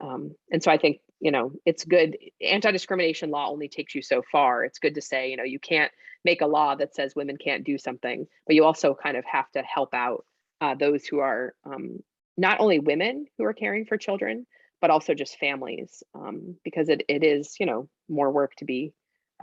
Um, 0.00 0.34
and 0.50 0.62
so 0.62 0.70
I 0.70 0.78
think, 0.78 1.00
you 1.20 1.30
know, 1.30 1.52
it's 1.66 1.84
good. 1.84 2.16
Anti-discrimination 2.40 3.30
law 3.30 3.50
only 3.50 3.68
takes 3.68 3.94
you 3.94 4.02
so 4.02 4.22
far. 4.32 4.64
It's 4.64 4.78
good 4.78 4.94
to 4.94 5.02
say, 5.02 5.30
you 5.30 5.36
know, 5.36 5.44
you 5.44 5.58
can't 5.58 5.92
make 6.24 6.40
a 6.40 6.46
law 6.46 6.74
that 6.74 6.94
says 6.94 7.14
women 7.14 7.36
can't 7.36 7.64
do 7.64 7.76
something, 7.76 8.26
but 8.46 8.56
you 8.56 8.64
also 8.64 8.94
kind 8.94 9.16
of 9.16 9.24
have 9.26 9.50
to 9.52 9.62
help 9.62 9.92
out 9.92 10.24
uh, 10.60 10.74
those 10.74 11.04
who 11.04 11.18
are 11.18 11.54
um, 11.64 11.98
not 12.36 12.60
only 12.60 12.78
women 12.78 13.26
who 13.36 13.44
are 13.44 13.52
caring 13.52 13.84
for 13.84 13.98
children, 13.98 14.46
but 14.80 14.90
also 14.90 15.12
just 15.12 15.38
families, 15.38 16.02
um, 16.14 16.56
because 16.64 16.88
it, 16.88 17.02
it 17.08 17.22
is, 17.22 17.56
you 17.60 17.66
know, 17.66 17.88
more 18.08 18.30
work 18.30 18.54
to 18.56 18.64
be 18.64 18.94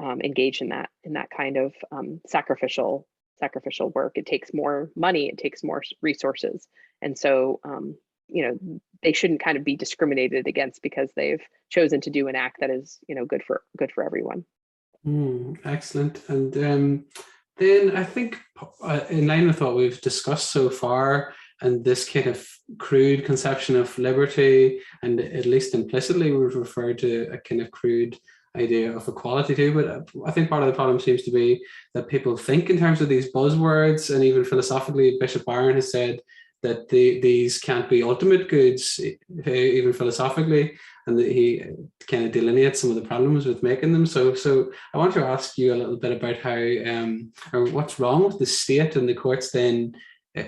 um, 0.01 0.21
engaged 0.21 0.61
in 0.61 0.69
that 0.69 0.89
in 1.03 1.13
that 1.13 1.29
kind 1.29 1.57
of 1.57 1.73
sacrificial 2.27 3.07
sacrificial 3.39 3.89
work. 3.89 4.13
It 4.15 4.25
takes 4.25 4.53
more 4.53 4.89
money, 4.95 5.27
it 5.27 5.37
takes 5.37 5.63
more 5.63 5.81
resources. 6.01 6.67
And 7.01 7.17
so, 7.17 7.59
um, 7.63 7.95
you 8.27 8.43
know, 8.43 8.79
they 9.03 9.13
shouldn't 9.13 9.43
kind 9.43 9.57
of 9.57 9.63
be 9.63 9.75
discriminated 9.75 10.47
against 10.47 10.81
because 10.81 11.11
they've 11.15 11.41
chosen 11.69 12.01
to 12.01 12.09
do 12.09 12.27
an 12.27 12.35
act 12.35 12.57
that 12.59 12.69
is, 12.69 12.99
you 13.07 13.15
know, 13.15 13.25
good 13.25 13.43
for 13.43 13.63
good 13.77 13.91
for 13.91 14.03
everyone. 14.03 14.45
Mm, 15.05 15.57
excellent. 15.65 16.21
And 16.27 16.57
um, 16.57 17.05
then 17.57 17.95
I 17.95 18.03
think 18.03 18.39
uh, 18.81 19.01
in 19.09 19.27
line 19.27 19.47
with 19.47 19.61
what 19.61 19.75
we've 19.75 20.01
discussed 20.01 20.51
so 20.51 20.69
far, 20.69 21.33
and 21.61 21.83
this 21.83 22.07
kind 22.07 22.27
of 22.27 22.47
crude 22.77 23.25
conception 23.25 23.75
of 23.75 23.97
liberty, 23.97 24.79
and 25.01 25.19
at 25.19 25.45
least 25.45 25.73
implicitly 25.73 26.31
we've 26.31 26.55
referred 26.55 26.99
to 26.99 27.29
a 27.31 27.37
kind 27.37 27.61
of 27.61 27.71
crude 27.71 28.17
idea 28.57 28.95
of 28.95 29.07
equality 29.07 29.55
too. 29.55 29.73
But 29.73 29.87
uh, 29.87 30.01
I 30.25 30.31
think 30.31 30.49
part 30.49 30.63
of 30.63 30.67
the 30.67 30.75
problem 30.75 30.99
seems 30.99 31.23
to 31.23 31.31
be 31.31 31.63
that 31.93 32.07
people 32.07 32.35
think 32.35 32.69
in 32.69 32.77
terms 32.77 33.01
of 33.01 33.09
these 33.09 33.31
buzzwords, 33.31 34.13
and 34.13 34.23
even 34.23 34.43
philosophically, 34.43 35.17
Bishop 35.19 35.45
Barron 35.45 35.75
has 35.75 35.91
said 35.91 36.19
that 36.63 36.89
the, 36.89 37.21
these 37.21 37.59
can't 37.59 37.89
be 37.89 38.01
ultimate 38.01 38.49
goods, 38.49 38.99
even 39.45 39.93
philosophically, 39.93 40.77
and 41.05 41.17
that 41.17 41.31
he 41.31 41.63
kind 42.07 42.25
of 42.25 42.31
delineates 42.31 42.81
some 42.81 42.89
of 42.89 42.95
the 42.95 43.07
problems 43.07 43.45
with 43.45 43.63
making 43.63 43.93
them. 43.93 44.05
So, 44.05 44.33
so 44.33 44.71
I 44.93 44.97
want 44.97 45.13
to 45.13 45.25
ask 45.25 45.57
you 45.57 45.73
a 45.73 45.75
little 45.75 45.97
bit 45.97 46.13
about 46.13 46.37
how, 46.37 46.57
um, 46.57 47.31
or 47.53 47.65
what's 47.67 47.99
wrong 47.99 48.23
with 48.23 48.39
the 48.39 48.45
state 48.45 48.95
and 48.95 49.07
the 49.07 49.13
courts 49.13 49.51
then 49.51 49.93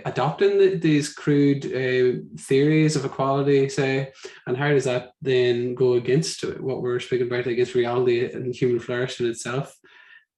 adopting 0.06 0.58
the, 0.58 0.76
these 0.76 1.14
crude 1.14 1.66
uh, 1.66 2.22
theories 2.38 2.96
of 2.96 3.06
equality, 3.06 3.70
say, 3.70 4.12
and 4.48 4.58
how 4.58 4.70
does 4.70 4.86
that 4.86 5.14
then 5.22 5.76
go 5.76 5.94
against 5.94 6.42
what 6.60 6.82
we're 6.82 7.00
speaking 7.00 7.28
about, 7.28 7.48
against 7.48 7.76
reality 7.76 8.32
and 8.32 8.54
human 8.54 8.80
flourishing 8.80 9.28
itself? 9.28 9.76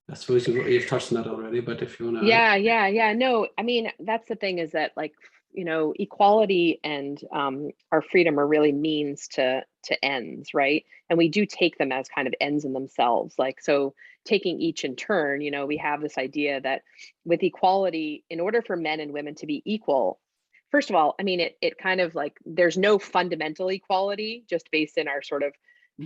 I 0.09 0.15
suppose 0.15 0.47
you've, 0.47 0.67
you've 0.67 0.87
touched 0.87 1.13
on 1.13 1.21
that 1.21 1.29
already, 1.29 1.61
but 1.61 1.81
if 1.81 1.99
you 1.99 2.07
want 2.07 2.21
to. 2.21 2.27
Yeah, 2.27 2.55
yeah, 2.55 2.87
yeah. 2.87 3.13
No, 3.13 3.47
I 3.57 3.63
mean, 3.63 3.91
that's 3.99 4.27
the 4.27 4.35
thing 4.35 4.59
is 4.59 4.71
that 4.71 4.91
like 4.97 5.13
you 5.53 5.65
know 5.65 5.93
equality 5.97 6.79
and 6.83 7.21
um, 7.33 7.71
our 7.91 8.01
freedom 8.01 8.39
are 8.39 8.47
really 8.47 8.71
means 8.71 9.27
to 9.29 9.61
to 9.83 10.05
ends 10.05 10.53
right? 10.53 10.85
And 11.09 11.17
we 11.17 11.29
do 11.29 11.45
take 11.45 11.77
them 11.77 11.91
as 11.91 12.07
kind 12.07 12.27
of 12.27 12.33
ends 12.39 12.65
in 12.65 12.73
themselves. 12.73 13.35
Like 13.37 13.61
so 13.61 13.93
taking 14.25 14.59
each 14.59 14.83
in 14.83 14.95
turn 14.95 15.41
you 15.41 15.51
know 15.51 15.65
we 15.65 15.77
have 15.77 16.01
this 16.01 16.17
idea 16.17 16.61
that 16.61 16.83
with 17.25 17.43
equality 17.43 18.23
in 18.29 18.39
order 18.39 18.61
for 18.61 18.75
men 18.75 18.99
and 18.99 19.13
women 19.13 19.35
to 19.35 19.45
be 19.47 19.61
equal 19.65 20.19
first 20.69 20.89
of 20.89 20.95
all 20.95 21.15
i 21.19 21.23
mean 21.23 21.39
it 21.39 21.57
it 21.61 21.77
kind 21.77 21.99
of 21.99 22.13
like 22.13 22.37
there's 22.45 22.77
no 22.77 22.99
fundamental 22.99 23.69
equality 23.69 24.43
just 24.49 24.69
based 24.71 24.97
in 24.97 25.07
our 25.07 25.21
sort 25.21 25.43
of 25.43 25.53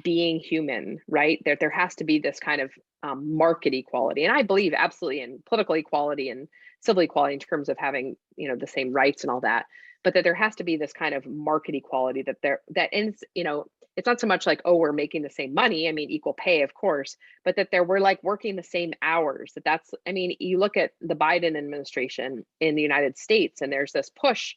being 0.03 0.39
human 0.39 0.99
right? 1.07 1.41
There 1.45 1.57
there 1.59 1.69
has 1.69 1.95
to 1.95 2.03
be 2.03 2.19
this 2.19 2.39
kind 2.39 2.61
of 2.61 2.71
um, 3.05 3.37
market 3.37 3.73
equality 3.73 4.23
and 4.25 4.35
i 4.35 4.41
believe 4.41 4.73
absolutely 4.75 5.21
in 5.21 5.39
political 5.45 5.75
equality 5.75 6.29
and 6.29 6.47
civil 6.81 7.03
equality 7.03 7.35
in 7.35 7.39
terms 7.39 7.69
of 7.69 7.77
having 7.77 8.15
you 8.35 8.47
know 8.47 8.55
the 8.55 8.67
same 8.67 8.93
rights 8.93 9.23
and 9.23 9.29
all 9.29 9.41
that 9.41 9.65
but 10.03 10.13
that 10.13 10.23
there 10.23 10.33
has 10.33 10.55
to 10.55 10.63
be 10.63 10.77
this 10.77 10.93
kind 10.93 11.13
of 11.13 11.25
market 11.25 11.75
equality 11.75 12.23
that 12.23 12.37
there 12.41 12.61
that 12.69 12.89
ends 12.91 13.23
you 13.35 13.43
know 13.43 13.65
it's 13.95 14.07
not 14.07 14.19
so 14.19 14.27
much 14.27 14.47
like 14.47 14.61
oh 14.65 14.75
we're 14.75 14.91
making 14.91 15.21
the 15.21 15.29
same 15.29 15.53
money 15.53 15.87
i 15.87 15.91
mean 15.91 16.09
equal 16.09 16.33
pay 16.33 16.63
of 16.63 16.73
course 16.73 17.15
but 17.43 17.55
that 17.55 17.69
there 17.71 17.83
we're 17.83 17.99
like 17.99 18.23
working 18.23 18.55
the 18.55 18.63
same 18.63 18.91
hours 19.01 19.51
that 19.53 19.63
that's 19.63 19.91
i 20.07 20.11
mean 20.11 20.35
you 20.39 20.57
look 20.57 20.75
at 20.75 20.91
the 21.01 21.15
biden 21.15 21.55
administration 21.55 22.43
in 22.59 22.75
the 22.75 22.81
united 22.81 23.17
states 23.17 23.61
and 23.61 23.71
there's 23.71 23.91
this 23.91 24.09
push 24.09 24.55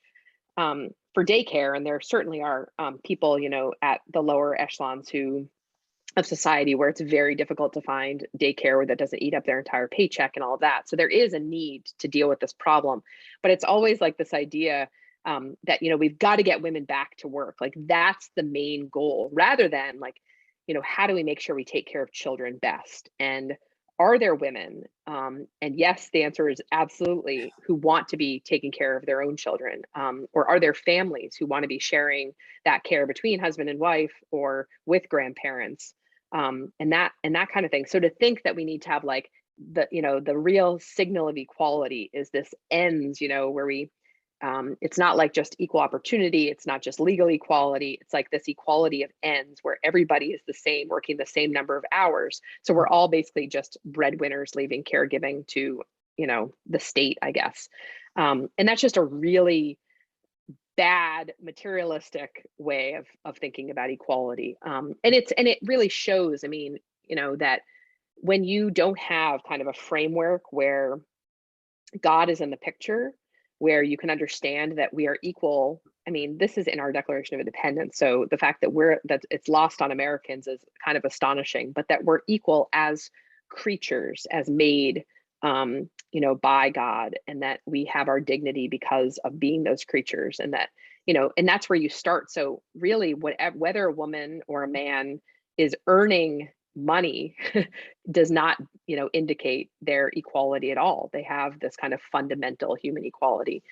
um, 0.56 0.88
for 1.18 1.24
daycare 1.24 1.76
and 1.76 1.84
there 1.84 2.00
certainly 2.00 2.42
are 2.42 2.70
um, 2.78 3.00
people 3.02 3.40
you 3.40 3.50
know 3.50 3.74
at 3.82 4.02
the 4.12 4.20
lower 4.20 4.54
echelons 4.60 5.08
who 5.08 5.48
of 6.16 6.24
society 6.24 6.76
where 6.76 6.88
it's 6.88 7.00
very 7.00 7.34
difficult 7.34 7.72
to 7.72 7.80
find 7.80 8.24
daycare 8.40 8.86
that 8.86 8.98
doesn't 8.98 9.20
eat 9.20 9.34
up 9.34 9.44
their 9.44 9.58
entire 9.58 9.88
paycheck 9.88 10.36
and 10.36 10.44
all 10.44 10.54
of 10.54 10.60
that. 10.60 10.88
So 10.88 10.94
there 10.94 11.08
is 11.08 11.32
a 11.32 11.40
need 11.40 11.86
to 11.98 12.06
deal 12.06 12.28
with 12.28 12.38
this 12.38 12.52
problem, 12.52 13.02
but 13.42 13.50
it's 13.50 13.64
always 13.64 14.00
like 14.00 14.16
this 14.16 14.32
idea 14.32 14.88
um, 15.24 15.56
that 15.64 15.82
you 15.82 15.90
know 15.90 15.96
we've 15.96 16.20
got 16.20 16.36
to 16.36 16.44
get 16.44 16.62
women 16.62 16.84
back 16.84 17.16
to 17.16 17.26
work. 17.26 17.56
Like 17.60 17.74
that's 17.76 18.30
the 18.36 18.44
main 18.44 18.88
goal, 18.88 19.28
rather 19.32 19.68
than 19.68 19.98
like 19.98 20.20
you 20.68 20.74
know, 20.74 20.82
how 20.84 21.08
do 21.08 21.14
we 21.14 21.24
make 21.24 21.40
sure 21.40 21.56
we 21.56 21.64
take 21.64 21.88
care 21.88 22.04
of 22.04 22.12
children 22.12 22.58
best? 22.62 23.10
And 23.18 23.56
are 23.98 24.18
there 24.18 24.34
women? 24.34 24.84
Um, 25.06 25.46
and 25.60 25.76
yes, 25.76 26.08
the 26.12 26.22
answer 26.22 26.48
is 26.48 26.60
absolutely 26.70 27.52
who 27.66 27.74
want 27.74 28.08
to 28.08 28.16
be 28.16 28.40
taking 28.44 28.70
care 28.70 28.96
of 28.96 29.04
their 29.06 29.22
own 29.22 29.36
children. 29.36 29.82
Um, 29.94 30.26
or 30.32 30.48
are 30.48 30.60
there 30.60 30.74
families 30.74 31.34
who 31.38 31.46
want 31.46 31.64
to 31.64 31.68
be 31.68 31.78
sharing 31.78 32.32
that 32.64 32.84
care 32.84 33.06
between 33.06 33.40
husband 33.40 33.68
and 33.68 33.78
wife 33.78 34.12
or 34.30 34.68
with 34.86 35.08
grandparents? 35.08 35.94
Um, 36.32 36.72
and 36.78 36.92
that 36.92 37.12
and 37.24 37.34
that 37.34 37.48
kind 37.48 37.64
of 37.64 37.72
thing. 37.72 37.86
So 37.86 37.98
to 37.98 38.10
think 38.10 38.42
that 38.44 38.54
we 38.54 38.64
need 38.64 38.82
to 38.82 38.90
have 38.90 39.04
like 39.04 39.30
the 39.72 39.88
you 39.90 40.02
know 40.02 40.20
the 40.20 40.36
real 40.36 40.78
signal 40.78 41.28
of 41.28 41.36
equality 41.36 42.10
is 42.12 42.30
this 42.30 42.54
ends 42.70 43.20
you 43.20 43.28
know 43.28 43.50
where 43.50 43.66
we 43.66 43.90
um, 44.40 44.76
it's 44.80 44.98
not 44.98 45.16
like 45.16 45.32
just 45.32 45.56
equal 45.58 45.80
opportunity 45.80 46.48
it's 46.48 46.66
not 46.66 46.82
just 46.82 47.00
legal 47.00 47.28
equality 47.28 47.98
it's 48.00 48.12
like 48.12 48.30
this 48.30 48.48
equality 48.48 49.02
of 49.02 49.10
ends 49.22 49.60
where 49.62 49.78
everybody 49.82 50.26
is 50.26 50.40
the 50.46 50.54
same 50.54 50.88
working 50.88 51.16
the 51.16 51.26
same 51.26 51.52
number 51.52 51.76
of 51.76 51.84
hours. 51.92 52.40
So 52.62 52.74
we're 52.74 52.88
all 52.88 53.08
basically 53.08 53.48
just 53.48 53.78
breadwinners 53.84 54.54
leaving 54.54 54.84
caregiving 54.84 55.46
to 55.48 55.82
you 56.16 56.26
know 56.26 56.52
the 56.66 56.80
state 56.80 57.18
i 57.22 57.32
guess. 57.32 57.68
Um, 58.16 58.48
and 58.58 58.66
that's 58.66 58.80
just 58.80 58.96
a 58.96 59.04
really 59.04 59.78
bad 60.76 61.32
materialistic 61.42 62.46
way 62.58 62.94
of 62.94 63.06
of 63.24 63.38
thinking 63.38 63.70
about 63.70 63.90
equality. 63.90 64.56
Um, 64.62 64.94
and 65.02 65.14
it's 65.14 65.32
and 65.32 65.48
it 65.48 65.58
really 65.62 65.88
shows 65.88 66.44
i 66.44 66.48
mean 66.48 66.78
you 67.04 67.16
know 67.16 67.36
that 67.36 67.62
when 68.20 68.44
you 68.44 68.70
don't 68.70 68.98
have 68.98 69.42
kind 69.48 69.62
of 69.62 69.68
a 69.68 69.72
framework 69.72 70.52
where 70.52 70.98
God 72.00 72.28
is 72.28 72.40
in 72.40 72.50
the 72.50 72.56
picture, 72.56 73.12
where 73.58 73.82
you 73.82 73.96
can 73.96 74.10
understand 74.10 74.78
that 74.78 74.94
we 74.94 75.06
are 75.08 75.18
equal. 75.22 75.82
I 76.06 76.10
mean, 76.10 76.38
this 76.38 76.56
is 76.56 76.66
in 76.66 76.80
our 76.80 76.92
Declaration 76.92 77.34
of 77.34 77.40
Independence. 77.40 77.98
So 77.98 78.26
the 78.30 78.38
fact 78.38 78.60
that 78.60 78.72
we're 78.72 79.00
that 79.04 79.22
it's 79.30 79.48
lost 79.48 79.82
on 79.82 79.90
Americans 79.90 80.46
is 80.46 80.64
kind 80.84 80.96
of 80.96 81.04
astonishing, 81.04 81.72
but 81.72 81.86
that 81.88 82.04
we're 82.04 82.20
equal 82.26 82.68
as 82.72 83.10
creatures, 83.48 84.26
as 84.30 84.48
made 84.48 85.04
um, 85.42 85.88
you 86.10 86.20
know, 86.20 86.34
by 86.34 86.70
God, 86.70 87.16
and 87.26 87.42
that 87.42 87.60
we 87.66 87.84
have 87.86 88.08
our 88.08 88.20
dignity 88.20 88.68
because 88.68 89.18
of 89.24 89.38
being 89.38 89.62
those 89.62 89.84
creatures, 89.84 90.40
and 90.40 90.52
that, 90.52 90.70
you 91.06 91.14
know, 91.14 91.30
and 91.36 91.46
that's 91.46 91.68
where 91.68 91.78
you 91.78 91.88
start. 91.88 92.30
So 92.30 92.62
really, 92.74 93.14
whatever 93.14 93.56
whether 93.56 93.84
a 93.84 93.92
woman 93.92 94.42
or 94.48 94.64
a 94.64 94.68
man 94.68 95.20
is 95.56 95.76
earning 95.86 96.48
money 96.76 97.36
does 98.10 98.30
not 98.30 98.58
you 98.86 98.96
know 98.96 99.08
indicate 99.12 99.70
their 99.82 100.10
equality 100.14 100.70
at 100.70 100.78
all. 100.78 101.10
They 101.12 101.22
have 101.24 101.58
this 101.60 101.76
kind 101.76 101.94
of 101.94 102.00
fundamental 102.12 102.74
human 102.74 103.04
equality. 103.04 103.62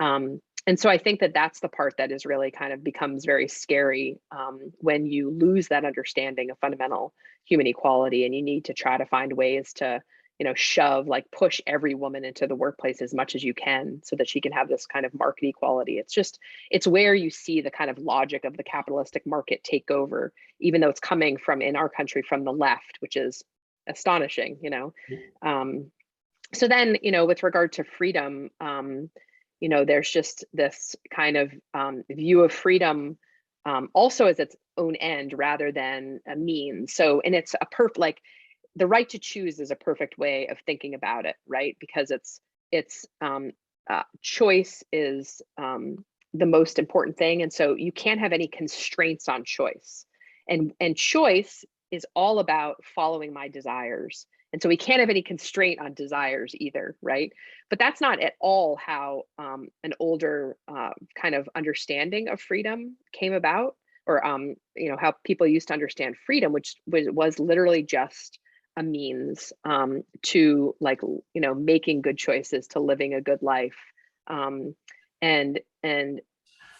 Um, 0.00 0.40
and 0.66 0.78
so 0.78 0.90
i 0.90 0.98
think 0.98 1.20
that 1.20 1.32
that's 1.32 1.60
the 1.60 1.68
part 1.68 1.94
that 1.96 2.10
is 2.10 2.26
really 2.26 2.50
kind 2.50 2.72
of 2.72 2.82
becomes 2.82 3.24
very 3.24 3.48
scary 3.48 4.18
um, 4.32 4.58
when 4.78 5.06
you 5.06 5.30
lose 5.30 5.68
that 5.68 5.84
understanding 5.84 6.50
of 6.50 6.58
fundamental 6.58 7.14
human 7.44 7.66
equality 7.66 8.26
and 8.26 8.34
you 8.34 8.42
need 8.42 8.64
to 8.64 8.74
try 8.74 8.98
to 8.98 9.06
find 9.06 9.32
ways 9.32 9.72
to 9.72 10.00
you 10.38 10.44
know 10.44 10.54
shove 10.54 11.06
like 11.06 11.30
push 11.30 11.60
every 11.66 11.94
woman 11.94 12.24
into 12.24 12.46
the 12.46 12.54
workplace 12.54 13.00
as 13.00 13.14
much 13.14 13.34
as 13.34 13.42
you 13.42 13.54
can 13.54 14.00
so 14.04 14.16
that 14.16 14.28
she 14.28 14.40
can 14.40 14.52
have 14.52 14.68
this 14.68 14.86
kind 14.86 15.06
of 15.06 15.14
market 15.14 15.46
equality 15.46 15.98
it's 15.98 16.12
just 16.12 16.38
it's 16.70 16.86
where 16.86 17.14
you 17.14 17.30
see 17.30 17.60
the 17.60 17.70
kind 17.70 17.90
of 17.90 17.98
logic 17.98 18.44
of 18.44 18.56
the 18.56 18.62
capitalistic 18.64 19.26
market 19.26 19.62
take 19.64 19.90
over 19.90 20.32
even 20.60 20.80
though 20.80 20.90
it's 20.90 21.00
coming 21.00 21.36
from 21.36 21.62
in 21.62 21.76
our 21.76 21.88
country 21.88 22.22
from 22.22 22.44
the 22.44 22.52
left 22.52 22.98
which 23.00 23.16
is 23.16 23.42
astonishing 23.88 24.58
you 24.62 24.70
know? 24.70 24.92
Um 25.42 25.90
so 26.54 26.68
then 26.68 26.98
you 27.02 27.12
know 27.12 27.24
with 27.24 27.42
regard 27.42 27.72
to 27.72 27.84
freedom 27.84 28.50
um 28.60 29.10
you 29.60 29.68
know 29.68 29.84
there's 29.84 30.10
just 30.10 30.44
this 30.52 30.96
kind 31.14 31.36
of 31.36 31.52
um, 31.74 32.04
view 32.10 32.42
of 32.42 32.52
freedom 32.52 33.16
um, 33.64 33.88
also 33.94 34.26
as 34.26 34.38
its 34.38 34.54
own 34.76 34.94
end 34.96 35.34
rather 35.36 35.72
than 35.72 36.20
a 36.26 36.36
means. 36.36 36.94
So 36.94 37.20
and 37.20 37.34
it's 37.34 37.54
a 37.60 37.66
perf 37.66 37.98
like 37.98 38.20
the 38.76 38.86
right 38.86 39.08
to 39.08 39.18
choose 39.18 39.58
is 39.58 39.70
a 39.70 39.76
perfect 39.76 40.18
way 40.18 40.46
of 40.48 40.58
thinking 40.60 40.94
about 40.94 41.24
it, 41.24 41.36
right? 41.48 41.76
Because 41.80 42.10
it's 42.10 42.40
it's 42.70 43.06
um, 43.20 43.52
uh, 43.88 44.02
choice 44.20 44.84
is 44.92 45.40
um, 45.56 46.04
the 46.34 46.46
most 46.46 46.78
important 46.78 47.16
thing, 47.16 47.42
and 47.42 47.52
so 47.52 47.74
you 47.74 47.90
can't 47.90 48.20
have 48.20 48.32
any 48.32 48.48
constraints 48.48 49.28
on 49.28 49.44
choice, 49.44 50.04
and 50.48 50.72
and 50.78 50.96
choice 50.96 51.64
is 51.90 52.06
all 52.14 52.38
about 52.38 52.76
following 52.94 53.32
my 53.32 53.48
desires, 53.48 54.26
and 54.52 54.60
so 54.60 54.68
we 54.68 54.76
can't 54.76 55.00
have 55.00 55.10
any 55.10 55.22
constraint 55.22 55.80
on 55.80 55.94
desires 55.94 56.52
either, 56.56 56.96
right? 57.00 57.32
But 57.70 57.78
that's 57.78 58.02
not 58.02 58.20
at 58.20 58.34
all 58.40 58.76
how 58.76 59.22
um, 59.38 59.68
an 59.84 59.94
older 59.98 60.56
uh, 60.68 60.90
kind 61.20 61.34
of 61.34 61.48
understanding 61.56 62.28
of 62.28 62.40
freedom 62.42 62.96
came 63.12 63.32
about, 63.32 63.76
or 64.06 64.24
um, 64.26 64.54
you 64.74 64.90
know 64.90 64.98
how 65.00 65.14
people 65.24 65.46
used 65.46 65.68
to 65.68 65.74
understand 65.74 66.16
freedom, 66.26 66.52
which 66.52 66.74
was, 66.86 67.06
was 67.10 67.38
literally 67.38 67.82
just 67.82 68.38
a 68.76 68.82
means 68.82 69.52
um, 69.64 70.02
to 70.22 70.74
like 70.80 71.00
you 71.02 71.40
know 71.40 71.54
making 71.54 72.02
good 72.02 72.18
choices 72.18 72.68
to 72.68 72.80
living 72.80 73.14
a 73.14 73.20
good 73.20 73.42
life 73.42 73.76
um, 74.26 74.74
and 75.22 75.60
and 75.82 76.20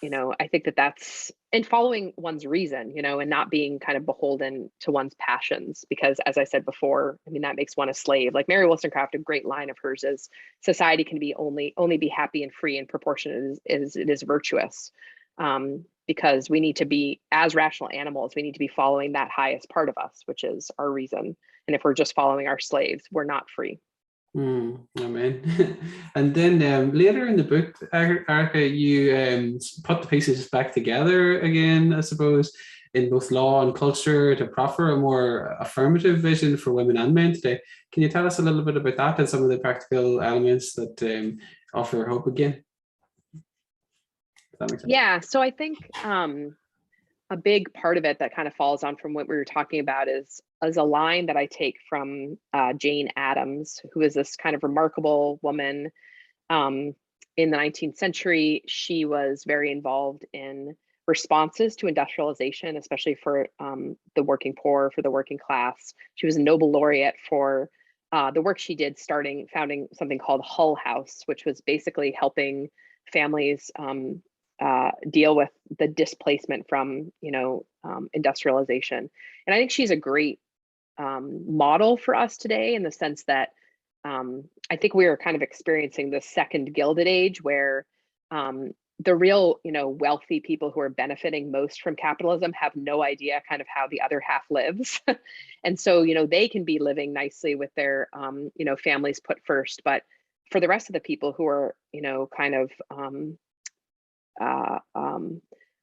you 0.02 0.10
know 0.10 0.34
i 0.38 0.46
think 0.46 0.64
that 0.64 0.76
that's 0.76 1.32
and 1.52 1.66
following 1.66 2.12
one's 2.16 2.44
reason 2.44 2.92
you 2.94 3.00
know 3.00 3.18
and 3.18 3.30
not 3.30 3.50
being 3.50 3.78
kind 3.78 3.96
of 3.96 4.04
beholden 4.04 4.70
to 4.80 4.90
one's 4.90 5.14
passions 5.18 5.86
because 5.88 6.18
as 6.26 6.36
i 6.36 6.44
said 6.44 6.66
before 6.66 7.18
i 7.26 7.30
mean 7.30 7.42
that 7.42 7.56
makes 7.56 7.76
one 7.76 7.88
a 7.88 7.94
slave. 7.94 8.34
Like 8.34 8.46
mary 8.46 8.66
wollstonecraft 8.66 9.14
a 9.14 9.18
great 9.18 9.46
line 9.46 9.70
of 9.70 9.78
hers 9.82 10.04
is 10.04 10.28
society 10.60 11.02
can 11.02 11.18
be 11.18 11.34
only 11.34 11.72
only 11.78 11.96
be 11.96 12.08
happy 12.08 12.42
and 12.42 12.52
free 12.52 12.76
in 12.76 12.86
proportion 12.86 13.52
as, 13.52 13.82
as 13.82 13.96
it 13.96 14.10
is 14.10 14.22
virtuous 14.22 14.92
um, 15.38 15.84
because 16.06 16.50
we 16.50 16.60
need 16.60 16.76
to 16.76 16.84
be 16.84 17.20
as 17.32 17.54
rational 17.54 17.88
animals 17.90 18.34
we 18.36 18.42
need 18.42 18.52
to 18.52 18.58
be 18.58 18.68
following 18.68 19.12
that 19.12 19.30
highest 19.34 19.68
part 19.70 19.88
of 19.88 19.96
us 19.96 20.22
which 20.26 20.44
is 20.44 20.70
our 20.78 20.90
reason 20.90 21.36
and 21.66 21.74
if 21.74 21.84
we're 21.84 21.94
just 21.94 22.14
following 22.14 22.46
our 22.46 22.58
slaves, 22.58 23.04
we're 23.10 23.24
not 23.24 23.48
free. 23.54 23.80
Mm, 24.36 24.86
amen. 25.00 25.78
and 26.14 26.34
then 26.34 26.62
um, 26.62 26.92
later 26.92 27.26
in 27.26 27.36
the 27.36 27.44
book, 27.44 27.74
Erika, 27.92 28.66
you 28.66 29.16
um, 29.16 29.58
put 29.84 30.02
the 30.02 30.08
pieces 30.08 30.48
back 30.48 30.72
together 30.72 31.40
again, 31.40 31.94
I 31.94 32.00
suppose, 32.00 32.52
in 32.92 33.08
both 33.08 33.30
law 33.30 33.62
and 33.62 33.74
culture 33.74 34.34
to 34.34 34.46
proffer 34.46 34.90
a 34.90 34.96
more 34.96 35.56
affirmative 35.60 36.18
vision 36.18 36.56
for 36.56 36.72
women 36.72 36.98
and 36.98 37.14
men 37.14 37.32
today. 37.32 37.60
Can 37.92 38.02
you 38.02 38.10
tell 38.10 38.26
us 38.26 38.38
a 38.38 38.42
little 38.42 38.62
bit 38.62 38.76
about 38.76 38.96
that 38.96 39.18
and 39.18 39.28
some 39.28 39.42
of 39.42 39.48
the 39.48 39.58
practical 39.58 40.20
elements 40.20 40.74
that 40.74 41.02
um, 41.02 41.38
offer 41.72 42.06
hope 42.06 42.26
again? 42.26 42.62
Yeah, 44.86 45.20
so 45.20 45.42
I 45.42 45.50
think 45.50 45.78
um, 46.04 46.56
a 47.30 47.36
big 47.36 47.72
part 47.72 47.96
of 47.96 48.04
it 48.04 48.18
that 48.20 48.34
kind 48.34 48.46
of 48.46 48.54
falls 48.54 48.84
on 48.84 48.96
from 48.96 49.12
what 49.12 49.28
we 49.28 49.34
were 49.34 49.44
talking 49.44 49.80
about 49.80 50.08
is 50.08 50.40
is 50.64 50.76
a 50.76 50.82
line 50.82 51.26
that 51.26 51.36
I 51.36 51.46
take 51.46 51.76
from 51.88 52.38
uh, 52.52 52.72
Jane 52.72 53.10
Addams, 53.16 53.80
who 53.92 54.00
is 54.00 54.14
this 54.14 54.36
kind 54.36 54.54
of 54.54 54.62
remarkable 54.62 55.38
woman 55.42 55.90
um, 56.50 56.94
in 57.36 57.50
the 57.50 57.56
19th 57.56 57.96
century. 57.96 58.62
She 58.66 59.04
was 59.04 59.44
very 59.46 59.70
involved 59.72 60.24
in 60.32 60.76
responses 61.06 61.76
to 61.76 61.86
industrialization, 61.86 62.76
especially 62.76 63.16
for 63.16 63.48
um, 63.60 63.96
the 64.14 64.22
working 64.22 64.54
poor, 64.60 64.90
for 64.94 65.02
the 65.02 65.10
working 65.10 65.38
class. 65.38 65.94
She 66.14 66.26
was 66.26 66.36
a 66.36 66.40
Nobel 66.40 66.70
laureate 66.70 67.16
for 67.28 67.70
uh, 68.12 68.30
the 68.30 68.42
work 68.42 68.58
she 68.58 68.74
did, 68.74 68.98
starting 68.98 69.46
founding 69.52 69.88
something 69.92 70.18
called 70.18 70.42
Hull 70.44 70.76
House, 70.76 71.22
which 71.26 71.44
was 71.44 71.60
basically 71.60 72.14
helping 72.18 72.70
families 73.12 73.70
um, 73.78 74.22
uh, 74.60 74.92
deal 75.08 75.36
with 75.36 75.50
the 75.78 75.88
displacement 75.88 76.68
from 76.68 77.12
you 77.20 77.30
know 77.30 77.66
um, 77.84 78.08
industrialization. 78.12 79.10
And 79.46 79.54
i 79.54 79.58
think 79.58 79.70
she's 79.70 79.90
a 79.90 79.96
great 79.96 80.40
um, 80.98 81.56
model 81.56 81.96
for 81.96 82.14
us 82.14 82.36
today 82.36 82.74
in 82.74 82.82
the 82.82 82.92
sense 82.92 83.24
that 83.24 83.50
um, 84.04 84.44
i 84.70 84.76
think 84.76 84.94
we 84.94 85.06
are 85.06 85.16
kind 85.16 85.36
of 85.36 85.42
experiencing 85.42 86.10
the 86.10 86.20
second 86.20 86.74
gilded 86.74 87.06
age 87.06 87.42
where 87.42 87.84
um, 88.30 88.72
the 89.00 89.14
real 89.14 89.60
you 89.62 89.72
know 89.72 89.88
wealthy 89.88 90.40
people 90.40 90.70
who 90.70 90.80
are 90.80 90.88
benefiting 90.88 91.50
most 91.50 91.82
from 91.82 91.96
capitalism 91.96 92.52
have 92.52 92.74
no 92.74 93.02
idea 93.02 93.42
kind 93.48 93.60
of 93.60 93.66
how 93.68 93.86
the 93.88 94.00
other 94.00 94.20
half 94.20 94.42
lives. 94.50 95.00
And 95.64 95.78
so 95.80 96.02
you 96.02 96.14
know 96.14 96.26
they 96.26 96.48
can 96.48 96.64
be 96.64 96.78
living 96.78 97.12
nicely 97.12 97.56
with 97.56 97.74
their 97.74 98.08
um, 98.12 98.50
you 98.54 98.64
know 98.64 98.76
families 98.76 99.20
put 99.20 99.38
first 99.44 99.82
but 99.84 100.04
for 100.52 100.60
the 100.60 100.68
rest 100.68 100.88
of 100.88 100.92
the 100.92 101.00
people 101.00 101.32
who 101.32 101.46
are 101.46 101.74
you 101.92 102.02
know 102.02 102.28
kind 102.34 102.54
of 102.54 102.70
um, 102.90 103.36
uh, 104.40 104.78
um, 104.94 105.40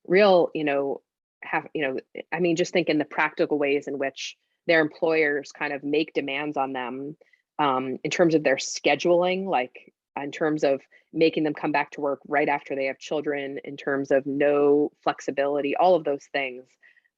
real, 0.07 0.49
you 0.53 0.63
know, 0.63 1.01
have, 1.43 1.67
you 1.73 1.81
know, 1.81 1.99
I 2.31 2.39
mean, 2.39 2.55
just 2.55 2.73
think 2.73 2.89
in 2.89 2.97
the 2.97 3.05
practical 3.05 3.57
ways 3.57 3.87
in 3.87 3.97
which 3.97 4.37
their 4.67 4.81
employers 4.81 5.51
kind 5.51 5.73
of 5.73 5.83
make 5.83 6.13
demands 6.13 6.57
on 6.57 6.73
them 6.73 7.17
um, 7.59 7.97
in 8.03 8.11
terms 8.11 8.35
of 8.35 8.43
their 8.43 8.55
scheduling, 8.55 9.45
like 9.45 9.93
in 10.21 10.31
terms 10.31 10.63
of 10.63 10.81
making 11.11 11.43
them 11.43 11.53
come 11.53 11.71
back 11.71 11.91
to 11.91 12.01
work 12.01 12.19
right 12.27 12.49
after 12.49 12.75
they 12.75 12.85
have 12.85 12.97
children, 12.97 13.59
in 13.63 13.77
terms 13.77 14.11
of 14.11 14.25
no 14.25 14.91
flexibility, 15.03 15.75
all 15.75 15.95
of 15.95 16.03
those 16.03 16.25
things 16.31 16.65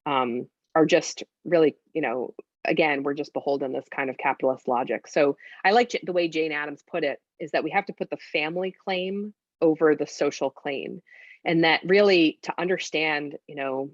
um, 0.06 0.48
are 0.74 0.86
just 0.86 1.24
really, 1.46 1.76
you 1.94 2.02
know, 2.02 2.34
again, 2.66 3.04
we're 3.04 3.14
just 3.14 3.34
beholden 3.34 3.72
this 3.72 3.86
kind 3.96 4.10
of 4.10 4.18
capitalist 4.18 4.68
logic. 4.68 5.08
So 5.08 5.38
I 5.64 5.72
like 5.72 6.00
the 6.04 6.12
way 6.12 6.28
Jane 6.28 6.52
Addams 6.52 6.84
put 6.90 7.04
it 7.04 7.22
is 7.40 7.52
that 7.52 7.64
we 7.64 7.72
have 7.72 7.86
to 7.86 7.94
put 7.94 8.10
the 8.10 8.18
family 8.18 8.74
claim 8.84 9.34
over 9.62 9.96
the 9.96 10.08
social 10.08 10.50
claim 10.50 11.02
and 11.46 11.64
that 11.64 11.82
really 11.86 12.40
to 12.44 12.54
understand 12.58 13.38
you 13.48 13.56
know 13.56 13.90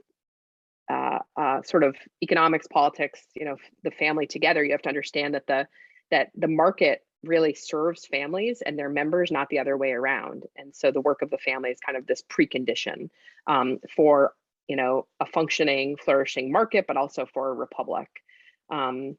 uh, 0.92 1.20
uh, 1.38 1.62
sort 1.62 1.84
of 1.84 1.96
economics, 2.22 2.68
politics, 2.68 3.22
you 3.34 3.46
know, 3.46 3.56
the 3.84 3.92
family 3.92 4.28
together, 4.28 4.64
you 4.64 4.72
have 4.72 4.82
to 4.82 4.90
understand 4.90 5.34
that 5.34 5.48
the 5.48 5.68
that 6.10 6.32
the 6.36 6.48
market 6.48 7.06
really 7.24 7.54
serves 7.54 8.06
families 8.06 8.62
and 8.66 8.78
their 8.78 8.90
members, 8.90 9.32
not 9.32 9.48
the 9.50 9.60
other 9.60 9.78
way 9.78 9.92
around. 9.92 10.44
And 10.58 10.76
so 10.76 10.92
the 10.92 11.00
work 11.00 11.22
of 11.22 11.30
the 11.30 11.38
family 11.38 11.70
is 11.70 11.80
kind 11.80 11.98
of 11.98 12.06
this 12.08 12.24
precondition 12.24 13.10
um, 13.48 13.80
for 13.96 14.34
you 14.68 14.76
know 14.76 15.08
a 15.20 15.26
functioning, 15.26 15.96
flourishing 15.98 16.52
market, 16.52 16.86
but 16.88 16.98
also 16.98 17.26
for 17.26 17.50
a 17.50 17.54
republic. 17.54 18.10
Um, 18.70 19.16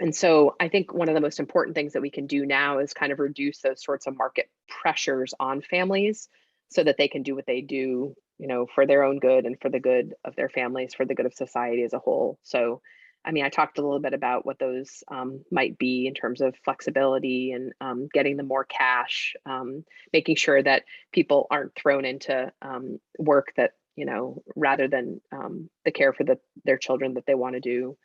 and 0.00 0.14
so 0.14 0.56
I 0.58 0.68
think 0.68 0.94
one 0.94 1.08
of 1.08 1.14
the 1.14 1.20
most 1.20 1.38
important 1.38 1.74
things 1.74 1.92
that 1.92 2.02
we 2.02 2.10
can 2.10 2.26
do 2.26 2.46
now 2.46 2.78
is 2.78 2.94
kind 2.94 3.12
of 3.12 3.18
reduce 3.18 3.58
those 3.60 3.82
sorts 3.84 4.06
of 4.06 4.16
market 4.16 4.48
pressures 4.68 5.34
on 5.38 5.60
families 5.60 6.28
so 6.74 6.82
that 6.82 6.96
they 6.98 7.06
can 7.06 7.22
do 7.22 7.36
what 7.36 7.46
they 7.46 7.60
do, 7.60 8.16
you 8.38 8.48
know, 8.48 8.66
for 8.74 8.84
their 8.84 9.04
own 9.04 9.20
good 9.20 9.46
and 9.46 9.56
for 9.60 9.70
the 9.70 9.78
good 9.78 10.12
of 10.24 10.34
their 10.34 10.48
families, 10.48 10.92
for 10.92 11.06
the 11.06 11.14
good 11.14 11.24
of 11.24 11.32
society 11.32 11.84
as 11.84 11.92
a 11.92 12.00
whole. 12.00 12.36
So, 12.42 12.80
I 13.24 13.30
mean, 13.30 13.44
I 13.44 13.48
talked 13.48 13.78
a 13.78 13.82
little 13.82 14.00
bit 14.00 14.12
about 14.12 14.44
what 14.44 14.58
those 14.58 15.04
um, 15.08 15.44
might 15.52 15.78
be 15.78 16.08
in 16.08 16.14
terms 16.14 16.40
of 16.40 16.56
flexibility 16.64 17.52
and 17.52 17.72
um, 17.80 18.08
getting 18.12 18.36
them 18.36 18.48
more 18.48 18.64
cash, 18.64 19.34
um, 19.46 19.84
making 20.12 20.34
sure 20.34 20.60
that 20.60 20.82
people 21.12 21.46
aren't 21.48 21.76
thrown 21.76 22.04
into 22.04 22.50
um, 22.60 22.98
work 23.20 23.52
that, 23.56 23.70
you 23.94 24.04
know, 24.04 24.42
rather 24.56 24.88
than 24.88 25.20
um, 25.30 25.70
the 25.84 25.92
care 25.92 26.12
for 26.12 26.24
the, 26.24 26.38
their 26.64 26.76
children 26.76 27.14
that 27.14 27.24
they 27.24 27.36
want 27.36 27.54
to 27.54 27.60
do, 27.60 27.96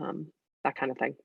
um, 0.00 0.28
that 0.64 0.74
kind 0.74 0.90
of 0.90 0.96
thing. 0.96 1.16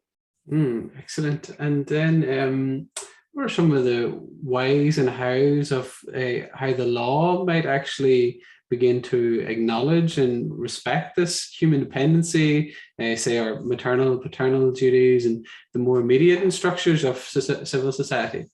Mm, 0.52 0.92
excellent. 1.00 1.52
And 1.58 1.88
then 1.88 2.89
what 3.34 3.46
are 3.46 3.50
some 3.50 3.72
of 3.72 3.84
the 3.84 4.20
ways 4.44 4.98
and 4.98 5.10
hows 5.10 5.72
of 5.72 5.98
uh, 6.14 6.48
how 6.54 6.74
the 6.74 6.86
law 6.86 7.46
might 7.46 7.66
actually 7.66 8.42
begin 8.70 9.02
to 9.02 9.46
acknowledge 9.48 10.18
and 10.18 10.58
respect 10.58 11.16
this 11.16 11.50
human 11.50 11.82
dependency, 11.82 12.74
uh, 13.00 13.16
say 13.16 13.38
our 13.38 13.62
maternal 13.62 14.14
and 14.14 14.22
paternal 14.22 14.72
duties 14.72 15.26
and 15.26 15.46
the 15.74 15.80
more 15.80 16.00
immediate 16.00 16.52
structures 16.54 17.04
of 17.04 17.18
civil 17.18 17.92
society? 17.92 18.46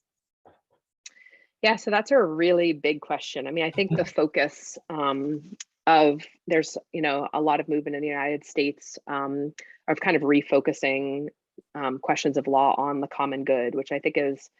Yeah, 1.62 1.76
so 1.76 1.90
that's 1.90 2.10
a 2.10 2.22
really 2.22 2.72
big 2.72 3.00
question. 3.00 3.46
I 3.46 3.50
mean, 3.50 3.64
I 3.64 3.70
think 3.70 3.96
the 3.96 4.04
focus 4.20 4.78
um, 4.90 5.56
of 5.86 6.22
there's 6.46 6.76
you 6.92 7.02
know 7.02 7.28
a 7.32 7.40
lot 7.40 7.60
of 7.60 7.68
movement 7.68 7.96
in 7.96 8.02
the 8.02 8.08
United 8.08 8.44
States 8.44 8.98
um, 9.06 9.52
of 9.88 9.98
kind 10.00 10.16
of 10.16 10.22
refocusing 10.22 11.28
um, 11.74 11.98
questions 11.98 12.36
of 12.36 12.46
law 12.46 12.74
on 12.76 13.00
the 13.00 13.08
common 13.08 13.44
good, 13.44 13.74
which 13.74 13.90
I 13.90 13.98
think 13.98 14.16
is 14.18 14.50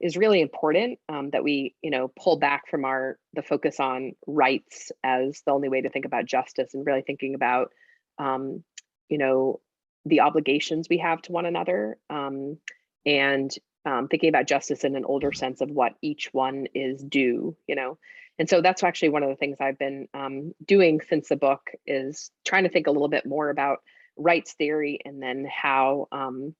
is 0.00 0.16
really 0.16 0.40
important 0.40 0.98
um, 1.08 1.30
that 1.30 1.44
we 1.44 1.74
you 1.82 1.90
know 1.90 2.10
pull 2.18 2.38
back 2.38 2.68
from 2.68 2.84
our 2.84 3.18
the 3.34 3.42
focus 3.42 3.80
on 3.80 4.12
rights 4.26 4.92
as 5.02 5.42
the 5.46 5.52
only 5.52 5.68
way 5.68 5.80
to 5.80 5.90
think 5.90 6.04
about 6.04 6.26
justice 6.26 6.74
and 6.74 6.86
really 6.86 7.02
thinking 7.02 7.34
about 7.34 7.72
um, 8.18 8.62
you 9.08 9.18
know 9.18 9.60
the 10.04 10.20
obligations 10.20 10.86
we 10.88 10.98
have 10.98 11.20
to 11.22 11.32
one 11.32 11.46
another 11.46 11.98
um, 12.10 12.58
and 13.04 13.50
um, 13.84 14.08
thinking 14.08 14.28
about 14.28 14.46
justice 14.46 14.84
in 14.84 14.96
an 14.96 15.04
older 15.04 15.32
sense 15.32 15.60
of 15.60 15.70
what 15.70 15.94
each 16.02 16.28
one 16.32 16.66
is 16.74 17.02
due 17.02 17.56
you 17.66 17.74
know? 17.74 17.98
And 18.38 18.50
so 18.50 18.60
that's 18.60 18.82
actually 18.82 19.08
one 19.08 19.22
of 19.22 19.30
the 19.30 19.36
things 19.36 19.56
i've 19.60 19.78
been 19.78 20.08
um, 20.12 20.52
doing 20.64 21.00
since 21.08 21.28
the 21.28 21.36
book 21.36 21.70
is 21.86 22.30
trying 22.44 22.64
to 22.64 22.68
think 22.68 22.86
a 22.86 22.90
little 22.90 23.08
bit 23.08 23.24
more 23.24 23.48
about 23.48 23.78
rights 24.16 24.52
theory 24.52 24.98
and 25.04 25.22
then 25.22 25.46
how 25.50 26.08
um, 26.12 26.54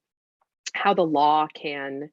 how 0.73 0.95
the 0.95 1.03
law 1.03 1.47
can 1.53 2.11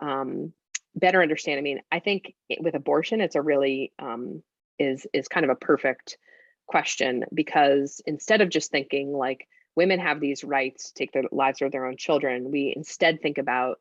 um, 0.00 0.52
better 0.96 1.22
understand. 1.22 1.58
I 1.58 1.62
mean, 1.62 1.80
I 1.92 2.00
think 2.00 2.34
with 2.58 2.74
abortion, 2.74 3.20
it's 3.20 3.36
a 3.36 3.42
really 3.42 3.92
um, 3.98 4.42
is 4.78 5.06
is 5.12 5.28
kind 5.28 5.44
of 5.44 5.50
a 5.50 5.56
perfect 5.56 6.18
question 6.66 7.24
because 7.32 8.00
instead 8.06 8.40
of 8.40 8.48
just 8.48 8.70
thinking 8.70 9.12
like 9.12 9.46
women 9.76 10.00
have 10.00 10.20
these 10.20 10.42
rights 10.42 10.88
to 10.88 10.94
take 10.94 11.12
their 11.12 11.24
lives 11.30 11.62
or 11.62 11.70
their 11.70 11.86
own 11.86 11.96
children, 11.96 12.50
we 12.50 12.72
instead 12.74 13.20
think 13.20 13.38
about 13.38 13.78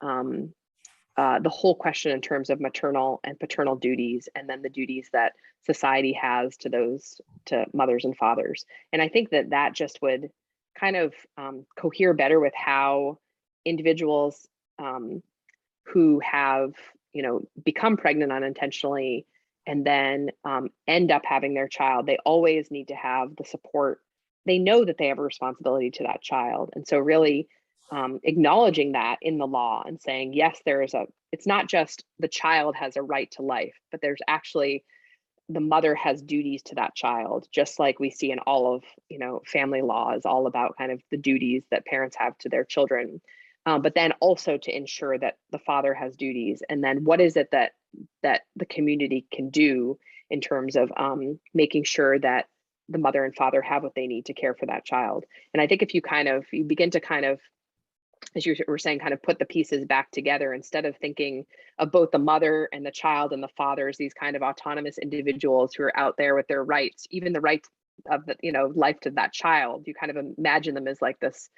um, 0.00 0.52
uh, 1.16 1.40
the 1.40 1.48
whole 1.48 1.74
question 1.74 2.12
in 2.12 2.20
terms 2.20 2.50
of 2.50 2.60
maternal 2.60 3.18
and 3.24 3.40
paternal 3.40 3.74
duties, 3.74 4.28
and 4.36 4.48
then 4.48 4.62
the 4.62 4.68
duties 4.68 5.08
that 5.12 5.32
society 5.64 6.12
has 6.12 6.56
to 6.58 6.68
those 6.68 7.20
to 7.46 7.66
mothers 7.72 8.04
and 8.04 8.16
fathers. 8.16 8.64
And 8.92 9.02
I 9.02 9.08
think 9.08 9.30
that 9.30 9.50
that 9.50 9.74
just 9.74 10.00
would 10.00 10.30
kind 10.78 10.96
of 10.96 11.14
um, 11.36 11.66
cohere 11.76 12.14
better 12.14 12.38
with 12.38 12.54
how 12.54 13.18
individuals 13.64 14.46
um, 14.78 15.22
who 15.92 16.20
have 16.20 16.72
you 17.12 17.22
know 17.22 17.42
become 17.64 17.96
pregnant 17.96 18.32
unintentionally 18.32 19.26
and 19.66 19.84
then 19.84 20.30
um, 20.44 20.70
end 20.86 21.10
up 21.10 21.22
having 21.24 21.54
their 21.54 21.68
child 21.68 22.06
they 22.06 22.18
always 22.24 22.70
need 22.70 22.88
to 22.88 22.94
have 22.94 23.36
the 23.36 23.44
support. 23.44 24.00
They 24.46 24.58
know 24.58 24.84
that 24.84 24.96
they 24.96 25.08
have 25.08 25.18
a 25.18 25.22
responsibility 25.22 25.90
to 25.92 26.04
that 26.04 26.22
child. 26.22 26.70
And 26.74 26.88
so 26.88 26.98
really 26.98 27.48
um, 27.90 28.20
acknowledging 28.22 28.92
that 28.92 29.16
in 29.22 29.38
the 29.38 29.46
law 29.46 29.82
and 29.86 30.00
saying 30.00 30.34
yes 30.34 30.60
there 30.64 30.82
is 30.82 30.94
a 30.94 31.06
it's 31.32 31.46
not 31.46 31.68
just 31.68 32.04
the 32.18 32.28
child 32.28 32.76
has 32.76 32.96
a 32.96 33.02
right 33.02 33.30
to 33.32 33.42
life 33.42 33.74
but 33.90 34.00
there's 34.00 34.20
actually 34.28 34.84
the 35.48 35.60
mother 35.60 35.94
has 35.94 36.20
duties 36.20 36.62
to 36.62 36.74
that 36.74 36.94
child 36.94 37.46
just 37.50 37.78
like 37.78 37.98
we 37.98 38.10
see 38.10 38.30
in 38.30 38.38
all 38.40 38.74
of 38.74 38.82
you 39.08 39.18
know 39.18 39.40
family 39.46 39.80
law 39.80 40.12
is 40.12 40.26
all 40.26 40.46
about 40.46 40.76
kind 40.76 40.92
of 40.92 41.00
the 41.10 41.16
duties 41.16 41.62
that 41.70 41.86
parents 41.86 42.16
have 42.16 42.36
to 42.38 42.50
their 42.50 42.64
children 42.64 43.20
um, 43.68 43.82
but 43.82 43.94
then 43.94 44.12
also 44.20 44.56
to 44.56 44.74
ensure 44.74 45.18
that 45.18 45.36
the 45.50 45.58
father 45.58 45.92
has 45.92 46.16
duties 46.16 46.62
and 46.68 46.82
then 46.82 47.04
what 47.04 47.20
is 47.20 47.36
it 47.36 47.48
that 47.52 47.72
that 48.22 48.42
the 48.56 48.66
community 48.66 49.26
can 49.32 49.50
do 49.50 49.98
in 50.30 50.40
terms 50.40 50.76
of 50.76 50.90
um, 50.96 51.38
making 51.54 51.84
sure 51.84 52.18
that 52.18 52.46
the 52.88 52.98
mother 52.98 53.24
and 53.24 53.34
father 53.34 53.60
have 53.60 53.82
what 53.82 53.94
they 53.94 54.06
need 54.06 54.24
to 54.26 54.32
care 54.32 54.54
for 54.54 54.66
that 54.66 54.84
child 54.84 55.24
and 55.52 55.60
i 55.60 55.66
think 55.66 55.82
if 55.82 55.94
you 55.94 56.00
kind 56.00 56.28
of 56.28 56.44
you 56.52 56.64
begin 56.64 56.90
to 56.90 57.00
kind 57.00 57.24
of 57.24 57.38
as 58.34 58.44
you 58.44 58.56
were 58.66 58.78
saying, 58.78 58.98
kind 58.98 59.14
of 59.14 59.22
put 59.22 59.38
the 59.38 59.44
pieces 59.44 59.84
back 59.84 60.10
together 60.10 60.52
instead 60.52 60.84
of 60.84 60.96
thinking 60.96 61.46
of 61.78 61.92
both 61.92 62.10
the 62.10 62.18
mother 62.18 62.68
and 62.72 62.84
the 62.84 62.90
child 62.90 63.32
and 63.32 63.42
the 63.42 63.48
fathers, 63.56 63.96
these 63.96 64.12
kind 64.12 64.36
of 64.36 64.42
autonomous 64.42 64.98
individuals 64.98 65.72
who 65.72 65.84
are 65.84 65.96
out 65.96 66.16
there 66.18 66.34
with 66.34 66.46
their 66.48 66.64
rights, 66.64 67.06
even 67.10 67.32
the 67.32 67.40
rights 67.40 67.68
of 68.10 68.26
the, 68.26 68.36
you 68.42 68.52
know, 68.52 68.72
life 68.74 68.98
to 69.00 69.10
that 69.12 69.32
child. 69.32 69.84
You 69.86 69.94
kind 69.94 70.10
of 70.10 70.32
imagine 70.36 70.74
them 70.74 70.88
as 70.88 71.00
like 71.00 71.20
this, 71.20 71.50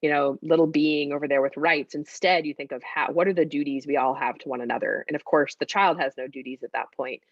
you 0.00 0.10
know, 0.10 0.38
little 0.42 0.66
being 0.66 1.12
over 1.12 1.26
there 1.26 1.42
with 1.42 1.56
rights. 1.56 1.94
Instead, 1.94 2.46
you 2.46 2.54
think 2.54 2.72
of 2.72 2.82
how 2.82 3.10
what 3.12 3.26
are 3.26 3.32
the 3.32 3.44
duties 3.44 3.86
we 3.86 3.96
all 3.96 4.14
have 4.14 4.38
to 4.38 4.48
one 4.48 4.60
another. 4.60 5.04
And 5.08 5.16
of 5.16 5.24
course, 5.24 5.56
the 5.56 5.66
child 5.66 6.00
has 6.00 6.14
no 6.16 6.26
duties 6.28 6.60
at 6.62 6.72
that 6.72 6.92
point. 6.96 7.22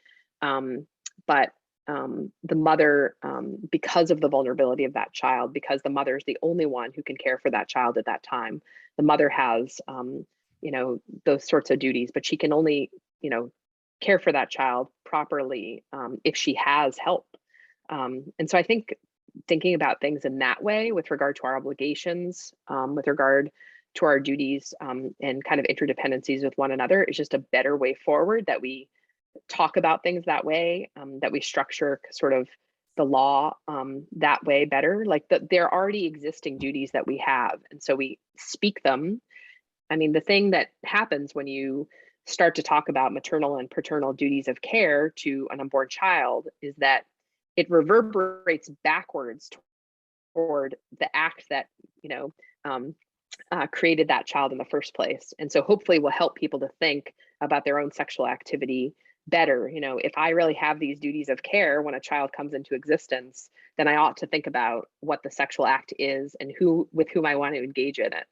Um, 0.42 0.86
but 1.26 1.52
um, 1.88 2.32
the 2.42 2.56
mother, 2.56 3.14
um, 3.22 3.58
because 3.70 4.10
of 4.10 4.20
the 4.20 4.28
vulnerability 4.28 4.84
of 4.84 4.94
that 4.94 5.12
child, 5.12 5.52
because 5.52 5.80
the 5.82 5.90
mother 5.90 6.16
is 6.16 6.24
the 6.26 6.38
only 6.42 6.66
one 6.66 6.90
who 6.94 7.02
can 7.02 7.16
care 7.16 7.38
for 7.38 7.50
that 7.50 7.68
child 7.68 7.96
at 7.96 8.06
that 8.06 8.22
time, 8.22 8.60
the 8.96 9.04
mother 9.04 9.28
has, 9.28 9.80
um, 9.86 10.26
you 10.60 10.72
know, 10.72 11.00
those 11.24 11.48
sorts 11.48 11.70
of 11.70 11.78
duties, 11.78 12.10
but 12.12 12.26
she 12.26 12.36
can 12.36 12.52
only, 12.52 12.90
you 13.20 13.30
know, 13.30 13.52
care 14.00 14.18
for 14.18 14.32
that 14.32 14.50
child 14.50 14.88
properly 15.04 15.84
um, 15.92 16.18
if 16.24 16.36
she 16.36 16.54
has 16.54 16.98
help. 16.98 17.26
Um, 17.88 18.32
and 18.38 18.50
so 18.50 18.58
I 18.58 18.62
think 18.64 18.94
thinking 19.48 19.74
about 19.74 20.00
things 20.00 20.24
in 20.24 20.38
that 20.38 20.62
way 20.62 20.92
with 20.92 21.10
regard 21.10 21.36
to 21.36 21.42
our 21.44 21.56
obligations, 21.56 22.52
um, 22.68 22.94
with 22.94 23.06
regard 23.06 23.50
to 23.94 24.04
our 24.04 24.20
duties 24.20 24.74
and 24.80 25.44
kind 25.44 25.58
of 25.60 25.66
interdependencies 25.66 26.44
with 26.44 26.56
one 26.56 26.70
another 26.70 27.02
is 27.04 27.16
just 27.16 27.34
a 27.34 27.38
better 27.38 27.76
way 27.76 27.94
forward 27.94 28.44
that 28.46 28.60
we 28.60 28.88
talk 29.48 29.76
about 29.76 30.02
things 30.02 30.24
that 30.26 30.44
way, 30.44 30.90
um, 30.96 31.18
that 31.20 31.32
we 31.32 31.40
structure 31.40 32.00
sort 32.10 32.32
of 32.32 32.48
the 32.96 33.04
law 33.04 33.54
um, 33.68 34.06
that 34.16 34.44
way 34.44 34.64
better. 34.64 35.04
Like 35.06 35.28
the, 35.28 35.46
they're 35.50 35.72
already 35.72 36.06
existing 36.06 36.58
duties 36.58 36.90
that 36.92 37.06
we 37.06 37.18
have. 37.18 37.60
And 37.70 37.82
so 37.82 37.94
we 37.94 38.18
speak 38.38 38.82
them. 38.82 39.20
I 39.90 39.96
mean, 39.96 40.12
the 40.12 40.20
thing 40.20 40.50
that 40.50 40.68
happens 40.84 41.34
when 41.34 41.46
you 41.46 41.88
start 42.26 42.56
to 42.56 42.62
talk 42.62 42.88
about 42.88 43.12
maternal 43.12 43.56
and 43.56 43.70
paternal 43.70 44.12
duties 44.12 44.48
of 44.48 44.60
care 44.60 45.10
to 45.16 45.48
an 45.50 45.60
unborn 45.60 45.88
child 45.88 46.48
is 46.60 46.74
that 46.78 47.04
it 47.56 47.70
reverberates 47.70 48.70
backwards 48.84 49.50
toward 50.34 50.76
the 50.98 51.14
act 51.14 51.44
that, 51.50 51.66
you 52.02 52.10
know, 52.10 52.34
um, 52.64 52.94
uh, 53.50 53.66
created 53.66 54.08
that 54.08 54.26
child 54.26 54.52
in 54.52 54.58
the 54.58 54.64
first 54.64 54.94
place. 54.94 55.32
And 55.38 55.50
so 55.50 55.62
hopefully 55.62 55.98
will 55.98 56.10
help 56.10 56.34
people 56.34 56.60
to 56.60 56.68
think 56.80 57.14
about 57.40 57.64
their 57.64 57.78
own 57.78 57.92
sexual 57.92 58.26
activity 58.26 58.94
better 59.28 59.68
you 59.68 59.80
know 59.80 59.98
if 59.98 60.12
i 60.16 60.30
really 60.30 60.54
have 60.54 60.78
these 60.78 61.00
duties 61.00 61.28
of 61.28 61.42
care 61.42 61.82
when 61.82 61.94
a 61.94 62.00
child 62.00 62.30
comes 62.32 62.54
into 62.54 62.74
existence 62.74 63.50
then 63.76 63.88
i 63.88 63.96
ought 63.96 64.16
to 64.16 64.26
think 64.26 64.46
about 64.46 64.88
what 65.00 65.22
the 65.22 65.30
sexual 65.30 65.66
act 65.66 65.92
is 65.98 66.36
and 66.38 66.52
who 66.58 66.88
with 66.92 67.08
whom 67.10 67.26
i 67.26 67.34
want 67.34 67.54
to 67.54 67.62
engage 67.62 67.98
in 67.98 68.12
it 68.12 68.26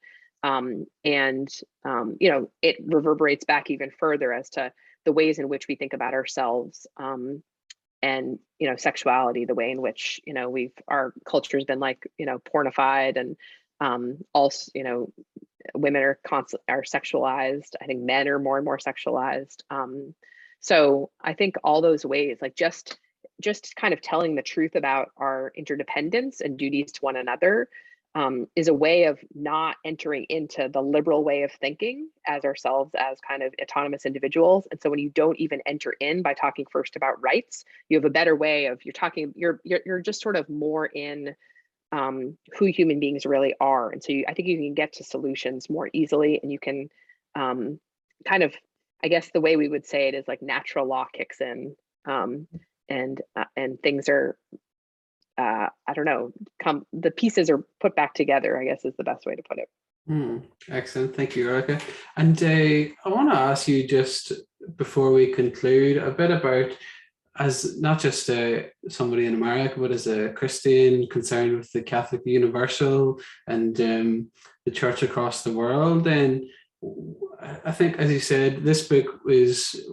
um, 0.44 0.84
and 1.04 1.48
um, 1.86 2.16
you 2.20 2.30
know 2.30 2.50
it 2.62 2.76
reverberates 2.84 3.44
back 3.44 3.70
even 3.70 3.90
further 3.90 4.32
as 4.32 4.50
to 4.50 4.70
the 5.04 5.12
ways 5.12 5.38
in 5.38 5.48
which 5.48 5.66
we 5.68 5.74
think 5.74 5.94
about 5.94 6.14
ourselves 6.14 6.86
um, 6.96 7.42
and 8.04 8.38
you 8.58 8.68
know 8.68 8.76
sexuality 8.76 9.46
the 9.46 9.54
way 9.54 9.70
in 9.70 9.80
which 9.80 10.20
you 10.26 10.34
know 10.34 10.50
we've 10.50 10.74
our 10.86 11.14
culture 11.24 11.56
has 11.56 11.64
been 11.64 11.80
like 11.80 12.06
you 12.18 12.26
know 12.26 12.38
pornified 12.38 13.16
and 13.16 13.36
um, 13.80 14.18
also 14.34 14.70
you 14.74 14.84
know 14.84 15.10
women 15.74 16.02
are 16.02 16.18
constant 16.26 16.62
are 16.68 16.82
sexualized. 16.82 17.74
I 17.80 17.86
think 17.86 18.02
men 18.02 18.28
are 18.28 18.38
more 18.38 18.58
and 18.58 18.64
more 18.64 18.78
sexualized. 18.78 19.62
Um, 19.70 20.14
so 20.60 21.10
I 21.20 21.32
think 21.32 21.56
all 21.64 21.80
those 21.80 22.04
ways, 22.04 22.38
like 22.42 22.54
just 22.54 22.98
just 23.40 23.74
kind 23.74 23.94
of 23.94 24.02
telling 24.02 24.34
the 24.34 24.42
truth 24.42 24.74
about 24.74 25.10
our 25.16 25.50
interdependence 25.56 26.42
and 26.42 26.58
duties 26.58 26.92
to 26.92 27.00
one 27.00 27.16
another 27.16 27.68
um, 28.14 28.46
is 28.54 28.68
a 28.68 28.74
way 28.74 29.04
of 29.04 29.18
not 29.34 29.76
entering 29.84 30.24
into 30.28 30.68
the 30.72 30.80
liberal 30.80 31.24
way 31.24 31.42
of 31.42 31.52
thinking 31.52 32.08
as 32.26 32.44
ourselves 32.44 32.92
as 32.96 33.18
kind 33.26 33.42
of 33.42 33.52
autonomous 33.60 34.06
individuals. 34.06 34.68
And 34.70 34.80
so 34.80 34.88
when 34.88 35.00
you 35.00 35.10
don't 35.10 35.38
even 35.38 35.60
enter 35.66 35.92
in 35.98 36.22
by 36.22 36.34
talking 36.34 36.66
first 36.70 36.94
about 36.94 37.20
rights, 37.20 37.64
you 37.88 37.96
have 37.96 38.04
a 38.04 38.10
better 38.10 38.36
way 38.36 38.66
of 38.66 38.84
you're 38.84 38.92
talking, 38.92 39.32
you're 39.34 39.60
you're, 39.64 39.80
you're 39.84 40.00
just 40.00 40.22
sort 40.22 40.36
of 40.36 40.48
more 40.48 40.86
in 40.86 41.34
um, 41.90 42.36
who 42.58 42.66
human 42.66 43.00
beings 43.00 43.26
really 43.26 43.54
are. 43.60 43.90
And 43.90 44.02
so 44.02 44.12
you, 44.12 44.24
I 44.28 44.34
think 44.34 44.48
you 44.48 44.58
can 44.58 44.74
get 44.74 44.94
to 44.94 45.04
solutions 45.04 45.70
more 45.70 45.90
easily 45.92 46.40
and 46.42 46.50
you 46.50 46.58
can 46.58 46.88
um, 47.36 47.78
kind 48.26 48.42
of, 48.42 48.54
I 49.02 49.08
guess 49.08 49.30
the 49.32 49.40
way 49.40 49.56
we 49.56 49.68
would 49.68 49.86
say 49.86 50.08
it 50.08 50.14
is 50.14 50.26
like 50.26 50.42
natural 50.42 50.86
law 50.86 51.06
kicks 51.12 51.40
in 51.40 51.76
um, 52.06 52.46
and 52.88 53.20
uh, 53.36 53.44
and 53.56 53.80
things 53.80 54.08
are 54.08 54.36
uh, 55.38 55.68
I 55.86 55.92
don't 55.94 56.04
know, 56.04 56.32
come 56.62 56.86
the 56.92 57.10
pieces 57.10 57.50
are 57.50 57.64
put 57.80 57.96
back 57.96 58.14
together, 58.14 58.58
I 58.58 58.64
guess 58.64 58.84
is 58.84 58.94
the 58.96 59.04
best 59.04 59.26
way 59.26 59.34
to 59.34 59.42
put 59.42 59.58
it. 59.58 59.68
Hmm, 60.06 60.38
excellent. 60.68 61.16
Thank 61.16 61.34
you, 61.34 61.48
Erika. 61.48 61.80
And 62.16 62.40
uh, 62.42 62.92
I 63.04 63.08
want 63.08 63.32
to 63.32 63.38
ask 63.38 63.66
you 63.66 63.88
just 63.88 64.32
before 64.76 65.12
we 65.12 65.32
conclude 65.32 65.96
a 65.96 66.10
bit 66.10 66.30
about 66.30 66.70
as 67.36 67.80
not 67.80 67.98
just 67.98 68.30
uh, 68.30 68.62
somebody 68.88 69.26
in 69.26 69.34
America, 69.34 69.80
but 69.80 69.90
as 69.90 70.06
a 70.06 70.30
Christian 70.30 71.08
concerned 71.08 71.56
with 71.56 71.72
the 71.72 71.82
Catholic 71.82 72.22
Universal 72.24 73.18
and 73.48 73.80
um, 73.80 74.30
the 74.64 74.70
church 74.70 75.02
across 75.02 75.42
the 75.42 75.52
world. 75.52 76.06
And 76.06 76.44
I 77.64 77.72
think, 77.72 77.98
as 77.98 78.10
you 78.10 78.20
said, 78.20 78.62
this 78.62 78.86
book 78.86 79.20
is 79.28 79.84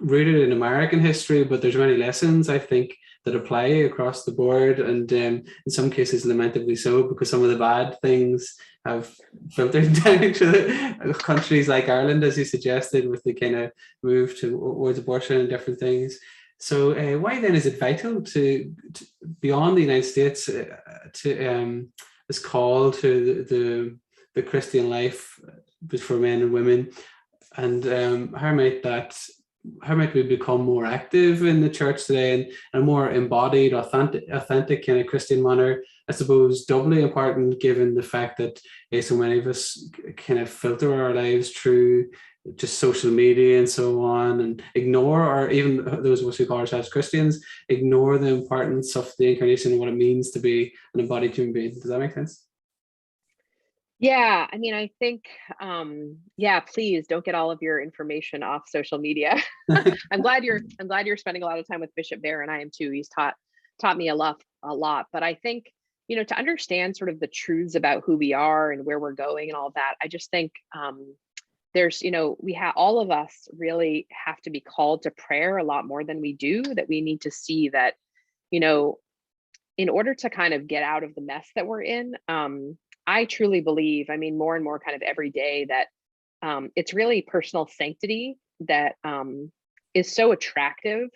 rooted 0.00 0.36
in 0.36 0.52
American 0.52 1.00
history, 1.00 1.44
but 1.44 1.62
there's 1.62 1.76
many 1.76 1.96
lessons 1.96 2.48
I 2.48 2.58
think 2.58 2.94
that 3.26 3.36
apply 3.36 3.66
across 3.90 4.24
the 4.24 4.32
board, 4.32 4.78
and 4.78 5.12
um, 5.12 5.42
in 5.66 5.70
some 5.70 5.90
cases, 5.90 6.24
lamentably 6.24 6.76
so, 6.76 7.02
because 7.02 7.28
some 7.28 7.42
of 7.42 7.50
the 7.50 7.58
bad 7.58 8.00
things 8.00 8.56
have 8.86 9.12
filtered 9.50 9.92
down 10.04 10.32
to 10.32 11.12
countries 11.18 11.68
like 11.68 11.88
Ireland, 11.88 12.22
as 12.22 12.38
you 12.38 12.44
suggested, 12.44 13.08
with 13.08 13.24
the 13.24 13.34
kind 13.34 13.56
of 13.56 13.72
move 14.02 14.38
towards 14.38 15.00
abortion 15.00 15.40
and 15.40 15.48
different 15.48 15.80
things. 15.80 16.18
So, 16.58 16.92
uh, 16.92 17.18
why 17.18 17.40
then 17.40 17.56
is 17.56 17.66
it 17.66 17.80
vital 17.80 18.22
to, 18.22 18.74
to 18.94 19.06
beyond 19.40 19.76
the 19.76 19.82
United 19.82 20.06
States 20.06 20.48
uh, 20.48 20.76
to 21.14 21.46
um, 21.46 21.88
this 22.28 22.38
call 22.38 22.92
to 22.92 23.08
the, 23.26 23.54
the, 23.54 23.98
the 24.36 24.42
Christian 24.42 24.88
life 24.88 25.38
for 26.00 26.16
men 26.16 26.42
and 26.42 26.52
women, 26.52 26.90
and 27.56 27.86
um, 27.88 28.32
how 28.34 28.52
might 28.52 28.84
that 28.84 29.18
how 29.82 29.94
might 29.94 30.14
we 30.14 30.22
become 30.22 30.62
more 30.62 30.84
active 30.84 31.44
in 31.44 31.60
the 31.60 31.70
church 31.70 32.06
today 32.06 32.34
and 32.34 32.52
a 32.74 32.80
more 32.80 33.10
embodied, 33.10 33.72
authentic, 33.72 34.24
authentic 34.30 34.86
kind 34.86 35.00
of 35.00 35.06
Christian 35.06 35.42
manner? 35.42 35.82
I 36.08 36.12
suppose 36.12 36.64
doubly 36.64 37.02
important 37.02 37.60
given 37.60 37.94
the 37.94 38.02
fact 38.02 38.38
that 38.38 38.60
eh, 38.92 39.00
so 39.00 39.16
many 39.16 39.38
of 39.38 39.46
us 39.46 39.90
kind 40.16 40.40
of 40.40 40.48
filter 40.48 40.94
our 40.94 41.14
lives 41.14 41.50
through 41.50 42.10
just 42.54 42.78
social 42.78 43.10
media 43.10 43.58
and 43.58 43.68
so 43.68 44.02
on 44.02 44.40
and 44.40 44.62
ignore 44.76 45.22
or 45.26 45.50
even 45.50 45.84
those 46.02 46.22
of 46.22 46.28
us 46.28 46.36
who 46.36 46.46
call 46.46 46.58
ourselves 46.58 46.88
Christians 46.88 47.44
ignore 47.68 48.18
the 48.18 48.28
importance 48.28 48.94
of 48.94 49.12
the 49.18 49.32
incarnation 49.32 49.72
and 49.72 49.80
what 49.80 49.88
it 49.88 49.96
means 49.96 50.30
to 50.30 50.38
be 50.38 50.72
an 50.94 51.00
embodied 51.00 51.34
human 51.34 51.52
being. 51.52 51.72
Does 51.72 51.84
that 51.84 51.98
make 51.98 52.12
sense? 52.12 52.45
Yeah, 53.98 54.46
I 54.52 54.58
mean, 54.58 54.74
I 54.74 54.90
think, 54.98 55.24
um, 55.60 56.18
yeah, 56.36 56.60
please 56.60 57.06
don't 57.06 57.24
get 57.24 57.34
all 57.34 57.50
of 57.50 57.62
your 57.62 57.80
information 57.80 58.42
off 58.42 58.64
social 58.68 58.98
media. 58.98 59.36
I'm 60.10 60.20
glad 60.20 60.44
you're, 60.44 60.60
I'm 60.78 60.86
glad 60.86 61.06
you're 61.06 61.16
spending 61.16 61.42
a 61.42 61.46
lot 61.46 61.58
of 61.58 61.66
time 61.66 61.80
with 61.80 61.94
Bishop 61.96 62.20
Barron, 62.20 62.50
and 62.50 62.56
I 62.56 62.60
am 62.60 62.70
too. 62.74 62.90
He's 62.90 63.08
taught 63.08 63.34
taught 63.80 63.96
me 63.96 64.08
a 64.08 64.14
lot, 64.14 64.42
a 64.62 64.74
lot. 64.74 65.06
But 65.12 65.22
I 65.22 65.34
think, 65.34 65.66
you 66.08 66.16
know, 66.16 66.24
to 66.24 66.38
understand 66.38 66.96
sort 66.96 67.10
of 67.10 67.20
the 67.20 67.26
truths 67.26 67.74
about 67.74 68.04
who 68.04 68.16
we 68.16 68.32
are 68.32 68.70
and 68.70 68.84
where 68.86 68.98
we're 68.98 69.12
going 69.12 69.48
and 69.48 69.56
all 69.56 69.72
that, 69.74 69.94
I 70.02 70.08
just 70.08 70.30
think 70.30 70.52
um, 70.74 71.14
there's, 71.74 72.00
you 72.02 72.10
know, 72.10 72.36
we 72.40 72.54
have 72.54 72.74
all 72.76 73.00
of 73.00 73.10
us 73.10 73.48
really 73.56 74.06
have 74.10 74.40
to 74.42 74.50
be 74.50 74.60
called 74.60 75.02
to 75.02 75.10
prayer 75.10 75.58
a 75.58 75.64
lot 75.64 75.86
more 75.86 76.04
than 76.04 76.20
we 76.20 76.32
do. 76.34 76.62
That 76.62 76.88
we 76.88 77.00
need 77.00 77.22
to 77.22 77.30
see 77.30 77.70
that, 77.70 77.94
you 78.50 78.60
know, 78.60 78.98
in 79.76 79.88
order 79.88 80.14
to 80.14 80.30
kind 80.30 80.54
of 80.54 80.66
get 80.66 80.82
out 80.82 81.02
of 81.04 81.14
the 81.14 81.20
mess 81.20 81.46
that 81.54 81.66
we're 81.66 81.82
in. 81.82 82.14
Um, 82.28 82.78
I 83.06 83.24
truly 83.24 83.60
believe, 83.60 84.10
I 84.10 84.16
mean, 84.16 84.36
more 84.36 84.56
and 84.56 84.64
more 84.64 84.78
kind 84.78 84.96
of 84.96 85.02
every 85.02 85.30
day 85.30 85.66
that 85.66 85.86
um, 86.42 86.70
it's 86.76 86.94
really 86.94 87.22
personal 87.22 87.66
sanctity 87.66 88.38
that 88.60 88.96
um, 89.04 89.52
is 89.94 90.12
so 90.12 90.32
attractive. 90.32 91.08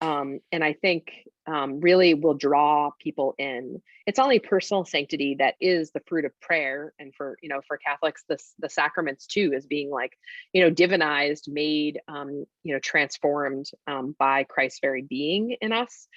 Um, 0.00 0.40
and 0.50 0.64
I 0.64 0.72
think 0.72 1.12
um, 1.46 1.80
really 1.80 2.14
will 2.14 2.34
draw 2.34 2.90
people 2.98 3.34
in. 3.38 3.80
It's 4.06 4.18
only 4.18 4.40
personal 4.40 4.84
sanctity 4.84 5.36
that 5.38 5.54
is 5.60 5.92
the 5.92 6.02
fruit 6.06 6.24
of 6.24 6.38
prayer. 6.40 6.92
And 6.98 7.14
for, 7.14 7.36
you 7.40 7.48
know, 7.48 7.60
for 7.66 7.78
Catholics, 7.78 8.24
the, 8.28 8.38
the 8.58 8.68
sacraments 8.68 9.26
too 9.26 9.52
is 9.54 9.66
being 9.66 9.90
like, 9.90 10.18
you 10.52 10.62
know, 10.62 10.70
divinized, 10.70 11.48
made, 11.48 12.00
um, 12.08 12.46
you 12.64 12.74
know, 12.74 12.80
transformed 12.80 13.70
um, 13.86 14.14
by 14.18 14.44
Christ's 14.44 14.80
very 14.80 15.02
being 15.02 15.56
in 15.60 15.72
us. 15.72 16.08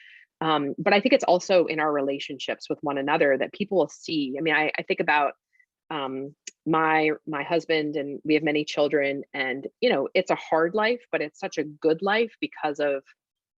Um, 0.41 0.75
but 0.77 0.93
I 0.93 0.99
think 0.99 1.13
it's 1.13 1.23
also 1.23 1.65
in 1.65 1.79
our 1.79 1.91
relationships 1.91 2.69
with 2.69 2.79
one 2.81 2.97
another 2.97 3.37
that 3.37 3.53
people 3.53 3.77
will 3.77 3.89
see. 3.89 4.35
I 4.37 4.41
mean, 4.41 4.53
I, 4.53 4.71
I 4.77 4.83
think 4.83 4.99
about 4.99 5.33
um, 5.89 6.35
my 6.65 7.11
my 7.27 7.43
husband 7.43 7.95
and 7.95 8.19
we 8.25 8.33
have 8.33 8.43
many 8.43 8.65
children, 8.65 9.23
and 9.33 9.67
you 9.81 9.89
know, 9.89 10.09
it's 10.13 10.31
a 10.31 10.35
hard 10.35 10.73
life, 10.73 11.01
but 11.11 11.21
it's 11.21 11.39
such 11.39 11.57
a 11.57 11.63
good 11.63 12.01
life 12.01 12.33
because 12.41 12.79
of 12.79 13.03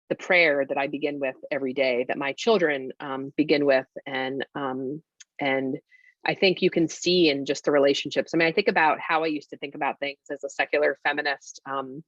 the 0.09 0.15
prayer 0.15 0.65
that 0.67 0.77
I 0.77 0.87
begin 0.87 1.19
with 1.19 1.35
every 1.51 1.73
day, 1.73 2.05
that 2.07 2.17
my 2.17 2.33
children 2.33 2.91
um, 2.99 3.33
begin 3.35 3.65
with, 3.65 3.87
and 4.05 4.45
um, 4.55 5.01
and 5.39 5.77
I 6.25 6.35
think 6.35 6.61
you 6.61 6.69
can 6.69 6.87
see 6.89 7.29
in 7.29 7.45
just 7.45 7.65
the 7.65 7.71
relationships. 7.71 8.31
I 8.33 8.37
mean, 8.37 8.47
I 8.47 8.51
think 8.51 8.67
about 8.67 8.99
how 8.99 9.23
I 9.23 9.27
used 9.27 9.49
to 9.51 9.57
think 9.57 9.75
about 9.75 9.99
things 9.99 10.19
as 10.29 10.43
a 10.43 10.49
secular 10.49 10.97
feminist. 11.03 11.61
Um, 11.65 12.03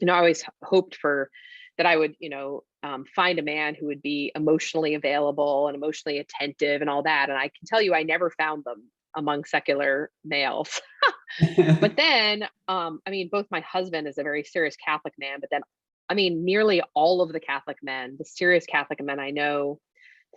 you 0.00 0.06
know, 0.06 0.14
I 0.14 0.18
always 0.18 0.44
hoped 0.62 0.96
for 0.96 1.30
that 1.78 1.86
I 1.86 1.96
would, 1.96 2.14
you 2.18 2.30
know, 2.30 2.62
um, 2.82 3.04
find 3.14 3.38
a 3.38 3.42
man 3.42 3.74
who 3.74 3.86
would 3.86 4.02
be 4.02 4.32
emotionally 4.34 4.94
available 4.94 5.68
and 5.68 5.76
emotionally 5.76 6.18
attentive 6.18 6.80
and 6.80 6.88
all 6.88 7.02
that. 7.02 7.28
And 7.28 7.38
I 7.38 7.48
can 7.48 7.66
tell 7.66 7.82
you, 7.82 7.94
I 7.94 8.02
never 8.02 8.30
found 8.30 8.64
them 8.64 8.90
among 9.16 9.44
secular 9.44 10.10
males. 10.24 10.80
but 11.80 11.96
then, 11.96 12.46
um, 12.68 13.00
I 13.06 13.10
mean, 13.10 13.28
both 13.30 13.46
my 13.50 13.60
husband 13.60 14.06
is 14.06 14.18
a 14.18 14.22
very 14.22 14.44
serious 14.44 14.76
Catholic 14.76 15.14
man, 15.18 15.38
but 15.40 15.50
then, 15.50 15.62
I 16.08 16.14
mean, 16.14 16.44
nearly 16.44 16.82
all 16.94 17.22
of 17.22 17.32
the 17.32 17.40
Catholic 17.40 17.78
men, 17.82 18.16
the 18.18 18.24
serious 18.24 18.66
Catholic 18.66 19.02
men 19.02 19.18
I 19.18 19.30
know, 19.30 19.80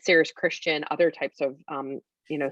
serious 0.01 0.31
Christian, 0.31 0.85
other 0.89 1.11
types 1.11 1.41
of, 1.41 1.57
um, 1.67 1.99
you 2.29 2.37
know, 2.37 2.49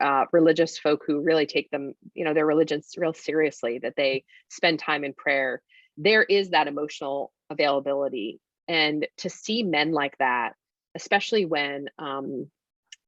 uh, 0.00 0.24
religious 0.32 0.78
folk 0.78 1.02
who 1.06 1.20
really 1.20 1.46
take 1.46 1.70
them, 1.70 1.94
you 2.14 2.24
know, 2.24 2.34
their 2.34 2.46
religions 2.46 2.94
real 2.96 3.12
seriously, 3.14 3.78
that 3.78 3.94
they 3.96 4.24
spend 4.48 4.78
time 4.78 5.04
in 5.04 5.12
prayer. 5.12 5.62
There 6.02 6.22
is 6.22 6.50
that 6.50 6.68
emotional 6.68 7.32
availability. 7.50 8.40
And 8.68 9.06
to 9.18 9.30
see 9.30 9.62
men 9.62 9.92
like 9.92 10.16
that 10.18 10.54
especially 10.94 11.44
when 11.44 11.88
um, 11.98 12.48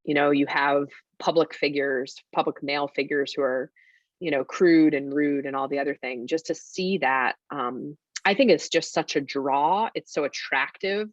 you 0.03 0.13
know 0.13 0.31
you 0.31 0.45
have 0.47 0.87
public 1.19 1.53
figures 1.53 2.15
public 2.33 2.61
male 2.63 2.87
figures 2.87 3.33
who 3.33 3.41
are 3.41 3.71
you 4.19 4.31
know 4.31 4.43
crude 4.43 4.93
and 4.93 5.13
rude 5.13 5.45
and 5.45 5.55
all 5.55 5.67
the 5.67 5.79
other 5.79 5.95
thing 5.95 6.27
just 6.27 6.47
to 6.47 6.55
see 6.55 6.97
that 6.99 7.35
um, 7.51 7.97
i 8.25 8.33
think 8.33 8.51
it's 8.51 8.69
just 8.69 8.93
such 8.93 9.15
a 9.15 9.21
draw. 9.21 9.89
It's 9.95 10.13
so 10.13 10.23
attractive. 10.23 11.09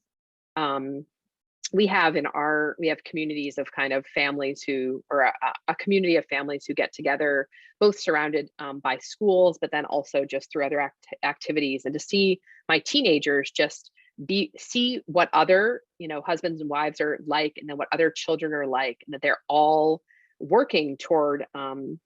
Um, 0.56 1.06
we 1.72 1.86
have 1.86 2.16
in 2.16 2.26
our 2.26 2.76
we 2.78 2.88
have 2.88 3.02
communities 3.04 3.58
of 3.58 3.70
kind 3.72 3.92
of 3.92 4.06
families 4.06 4.62
who 4.62 5.02
or 5.10 5.22
a, 5.22 5.32
a 5.68 5.74
community 5.76 6.16
of 6.16 6.24
families 6.26 6.64
who 6.66 6.74
get 6.74 6.92
together 6.92 7.48
both 7.78 7.98
surrounded 7.98 8.50
um, 8.58 8.80
by 8.80 8.98
schools 8.98 9.58
but 9.60 9.70
then 9.70 9.84
also 9.84 10.24
just 10.24 10.50
through 10.50 10.66
other 10.66 10.80
act 10.80 11.06
activities 11.22 11.84
and 11.84 11.94
to 11.94 12.00
see 12.00 12.40
my 12.68 12.78
teenagers 12.80 13.50
just 13.50 13.90
be 14.24 14.52
see 14.58 15.00
what 15.06 15.30
other 15.32 15.82
you 15.98 16.08
know 16.08 16.20
husbands 16.20 16.60
and 16.60 16.68
wives 16.68 17.00
are 17.00 17.18
like 17.26 17.54
and 17.56 17.68
then 17.68 17.76
what 17.76 17.88
other 17.92 18.10
children 18.10 18.52
are 18.52 18.66
like 18.66 18.98
and 19.06 19.14
that 19.14 19.22
they're 19.22 19.40
all 19.48 20.02
working 20.38 20.96
toward 20.96 21.46
um 21.54 21.98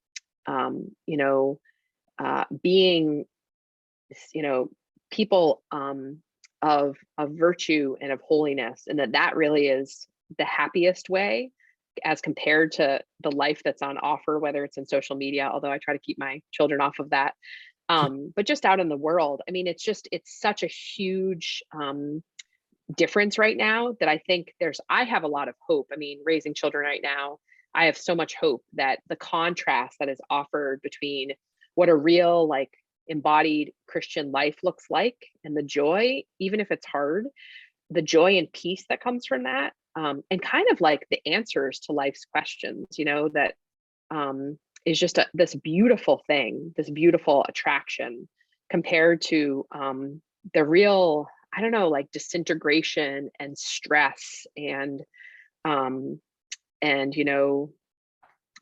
um 0.46 0.88
you 1.06 1.16
know 1.16 1.58
uh 2.18 2.44
being 2.62 3.24
you 4.32 4.42
know 4.42 4.68
people 5.10 5.62
um 5.70 6.20
of 6.64 6.96
of 7.18 7.32
virtue 7.32 7.94
and 8.00 8.10
of 8.10 8.20
holiness 8.22 8.84
and 8.86 8.98
that 8.98 9.12
that 9.12 9.36
really 9.36 9.68
is 9.68 10.08
the 10.38 10.44
happiest 10.44 11.10
way 11.10 11.50
as 12.04 12.22
compared 12.22 12.72
to 12.72 13.00
the 13.22 13.30
life 13.30 13.60
that's 13.62 13.82
on 13.82 13.98
offer 13.98 14.38
whether 14.38 14.64
it's 14.64 14.78
in 14.78 14.86
social 14.86 15.14
media 15.14 15.48
although 15.52 15.70
i 15.70 15.78
try 15.78 15.92
to 15.92 16.00
keep 16.00 16.18
my 16.18 16.40
children 16.50 16.80
off 16.80 16.98
of 16.98 17.10
that 17.10 17.34
um 17.90 18.32
but 18.34 18.46
just 18.46 18.64
out 18.64 18.80
in 18.80 18.88
the 18.88 18.96
world. 18.96 19.42
I 19.46 19.50
mean 19.50 19.66
it's 19.66 19.84
just 19.84 20.08
it's 20.10 20.40
such 20.40 20.62
a 20.62 20.66
huge 20.66 21.62
um 21.78 22.22
difference 22.96 23.38
right 23.38 23.56
now 23.56 23.94
that 24.00 24.08
i 24.08 24.18
think 24.26 24.54
there's 24.58 24.80
i 24.88 25.04
have 25.04 25.22
a 25.22 25.28
lot 25.28 25.48
of 25.48 25.54
hope. 25.66 25.88
I 25.92 25.96
mean 25.96 26.20
raising 26.24 26.54
children 26.54 26.84
right 26.84 27.02
now 27.02 27.38
i 27.74 27.86
have 27.86 27.98
so 27.98 28.14
much 28.14 28.34
hope 28.34 28.62
that 28.74 29.00
the 29.10 29.16
contrast 29.16 29.96
that 30.00 30.08
is 30.08 30.20
offered 30.30 30.80
between 30.82 31.32
what 31.74 31.90
a 31.90 31.96
real 31.96 32.48
like 32.48 32.70
embodied 33.08 33.72
Christian 33.86 34.32
life 34.32 34.56
looks 34.62 34.86
like 34.90 35.16
and 35.44 35.56
the 35.56 35.62
joy, 35.62 36.22
even 36.38 36.60
if 36.60 36.70
it's 36.70 36.86
hard, 36.86 37.26
the 37.90 38.02
joy 38.02 38.38
and 38.38 38.52
peace 38.52 38.84
that 38.88 39.02
comes 39.02 39.26
from 39.26 39.44
that 39.44 39.72
um, 39.96 40.22
and 40.30 40.42
kind 40.42 40.66
of 40.70 40.80
like 40.80 41.06
the 41.10 41.20
answers 41.26 41.80
to 41.80 41.92
life's 41.92 42.24
questions 42.24 42.86
you 42.96 43.04
know 43.04 43.28
that 43.28 43.54
um, 44.10 44.58
is 44.84 44.98
just 44.98 45.18
a, 45.18 45.26
this 45.34 45.54
beautiful 45.54 46.22
thing 46.26 46.72
this 46.76 46.90
beautiful 46.90 47.44
attraction 47.48 48.28
compared 48.70 49.22
to 49.22 49.66
um, 49.72 50.20
the 50.52 50.64
real 50.64 51.26
i 51.56 51.60
don't 51.60 51.70
know 51.70 51.88
like 51.88 52.10
disintegration 52.10 53.30
and 53.38 53.56
stress 53.56 54.46
and 54.56 55.02
um 55.64 56.20
and 56.82 57.14
you 57.14 57.24
know 57.24 57.70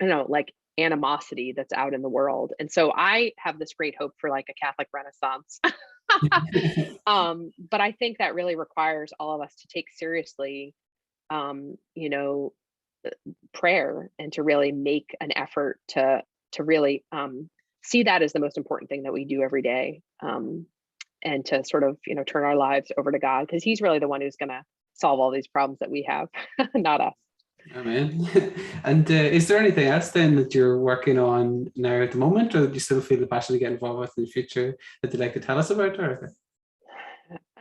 i 0.01 0.05
don't 0.07 0.11
know 0.11 0.26
like 0.28 0.53
animosity 0.79 1.53
that's 1.57 1.73
out 1.73 1.95
in 1.95 2.03
the 2.03 2.09
world 2.09 2.53
and 2.59 2.70
so 2.70 2.93
i 2.97 3.33
have 3.39 3.59
this 3.59 3.75
great 3.75 3.95
hope 3.99 4.14
for 4.18 4.31
like 4.31 4.47
a 4.49 4.55
catholic 4.55 4.89
renaissance. 4.93 5.61
Um 7.07 7.53
but 7.70 7.81
i 7.81 7.93
think 7.93 8.18
that 8.18 8.35
really 8.35 8.57
requires 8.57 9.12
all 9.18 9.35
of 9.35 9.41
us 9.41 9.55
to 9.57 9.68
take 9.68 9.87
seriously 9.91 10.75
um 11.31 11.77
you 11.95 12.11
know 12.11 12.53
uh, 13.07 13.11
prayer 13.55 14.11
and 14.18 14.33
to 14.35 14.43
really 14.43 14.73
make 14.73 15.16
an 15.20 15.31
effort 15.37 15.79
to 15.89 16.23
to 16.53 16.64
really 16.64 17.05
um 17.12 17.49
see 17.83 18.05
that 18.05 18.23
as 18.23 18.33
the 18.33 18.41
most 18.41 18.59
important 18.59 18.91
thing 18.91 19.05
that 19.05 19.12
we 19.12 19.25
do 19.25 19.43
every 19.43 19.62
day 19.62 20.03
um 20.23 20.66
and 21.25 21.45
to 21.47 21.64
sort 21.64 21.83
of 21.83 21.97
you 22.07 22.14
know 22.14 22.25
turn 22.25 22.45
our 22.45 22.57
lives 22.57 22.93
over 22.99 23.11
to 23.11 23.18
god 23.18 23.47
because 23.47 23.62
he's 23.62 23.81
really 23.81 23.99
the 23.99 24.09
one 24.09 24.20
who's 24.20 24.37
going 24.37 24.49
to 24.49 24.62
solve 24.95 25.18
all 25.18 25.31
these 25.31 25.49
problems 25.49 25.79
that 25.81 25.91
we 25.91 26.03
have 26.03 26.29
not 26.75 27.01
us 27.01 27.14
Amen. 27.77 28.29
And 28.85 29.09
uh, 29.11 29.15
is 29.15 29.47
there 29.49 29.59
anything 29.59 29.87
else 29.87 30.11
then 30.11 30.37
that 30.37 30.55
you're 30.55 30.79
working 30.79 31.19
on 31.19 31.71
now 31.77 32.03
at 32.03 32.13
the 32.13 32.19
moment, 32.19 32.55
or 32.55 32.67
do 32.67 32.75
you 32.75 32.81
still 32.81 33.01
feel 33.01 33.21
the 33.21 33.27
passion 33.27 33.55
to 33.55 33.59
get 33.59 33.73
involved 33.73 34.01
with 34.01 34.13
in 34.17 34.25
the 34.25 34.31
future 34.31 34.77
that 35.01 35.13
you'd 35.13 35.21
like 35.21 35.35
to 35.35 35.41
tell 35.41 35.59
us 35.59 35.71
about, 35.71 35.99
Erika? 35.99 36.29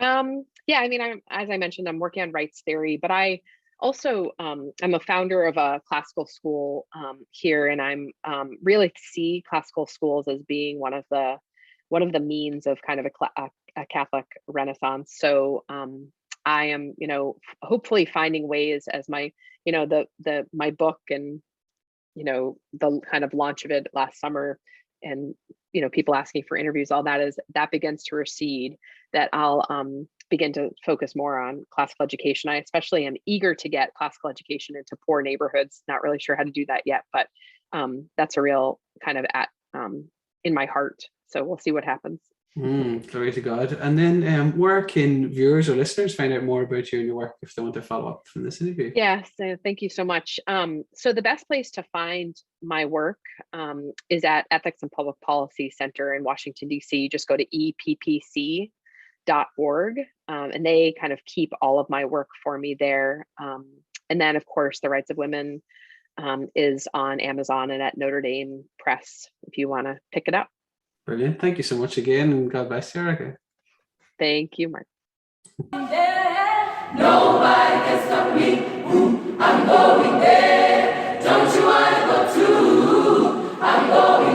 um 0.01 0.45
yeah 0.67 0.79
i 0.79 0.87
mean 0.87 1.01
i'm 1.01 1.21
as 1.29 1.49
i 1.49 1.57
mentioned 1.57 1.87
i'm 1.87 1.99
working 1.99 2.23
on 2.23 2.31
rights 2.31 2.61
theory 2.65 2.97
but 3.01 3.11
i 3.11 3.39
also 3.79 4.31
um, 4.37 4.71
i'm 4.83 4.93
a 4.93 4.99
founder 4.99 5.43
of 5.45 5.57
a 5.57 5.81
classical 5.87 6.25
school 6.25 6.87
um, 6.95 7.25
here 7.31 7.67
and 7.67 7.81
i'm 7.81 8.11
um, 8.23 8.51
really 8.61 8.91
see 8.95 9.43
classical 9.49 9.87
schools 9.87 10.27
as 10.27 10.41
being 10.43 10.79
one 10.79 10.93
of 10.93 11.03
the 11.09 11.37
one 11.89 12.03
of 12.03 12.11
the 12.11 12.19
means 12.19 12.67
of 12.67 12.81
kind 12.81 12.99
of 12.99 13.05
a, 13.05 13.41
a, 13.41 13.49
a 13.77 13.85
catholic 13.87 14.25
renaissance 14.47 15.15
so 15.17 15.63
um, 15.69 16.11
i 16.45 16.65
am 16.65 16.93
you 16.97 17.07
know 17.07 17.35
hopefully 17.61 18.05
finding 18.05 18.47
ways 18.47 18.87
as 18.91 19.07
my 19.09 19.31
you 19.65 19.71
know 19.71 19.85
the 19.85 20.05
the 20.19 20.45
my 20.53 20.71
book 20.71 20.99
and 21.09 21.41
you 22.15 22.23
know 22.23 22.57
the 22.73 22.99
kind 23.09 23.23
of 23.23 23.33
launch 23.33 23.65
of 23.65 23.71
it 23.71 23.87
last 23.93 24.19
summer 24.19 24.59
and 25.03 25.33
you 25.73 25.81
know 25.81 25.89
people 25.89 26.15
asking 26.15 26.43
for 26.47 26.57
interviews 26.57 26.91
all 26.91 27.03
that 27.03 27.21
is 27.21 27.37
that 27.53 27.71
begins 27.71 28.03
to 28.03 28.15
recede 28.15 28.75
that 29.13 29.29
i'll 29.33 29.65
um, 29.69 30.07
begin 30.29 30.53
to 30.53 30.69
focus 30.85 31.13
more 31.13 31.37
on 31.37 31.65
classical 31.71 32.05
education. 32.05 32.49
I 32.49 32.55
especially 32.55 33.05
am 33.05 33.15
eager 33.25 33.53
to 33.53 33.67
get 33.67 33.93
classical 33.93 34.29
education 34.29 34.77
into 34.77 34.95
poor 35.05 35.21
neighborhoods 35.21 35.83
not 35.87 36.01
really 36.01 36.19
sure 36.19 36.35
how 36.35 36.43
to 36.43 36.51
do 36.51 36.65
that 36.67 36.83
yet 36.85 37.03
but 37.11 37.27
um, 37.73 38.09
that's 38.17 38.37
a 38.37 38.41
real 38.41 38.79
kind 39.03 39.17
of 39.17 39.25
at 39.33 39.49
um, 39.73 40.09
in 40.43 40.53
my 40.53 40.65
heart. 40.65 41.03
So 41.27 41.43
we'll 41.43 41.57
see 41.57 41.71
what 41.71 41.85
happens 41.85 42.19
Mm, 42.57 43.09
glory 43.09 43.31
to 43.31 43.39
God. 43.39 43.71
And 43.71 43.97
then 43.97 44.27
um, 44.27 44.57
where 44.57 44.83
can 44.83 45.29
viewers 45.29 45.69
or 45.69 45.75
listeners 45.75 46.13
find 46.13 46.33
out 46.33 46.43
more 46.43 46.63
about 46.63 46.91
you 46.91 46.99
and 46.99 47.07
your 47.07 47.15
work 47.15 47.37
if 47.41 47.55
they 47.55 47.61
want 47.61 47.75
to 47.75 47.81
follow 47.81 48.09
up 48.09 48.27
from 48.27 48.43
this 48.43 48.59
interview? 48.59 48.91
Yeah, 48.93 49.23
so 49.37 49.55
thank 49.63 49.81
you 49.81 49.89
so 49.89 50.03
much. 50.03 50.37
Um, 50.47 50.83
so 50.93 51.13
the 51.13 51.21
best 51.21 51.47
place 51.47 51.71
to 51.71 51.83
find 51.93 52.35
my 52.61 52.85
work 52.85 53.19
um, 53.53 53.93
is 54.09 54.25
at 54.25 54.47
Ethics 54.51 54.81
and 54.81 54.91
Public 54.91 55.19
Policy 55.21 55.71
Center 55.71 56.13
in 56.13 56.25
Washington, 56.25 56.67
D.C. 56.67 57.07
Just 57.07 57.27
go 57.27 57.37
to 57.37 57.45
eppc.org 57.45 58.69
um, 60.27 60.51
and 60.51 60.65
they 60.65 60.93
kind 60.99 61.13
of 61.13 61.23
keep 61.25 61.53
all 61.61 61.79
of 61.79 61.89
my 61.89 62.03
work 62.03 62.27
for 62.43 62.57
me 62.57 62.75
there. 62.77 63.27
Um, 63.41 63.65
and 64.09 64.19
then, 64.19 64.35
of 64.35 64.45
course, 64.45 64.81
The 64.81 64.89
Rights 64.89 65.09
of 65.09 65.15
Women 65.15 65.61
um, 66.17 66.49
is 66.53 66.89
on 66.93 67.21
Amazon 67.21 67.71
and 67.71 67.81
at 67.81 67.97
Notre 67.97 68.19
Dame 68.19 68.65
Press 68.77 69.29
if 69.43 69.57
you 69.57 69.69
want 69.69 69.87
to 69.87 69.99
pick 70.11 70.27
it 70.27 70.35
up. 70.35 70.49
Brilliant. 71.05 71.39
Thank 71.41 71.57
you 71.57 71.63
so 71.63 71.77
much 71.77 71.97
again, 71.97 72.31
and 72.31 72.51
God 72.51 72.69
bless 72.69 72.93
you, 72.93 73.01
Erika. 73.01 73.35
Thank 74.19 74.59
you, 74.59 74.69
Mark. 74.69 74.85
Nobody 76.93 77.75
can 77.85 78.05
stop 78.05 78.35
me. 78.35 78.59
Ooh, 78.93 79.37
I'm 79.39 79.65
going 79.65 80.19
there. 80.19 81.19
Don't 81.23 81.55
you 81.55 81.65
wanna 81.65 82.05
go 82.05 82.33
too? 82.33 83.57
I'm 83.61 83.87
going. 83.87 84.30